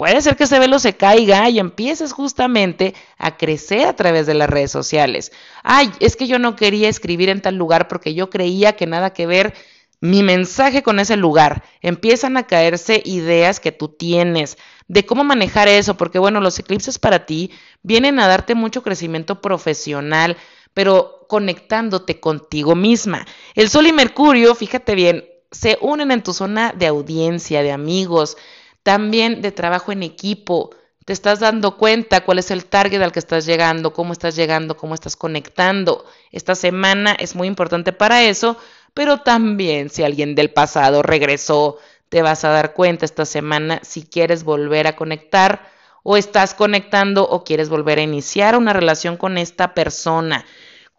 puede 0.01 0.19
ser 0.21 0.35
que 0.35 0.45
ese 0.45 0.57
velo 0.57 0.79
se 0.79 0.97
caiga 0.97 1.47
y 1.51 1.59
empieces 1.59 2.11
justamente 2.11 2.95
a 3.19 3.37
crecer 3.37 3.87
a 3.87 3.95
través 3.95 4.25
de 4.25 4.33
las 4.33 4.49
redes 4.49 4.71
sociales. 4.71 5.31
Ay, 5.61 5.91
es 5.99 6.15
que 6.15 6.25
yo 6.25 6.39
no 6.39 6.55
quería 6.55 6.89
escribir 6.89 7.29
en 7.29 7.39
tal 7.39 7.53
lugar 7.53 7.87
porque 7.87 8.15
yo 8.15 8.31
creía 8.31 8.75
que 8.75 8.87
nada 8.87 9.13
que 9.13 9.27
ver 9.27 9.53
mi 9.99 10.23
mensaje 10.23 10.81
con 10.81 10.97
ese 10.97 11.17
lugar. 11.17 11.63
Empiezan 11.81 12.35
a 12.37 12.47
caerse 12.47 13.03
ideas 13.05 13.59
que 13.59 13.71
tú 13.71 13.89
tienes 13.89 14.57
de 14.87 15.05
cómo 15.05 15.23
manejar 15.23 15.67
eso, 15.67 15.97
porque 15.97 16.17
bueno, 16.17 16.41
los 16.41 16.57
eclipses 16.57 16.97
para 16.97 17.27
ti 17.27 17.51
vienen 17.83 18.17
a 18.17 18.25
darte 18.25 18.55
mucho 18.55 18.81
crecimiento 18.81 19.39
profesional, 19.39 20.35
pero 20.73 21.27
conectándote 21.29 22.19
contigo 22.19 22.73
misma. 22.73 23.27
El 23.53 23.69
Sol 23.69 23.85
y 23.85 23.93
Mercurio, 23.93 24.55
fíjate 24.55 24.95
bien, 24.95 25.25
se 25.51 25.77
unen 25.79 26.09
en 26.09 26.23
tu 26.23 26.33
zona 26.33 26.73
de 26.75 26.87
audiencia, 26.87 27.61
de 27.61 27.71
amigos, 27.71 28.35
también 28.83 29.41
de 29.41 29.51
trabajo 29.51 29.91
en 29.91 30.03
equipo. 30.03 30.71
Te 31.05 31.13
estás 31.13 31.39
dando 31.39 31.77
cuenta 31.77 32.23
cuál 32.23 32.39
es 32.39 32.51
el 32.51 32.65
target 32.65 33.01
al 33.01 33.11
que 33.11 33.19
estás 33.19 33.45
llegando, 33.45 33.91
cómo 33.93 34.13
estás 34.13 34.35
llegando, 34.35 34.77
cómo 34.77 34.93
estás 34.93 35.15
conectando. 35.15 36.05
Esta 36.31 36.55
semana 36.55 37.13
es 37.13 37.35
muy 37.35 37.47
importante 37.47 37.91
para 37.91 38.23
eso 38.23 38.57
pero 38.93 39.19
también 39.19 39.89
si 39.89 40.03
alguien 40.03 40.35
del 40.35 40.51
pasado 40.51 41.01
regresó, 41.01 41.77
te 42.09 42.21
vas 42.21 42.43
a 42.43 42.49
dar 42.49 42.73
cuenta 42.73 43.05
esta 43.05 43.25
semana 43.25 43.79
si 43.83 44.03
quieres 44.03 44.43
volver 44.43 44.87
a 44.87 44.95
conectar 44.95 45.69
o 46.03 46.17
estás 46.17 46.53
conectando 46.53 47.27
o 47.27 47.43
quieres 47.43 47.69
volver 47.69 47.99
a 47.99 48.03
iniciar 48.03 48.57
una 48.57 48.73
relación 48.73 49.15
con 49.15 49.37
esta 49.37 49.73
persona. 49.73 50.45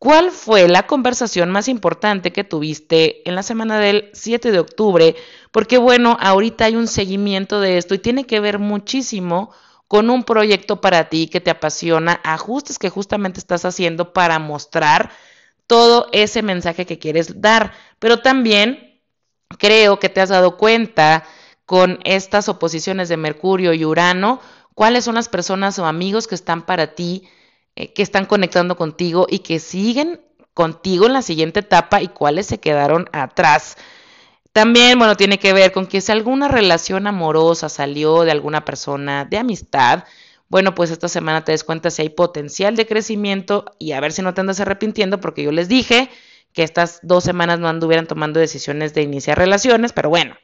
¿Cuál 0.03 0.33
fue 0.33 0.67
la 0.67 0.89
conversación 0.89 1.53
más 1.53 1.69
importante 1.69 2.33
que 2.33 2.43
tuviste 2.43 3.23
en 3.29 3.37
la 3.37 3.45
semana 3.45 3.79
del 3.79 4.11
7 4.15 4.51
de 4.51 4.59
octubre? 4.59 5.15
Porque 5.53 5.79
bueno, 5.79 6.17
ahorita 6.21 6.65
hay 6.65 6.75
un 6.75 6.89
seguimiento 6.89 7.61
de 7.61 7.79
esto 7.79 7.95
y 7.95 8.01
tiene 8.01 8.27
que 8.27 8.41
ver 8.41 8.59
muchísimo 8.59 9.53
con 9.87 10.11
un 10.11 10.25
proyecto 10.25 10.81
para 10.81 11.09
ti 11.09 11.29
que 11.29 11.41
te 11.41 11.53
apasiona, 11.53 12.21
ajustes 12.25 12.81
que 12.81 12.91
justamente 12.91 13.39
estás 13.39 13.65
haciendo 13.65 14.13
para 14.13 14.41
mostrar 14.41 15.13
todo 15.69 16.09
ese 16.11 16.43
mensaje 16.43 16.85
que 16.85 16.99
quieres 16.99 17.41
dar. 17.41 17.73
Pero 18.01 18.19
también 18.19 19.01
creo 19.57 20.01
que 20.01 20.09
te 20.09 20.21
has 20.21 20.31
dado 20.31 20.57
cuenta 20.57 21.23
con 21.65 22.01
estas 22.03 22.49
oposiciones 22.49 23.09
de 23.09 23.19
Mercurio 23.19 23.73
y 23.73 23.85
Urano, 23.85 24.41
cuáles 24.75 25.05
son 25.05 25.15
las 25.15 25.29
personas 25.29 25.79
o 25.79 25.87
amigos 25.87 26.27
que 26.27 26.35
están 26.35 26.67
para 26.67 26.97
ti, 26.97 27.29
eh, 27.77 27.93
que 27.93 28.03
están 28.03 28.27
conectando 28.27 28.77
contigo 28.77 29.27
y 29.29 29.41
que 29.41 29.59
siguen 29.59 30.21
contigo 30.55 31.07
en 31.07 31.15
la 31.15 31.23
siguiente 31.23 31.61
etapa 31.61 32.03
y 32.03 32.09
cuáles 32.09 32.47
se 32.47 32.61
quedaron 32.61 33.09
atrás. 33.13 33.77
También, 34.53 34.99
bueno, 34.99 35.17
tiene 35.17 35.39
que 35.39 35.55
ver 35.55 35.73
con 35.73 35.87
que 35.87 36.03
si 36.03 36.13
alguna 36.13 36.49
relación 36.49 37.07
amorosa 37.07 37.71
salió 37.71 38.25
de 38.25 38.33
alguna 38.33 38.65
persona 38.67 39.25
de 39.25 39.39
amistad, 39.39 40.05
bueno, 40.51 40.75
pues 40.75 40.91
esta 40.91 41.09
semana 41.09 41.45
te 41.45 41.53
des 41.53 41.65
cuenta 41.65 41.91
si 41.91 42.03
hay 42.03 42.11
potencial 42.11 42.77
de 42.77 42.87
crecimiento 42.87 43.65
y 43.79 43.93
a 43.93 44.01
ver 44.01 44.13
si 44.13 44.21
no 44.21 44.35
te 44.35 44.43
andas 44.43 44.61
arrepintiendo 44.61 45.19
porque 45.19 45.43
yo 45.43 45.53
les 45.53 45.69
dije 45.69 46.11
que 46.53 46.63
estas 46.63 47.01
dos 47.03 47.25
semanas 47.25 47.59
no 47.59 47.69
anduvieran 47.69 48.07
tomando 48.07 48.39
decisiones 48.39 48.93
de 48.93 49.01
iniciar 49.01 49.39
relaciones, 49.39 49.95
pero 49.95 50.11
bueno. 50.11 50.37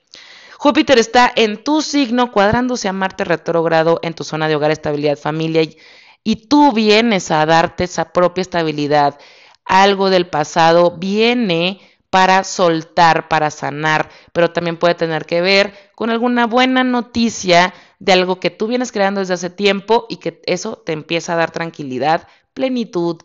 Júpiter 0.56 0.98
está 0.98 1.30
en 1.36 1.62
tu 1.62 1.82
signo 1.82 2.32
cuadrándose 2.32 2.88
a 2.88 2.92
Marte 2.92 3.24
retrógrado 3.24 4.00
en 4.02 4.14
tu 4.14 4.24
zona 4.24 4.48
de 4.48 4.56
hogar, 4.56 4.70
estabilidad, 4.70 5.18
familia 5.18 5.62
y, 5.62 5.76
y 6.24 6.46
tú 6.48 6.72
vienes 6.72 7.30
a 7.30 7.46
darte 7.46 7.84
esa 7.84 8.12
propia 8.12 8.42
estabilidad. 8.42 9.18
Algo 9.64 10.10
del 10.10 10.26
pasado 10.28 10.96
viene 10.98 11.80
para 12.10 12.44
soltar, 12.44 13.28
para 13.28 13.50
sanar, 13.50 14.10
pero 14.32 14.52
también 14.52 14.78
puede 14.78 14.94
tener 14.94 15.26
que 15.26 15.40
ver 15.40 15.74
con 15.94 16.10
alguna 16.10 16.46
buena 16.46 16.84
noticia 16.84 17.74
de 17.98 18.12
algo 18.12 18.40
que 18.40 18.50
tú 18.50 18.66
vienes 18.66 18.92
creando 18.92 19.20
desde 19.20 19.34
hace 19.34 19.50
tiempo 19.50 20.06
y 20.08 20.16
que 20.16 20.40
eso 20.46 20.76
te 20.84 20.92
empieza 20.92 21.34
a 21.34 21.36
dar 21.36 21.50
tranquilidad, 21.50 22.26
plenitud 22.54 23.18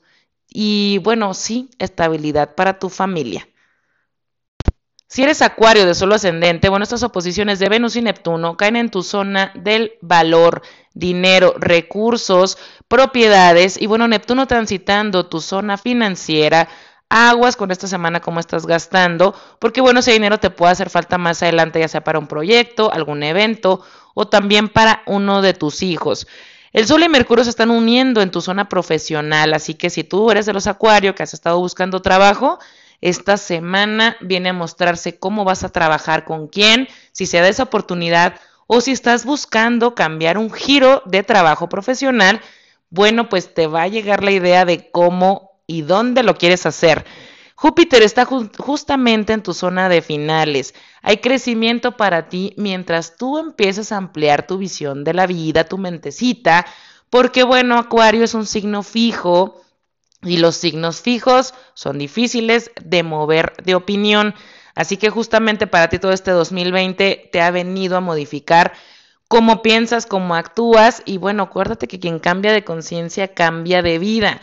y, 0.50 1.00
bueno, 1.00 1.34
sí, 1.34 1.70
estabilidad 1.80 2.56
para 2.56 2.80
tu 2.80 2.90
familia. 2.90 3.48
Si 5.14 5.22
eres 5.22 5.44
acuario 5.44 5.86
de 5.86 5.94
solo 5.94 6.16
ascendente, 6.16 6.70
bueno, 6.70 6.82
estas 6.82 7.04
oposiciones 7.04 7.60
de 7.60 7.70
Venus 7.70 7.96
y 7.96 8.02
Neptuno 8.02 8.58
caen 8.58 8.76
en 8.78 8.90
tu 8.90 9.04
zona 9.04 9.52
del 9.54 9.92
valor, 10.02 10.64
dinero, 10.96 11.54
recursos, 11.56 12.58
propiedades 12.88 13.80
y 13.80 13.86
bueno, 13.86 14.08
Neptuno 14.08 14.48
transitando 14.48 15.28
tu 15.28 15.40
zona 15.40 15.78
financiera, 15.78 16.68
aguas 17.10 17.56
con 17.56 17.70
esta 17.70 17.86
semana 17.86 18.22
cómo 18.22 18.40
estás 18.40 18.66
gastando, 18.66 19.36
porque 19.60 19.82
bueno, 19.82 20.00
ese 20.00 20.14
dinero 20.14 20.40
te 20.40 20.50
puede 20.50 20.72
hacer 20.72 20.90
falta 20.90 21.20
más 21.20 21.44
adelante, 21.44 21.80
ya 21.80 21.88
sea 21.88 22.04
para 22.04 22.18
un 22.18 22.26
proyecto, 22.26 22.92
algún 22.92 23.22
evento 23.22 23.82
o 24.16 24.28
también 24.28 24.68
para 24.68 25.04
uno 25.06 25.44
de 25.44 25.54
tus 25.54 25.84
hijos. 25.84 26.26
El 26.72 26.88
Sol 26.88 27.04
y 27.04 27.10
Mercurio 27.10 27.44
se 27.44 27.52
están 27.52 27.70
uniendo 27.70 28.24
en 28.24 28.32
tu 28.32 28.42
zona 28.42 28.68
profesional, 28.68 29.54
así 29.54 29.76
que 29.76 29.92
si 29.92 30.04
tú 30.04 30.32
eres 30.32 30.48
de 30.48 30.54
los 30.54 30.66
Acuarios 30.66 31.14
que 31.14 31.22
has 31.22 31.36
estado 31.36 31.60
buscando 31.60 32.02
trabajo, 32.02 32.58
esta 33.04 33.36
semana 33.36 34.16
viene 34.22 34.50
a 34.50 34.54
mostrarse 34.54 35.20
cómo 35.20 35.44
vas 35.44 35.66
a 35.66 35.70
trabajar 35.70 36.24
con 36.24 36.48
quién, 36.48 36.88
si 37.12 37.26
se 37.26 37.40
da 37.40 37.50
esa 37.50 37.64
oportunidad 37.64 38.40
o 38.66 38.80
si 38.80 38.92
estás 38.92 39.26
buscando 39.26 39.94
cambiar 39.94 40.38
un 40.38 40.50
giro 40.50 41.04
de 41.06 41.22
trabajo 41.22 41.68
profesional, 41.68 42.40
bueno, 42.90 43.28
pues 43.28 43.54
te 43.54 43.68
va 43.68 43.82
a 43.82 43.88
llegar 43.90 44.24
la 44.24 44.32
idea 44.32 44.64
de 44.64 44.90
cómo 44.90 45.60
y 45.68 45.82
dónde 45.82 46.24
lo 46.24 46.38
quieres 46.38 46.66
hacer. 46.66 47.06
Júpiter 47.56 48.04
está 48.04 48.26
justamente 48.26 49.34
en 49.34 49.44
tu 49.44 49.54
zona 49.54 49.90
de 49.90 50.02
finales. 50.02 50.74
Hay 51.02 51.18
crecimiento 51.18 51.98
para 51.98 52.30
ti 52.30 52.54
mientras 52.56 53.18
tú 53.18 53.38
empiezas 53.38 53.92
a 53.92 53.98
ampliar 53.98 54.48
tu 54.48 54.58
visión 54.58 55.04
de 55.04 55.14
la 55.14 55.28
vida, 55.28 55.66
tu 55.66 55.78
mentecita, 55.78 56.66
porque 57.10 57.44
bueno, 57.44 57.78
Acuario 57.78 58.24
es 58.24 58.34
un 58.34 58.46
signo 58.46 58.82
fijo 58.82 59.63
y 60.24 60.38
los 60.38 60.56
signos 60.56 61.02
fijos 61.02 61.54
son 61.74 61.98
difíciles 61.98 62.72
de 62.84 63.04
mover 63.04 63.54
de 63.64 63.76
opinión. 63.76 64.34
Así 64.76 64.98
que 64.98 65.10
justamente 65.10 65.68
para 65.68 65.90
ti 65.90 66.00
todo 66.00 66.12
este 66.12 66.32
2020 66.32 67.30
te 67.32 67.42
ha 67.42 67.52
venido 67.52 67.98
a 67.98 68.02
modificar 68.02 68.74
cómo 69.28 69.62
piensas, 69.62 70.06
cómo 70.06 70.36
actúas 70.36 71.02
y 71.06 71.18
bueno, 71.18 71.44
acuérdate 71.44 71.88
que 71.88 72.00
quien 72.00 72.20
cambia 72.20 72.52
de 72.52 72.64
conciencia 72.64 73.34
cambia 73.34 73.82
de 73.82 74.00
vida. 74.00 74.42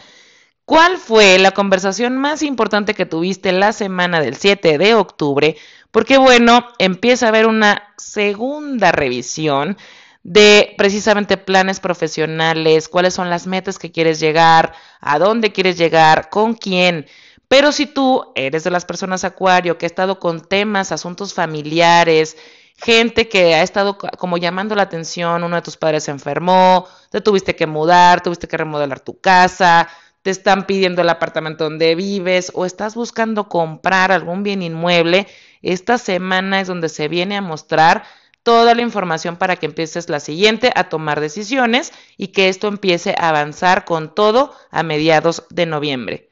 ¿Cuál 0.64 0.99
fue 0.99 1.39
la 1.41 1.51
conversación 1.51 2.16
más 2.16 2.43
importante 2.43 2.95
que 2.95 3.07
tuviste 3.07 3.51
la 3.51 3.72
semana 3.72 4.20
del 4.20 4.37
7 4.37 4.78
de 4.78 4.95
octubre? 4.95 5.57
Porque 5.91 6.16
bueno, 6.16 6.68
empieza 6.78 7.26
a 7.26 7.28
haber 7.31 7.47
una 7.47 7.93
segunda 7.97 8.93
revisión 8.93 9.76
de 10.23 10.75
precisamente 10.77 11.37
planes 11.37 11.81
profesionales, 11.81 12.89
cuáles 12.89 13.14
son 13.14 13.31
las 13.31 13.47
metas 13.47 13.79
que 13.79 13.91
quieres 13.91 14.21
llegar, 14.21 14.75
a 15.01 15.18
dónde 15.18 15.53
quieres 15.53 15.79
llegar, 15.79 16.29
con 16.29 16.55
quién. 16.55 17.07
Pero 17.49 17.73
si 17.73 17.87
tú 17.87 18.33
eres 18.35 18.64
de 18.64 18.71
las 18.71 18.85
personas 18.85 19.25
acuario 19.25 19.79
que 19.79 19.87
ha 19.87 19.89
estado 19.89 20.21
con 20.21 20.41
temas, 20.41 20.93
asuntos 20.93 21.35
familiares, 21.35 22.37
gente 22.77 23.29
que 23.29 23.55
ha 23.55 23.62
estado 23.62 23.99
como 23.99 24.39
llamando 24.39 24.75
la 24.75 24.83
atención, 24.83 25.43
uno 25.43 25.57
de 25.57 25.62
tus 25.62 25.77
padres 25.77 26.05
se 26.05 26.11
enfermó, 26.11 26.87
te 27.11 27.21
tuviste 27.21 27.57
que 27.57 27.66
mudar, 27.66 28.23
tuviste 28.23 28.47
que 28.47 28.57
remodelar 28.57 29.01
tu 29.01 29.21
casa, 29.21 29.89
te 30.23 30.31
están 30.31 30.66
pidiendo 30.66 31.03
el 31.03 31.09
apartamento 31.09 31.64
donde 31.64 31.95
vives 31.95 32.53
o 32.55 32.66
estás 32.66 32.95
buscando 32.95 33.49
comprar 33.49 34.12
algún 34.12 34.43
bien 34.43 34.62
inmueble, 34.62 35.27
esta 35.62 35.99
semana 35.99 36.61
es 36.61 36.68
donde 36.68 36.89
se 36.89 37.09
viene 37.09 37.37
a 37.37 37.43
mostrar 37.43 38.05
toda 38.43 38.74
la 38.74 38.82
información 38.82 39.36
para 39.36 39.57
que 39.57 39.66
empieces 39.66 40.09
la 40.09 40.20
siguiente 40.20 40.72
a 40.74 40.88
tomar 40.88 41.20
decisiones 41.20 41.93
y 42.16 42.28
que 42.28 42.49
esto 42.49 42.68
empiece 42.68 43.14
a 43.18 43.28
avanzar 43.28 43.84
con 43.84 44.14
todo 44.14 44.55
a 44.70 44.82
mediados 44.82 45.45
de 45.51 45.66
noviembre. 45.66 46.30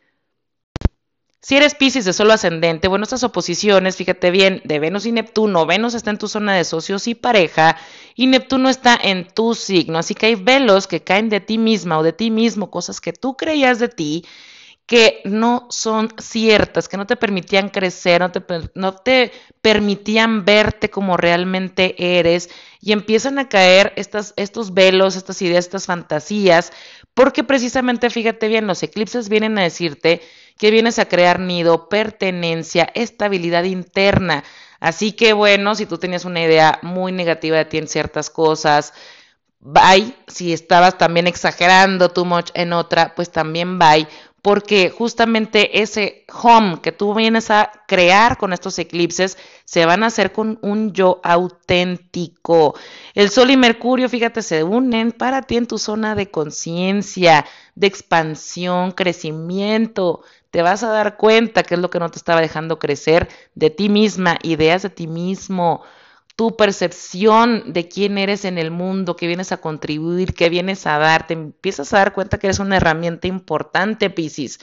Si 1.40 1.56
eres 1.56 1.74
Pisces 1.74 2.04
de 2.04 2.12
solo 2.12 2.32
ascendente, 2.32 2.88
bueno, 2.88 3.04
estas 3.04 3.22
oposiciones, 3.22 3.96
fíjate 3.96 4.30
bien, 4.30 4.60
de 4.64 4.80
Venus 4.80 5.06
y 5.06 5.12
Neptuno, 5.12 5.66
Venus 5.66 5.94
está 5.94 6.10
en 6.10 6.18
tu 6.18 6.28
zona 6.28 6.54
de 6.54 6.64
socios 6.64 7.06
y 7.06 7.14
pareja 7.14 7.76
y 8.16 8.26
Neptuno 8.26 8.68
está 8.68 8.98
en 9.00 9.26
tu 9.32 9.54
signo, 9.54 9.98
así 9.98 10.14
que 10.14 10.26
hay 10.26 10.34
velos 10.34 10.86
que 10.86 11.04
caen 11.04 11.28
de 11.28 11.40
ti 11.40 11.56
misma 11.56 11.98
o 11.98 12.02
de 12.02 12.12
ti 12.12 12.30
mismo, 12.30 12.70
cosas 12.70 13.00
que 13.00 13.12
tú 13.12 13.36
creías 13.36 13.78
de 13.78 13.88
ti 13.88 14.24
que 14.88 15.20
no 15.24 15.66
son 15.68 16.14
ciertas, 16.18 16.88
que 16.88 16.96
no 16.96 17.06
te 17.06 17.16
permitían 17.16 17.68
crecer, 17.68 18.22
no 18.22 18.32
te, 18.32 18.42
no 18.74 18.94
te 18.94 19.32
permitían 19.60 20.46
verte 20.46 20.88
como 20.88 21.18
realmente 21.18 21.94
eres 22.18 22.48
y 22.80 22.92
empiezan 22.92 23.38
a 23.38 23.50
caer 23.50 23.92
estos 23.96 24.72
velos, 24.72 25.14
estas 25.14 25.42
ideas, 25.42 25.66
estas 25.66 25.84
fantasías, 25.84 26.72
porque 27.12 27.44
precisamente, 27.44 28.08
fíjate 28.08 28.48
bien, 28.48 28.66
los 28.66 28.82
eclipses 28.82 29.28
vienen 29.28 29.58
a 29.58 29.62
decirte 29.62 30.22
que 30.56 30.70
vienes 30.70 30.98
a 30.98 31.04
crear 31.06 31.38
nido, 31.38 31.90
pertenencia, 31.90 32.88
estabilidad 32.94 33.64
interna. 33.64 34.42
Así 34.80 35.12
que 35.12 35.34
bueno, 35.34 35.74
si 35.74 35.84
tú 35.84 35.98
tenías 35.98 36.24
una 36.24 36.42
idea 36.42 36.78
muy 36.80 37.12
negativa 37.12 37.58
de 37.58 37.66
ti 37.66 37.76
en 37.76 37.88
ciertas 37.88 38.30
cosas, 38.30 38.94
bye. 39.60 40.14
Si 40.28 40.52
estabas 40.52 40.98
también 40.98 41.26
exagerando 41.26 42.10
too 42.10 42.24
much 42.24 42.50
en 42.54 42.72
otra, 42.72 43.14
pues 43.14 43.30
también 43.30 43.78
bye 43.78 44.08
porque 44.42 44.90
justamente 44.90 45.82
ese 45.82 46.24
home 46.32 46.80
que 46.80 46.92
tú 46.92 47.14
vienes 47.14 47.50
a 47.50 47.72
crear 47.86 48.36
con 48.36 48.52
estos 48.52 48.78
eclipses 48.78 49.36
se 49.64 49.84
van 49.84 50.02
a 50.02 50.06
hacer 50.06 50.32
con 50.32 50.58
un 50.62 50.92
yo 50.92 51.20
auténtico. 51.24 52.74
El 53.14 53.30
Sol 53.30 53.50
y 53.50 53.56
Mercurio, 53.56 54.08
fíjate, 54.08 54.42
se 54.42 54.62
unen 54.62 55.12
para 55.12 55.42
ti 55.42 55.56
en 55.56 55.66
tu 55.66 55.78
zona 55.78 56.14
de 56.14 56.30
conciencia, 56.30 57.44
de 57.74 57.86
expansión, 57.88 58.92
crecimiento. 58.92 60.22
Te 60.50 60.62
vas 60.62 60.82
a 60.82 60.88
dar 60.90 61.16
cuenta 61.16 61.62
que 61.62 61.74
es 61.74 61.80
lo 61.80 61.90
que 61.90 61.98
no 61.98 62.10
te 62.10 62.18
estaba 62.18 62.40
dejando 62.40 62.78
crecer 62.78 63.28
de 63.54 63.70
ti 63.70 63.88
misma, 63.88 64.38
ideas 64.42 64.82
de 64.82 64.90
ti 64.90 65.08
mismo, 65.08 65.82
tu 66.38 66.56
percepción 66.56 67.72
de 67.72 67.88
quién 67.88 68.16
eres 68.16 68.44
en 68.44 68.58
el 68.58 68.70
mundo, 68.70 69.16
que 69.16 69.26
vienes 69.26 69.50
a 69.50 69.56
contribuir, 69.56 70.34
que 70.34 70.48
vienes 70.48 70.86
a 70.86 70.96
dar, 70.96 71.26
te 71.26 71.34
empiezas 71.34 71.92
a 71.92 71.98
dar 71.98 72.12
cuenta 72.12 72.38
que 72.38 72.46
eres 72.46 72.60
una 72.60 72.76
herramienta 72.76 73.26
importante, 73.26 74.08
Piscis. 74.08 74.60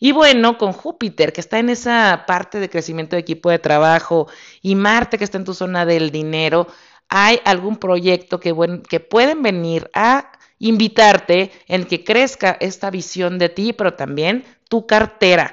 Y 0.00 0.12
bueno, 0.12 0.56
con 0.56 0.72
Júpiter, 0.72 1.34
que 1.34 1.42
está 1.42 1.58
en 1.58 1.68
esa 1.68 2.24
parte 2.26 2.60
de 2.60 2.70
crecimiento 2.70 3.14
de 3.14 3.20
equipo 3.20 3.50
de 3.50 3.58
trabajo, 3.58 4.26
y 4.62 4.74
Marte, 4.74 5.18
que 5.18 5.24
está 5.24 5.36
en 5.36 5.44
tu 5.44 5.52
zona 5.52 5.84
del 5.84 6.10
dinero, 6.10 6.66
hay 7.10 7.40
algún 7.44 7.76
proyecto 7.76 8.40
que, 8.40 8.80
que 8.88 9.00
pueden 9.00 9.42
venir 9.42 9.90
a 9.92 10.32
invitarte 10.58 11.52
en 11.66 11.84
que 11.84 12.04
crezca 12.04 12.56
esta 12.58 12.90
visión 12.90 13.38
de 13.38 13.50
ti, 13.50 13.74
pero 13.74 13.92
también 13.92 14.46
tu 14.70 14.86
cartera. 14.86 15.52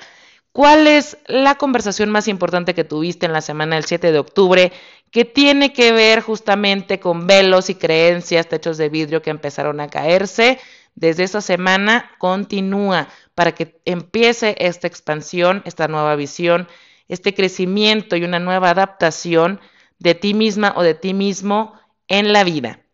¿Cuál 0.56 0.88
es 0.88 1.18
la 1.28 1.56
conversación 1.56 2.10
más 2.12 2.30
importante 2.30 2.74
que 2.74 2.86
tuviste 2.86 3.26
en 3.26 3.34
la 3.34 3.42
semana 3.42 3.76
del 3.76 3.84
7 3.84 4.14
de 4.14 4.20
octubre 4.20 4.72
que 5.12 5.26
tiene 5.26 5.74
que 5.74 5.92
ver 5.92 6.22
justamente 6.22 7.00
con 7.00 7.28
velos 7.28 7.70
y 7.70 7.76
creencias, 7.76 8.48
techos 8.48 8.78
de 8.78 8.90
vidrio 8.90 9.22
que 9.22 9.30
empezaron 9.30 9.80
a 9.80 9.88
caerse? 9.88 10.60
Desde 10.96 11.24
esa 11.24 11.42
semana 11.42 12.12
continúa 12.20 13.08
para 13.34 13.54
que 13.54 13.82
empiece 13.86 14.56
esta 14.60 14.88
expansión, 14.88 15.62
esta 15.66 15.88
nueva 15.88 16.16
visión, 16.16 16.68
este 17.08 17.34
crecimiento 17.34 18.16
y 18.16 18.24
una 18.24 18.40
nueva 18.40 18.70
adaptación 18.70 19.60
de 20.00 20.16
ti 20.16 20.34
misma 20.34 20.74
o 20.76 20.84
de 20.84 20.94
ti 20.94 21.14
mismo 21.14 21.74
en 22.08 22.34
la 22.34 22.44
vida. 22.44 22.85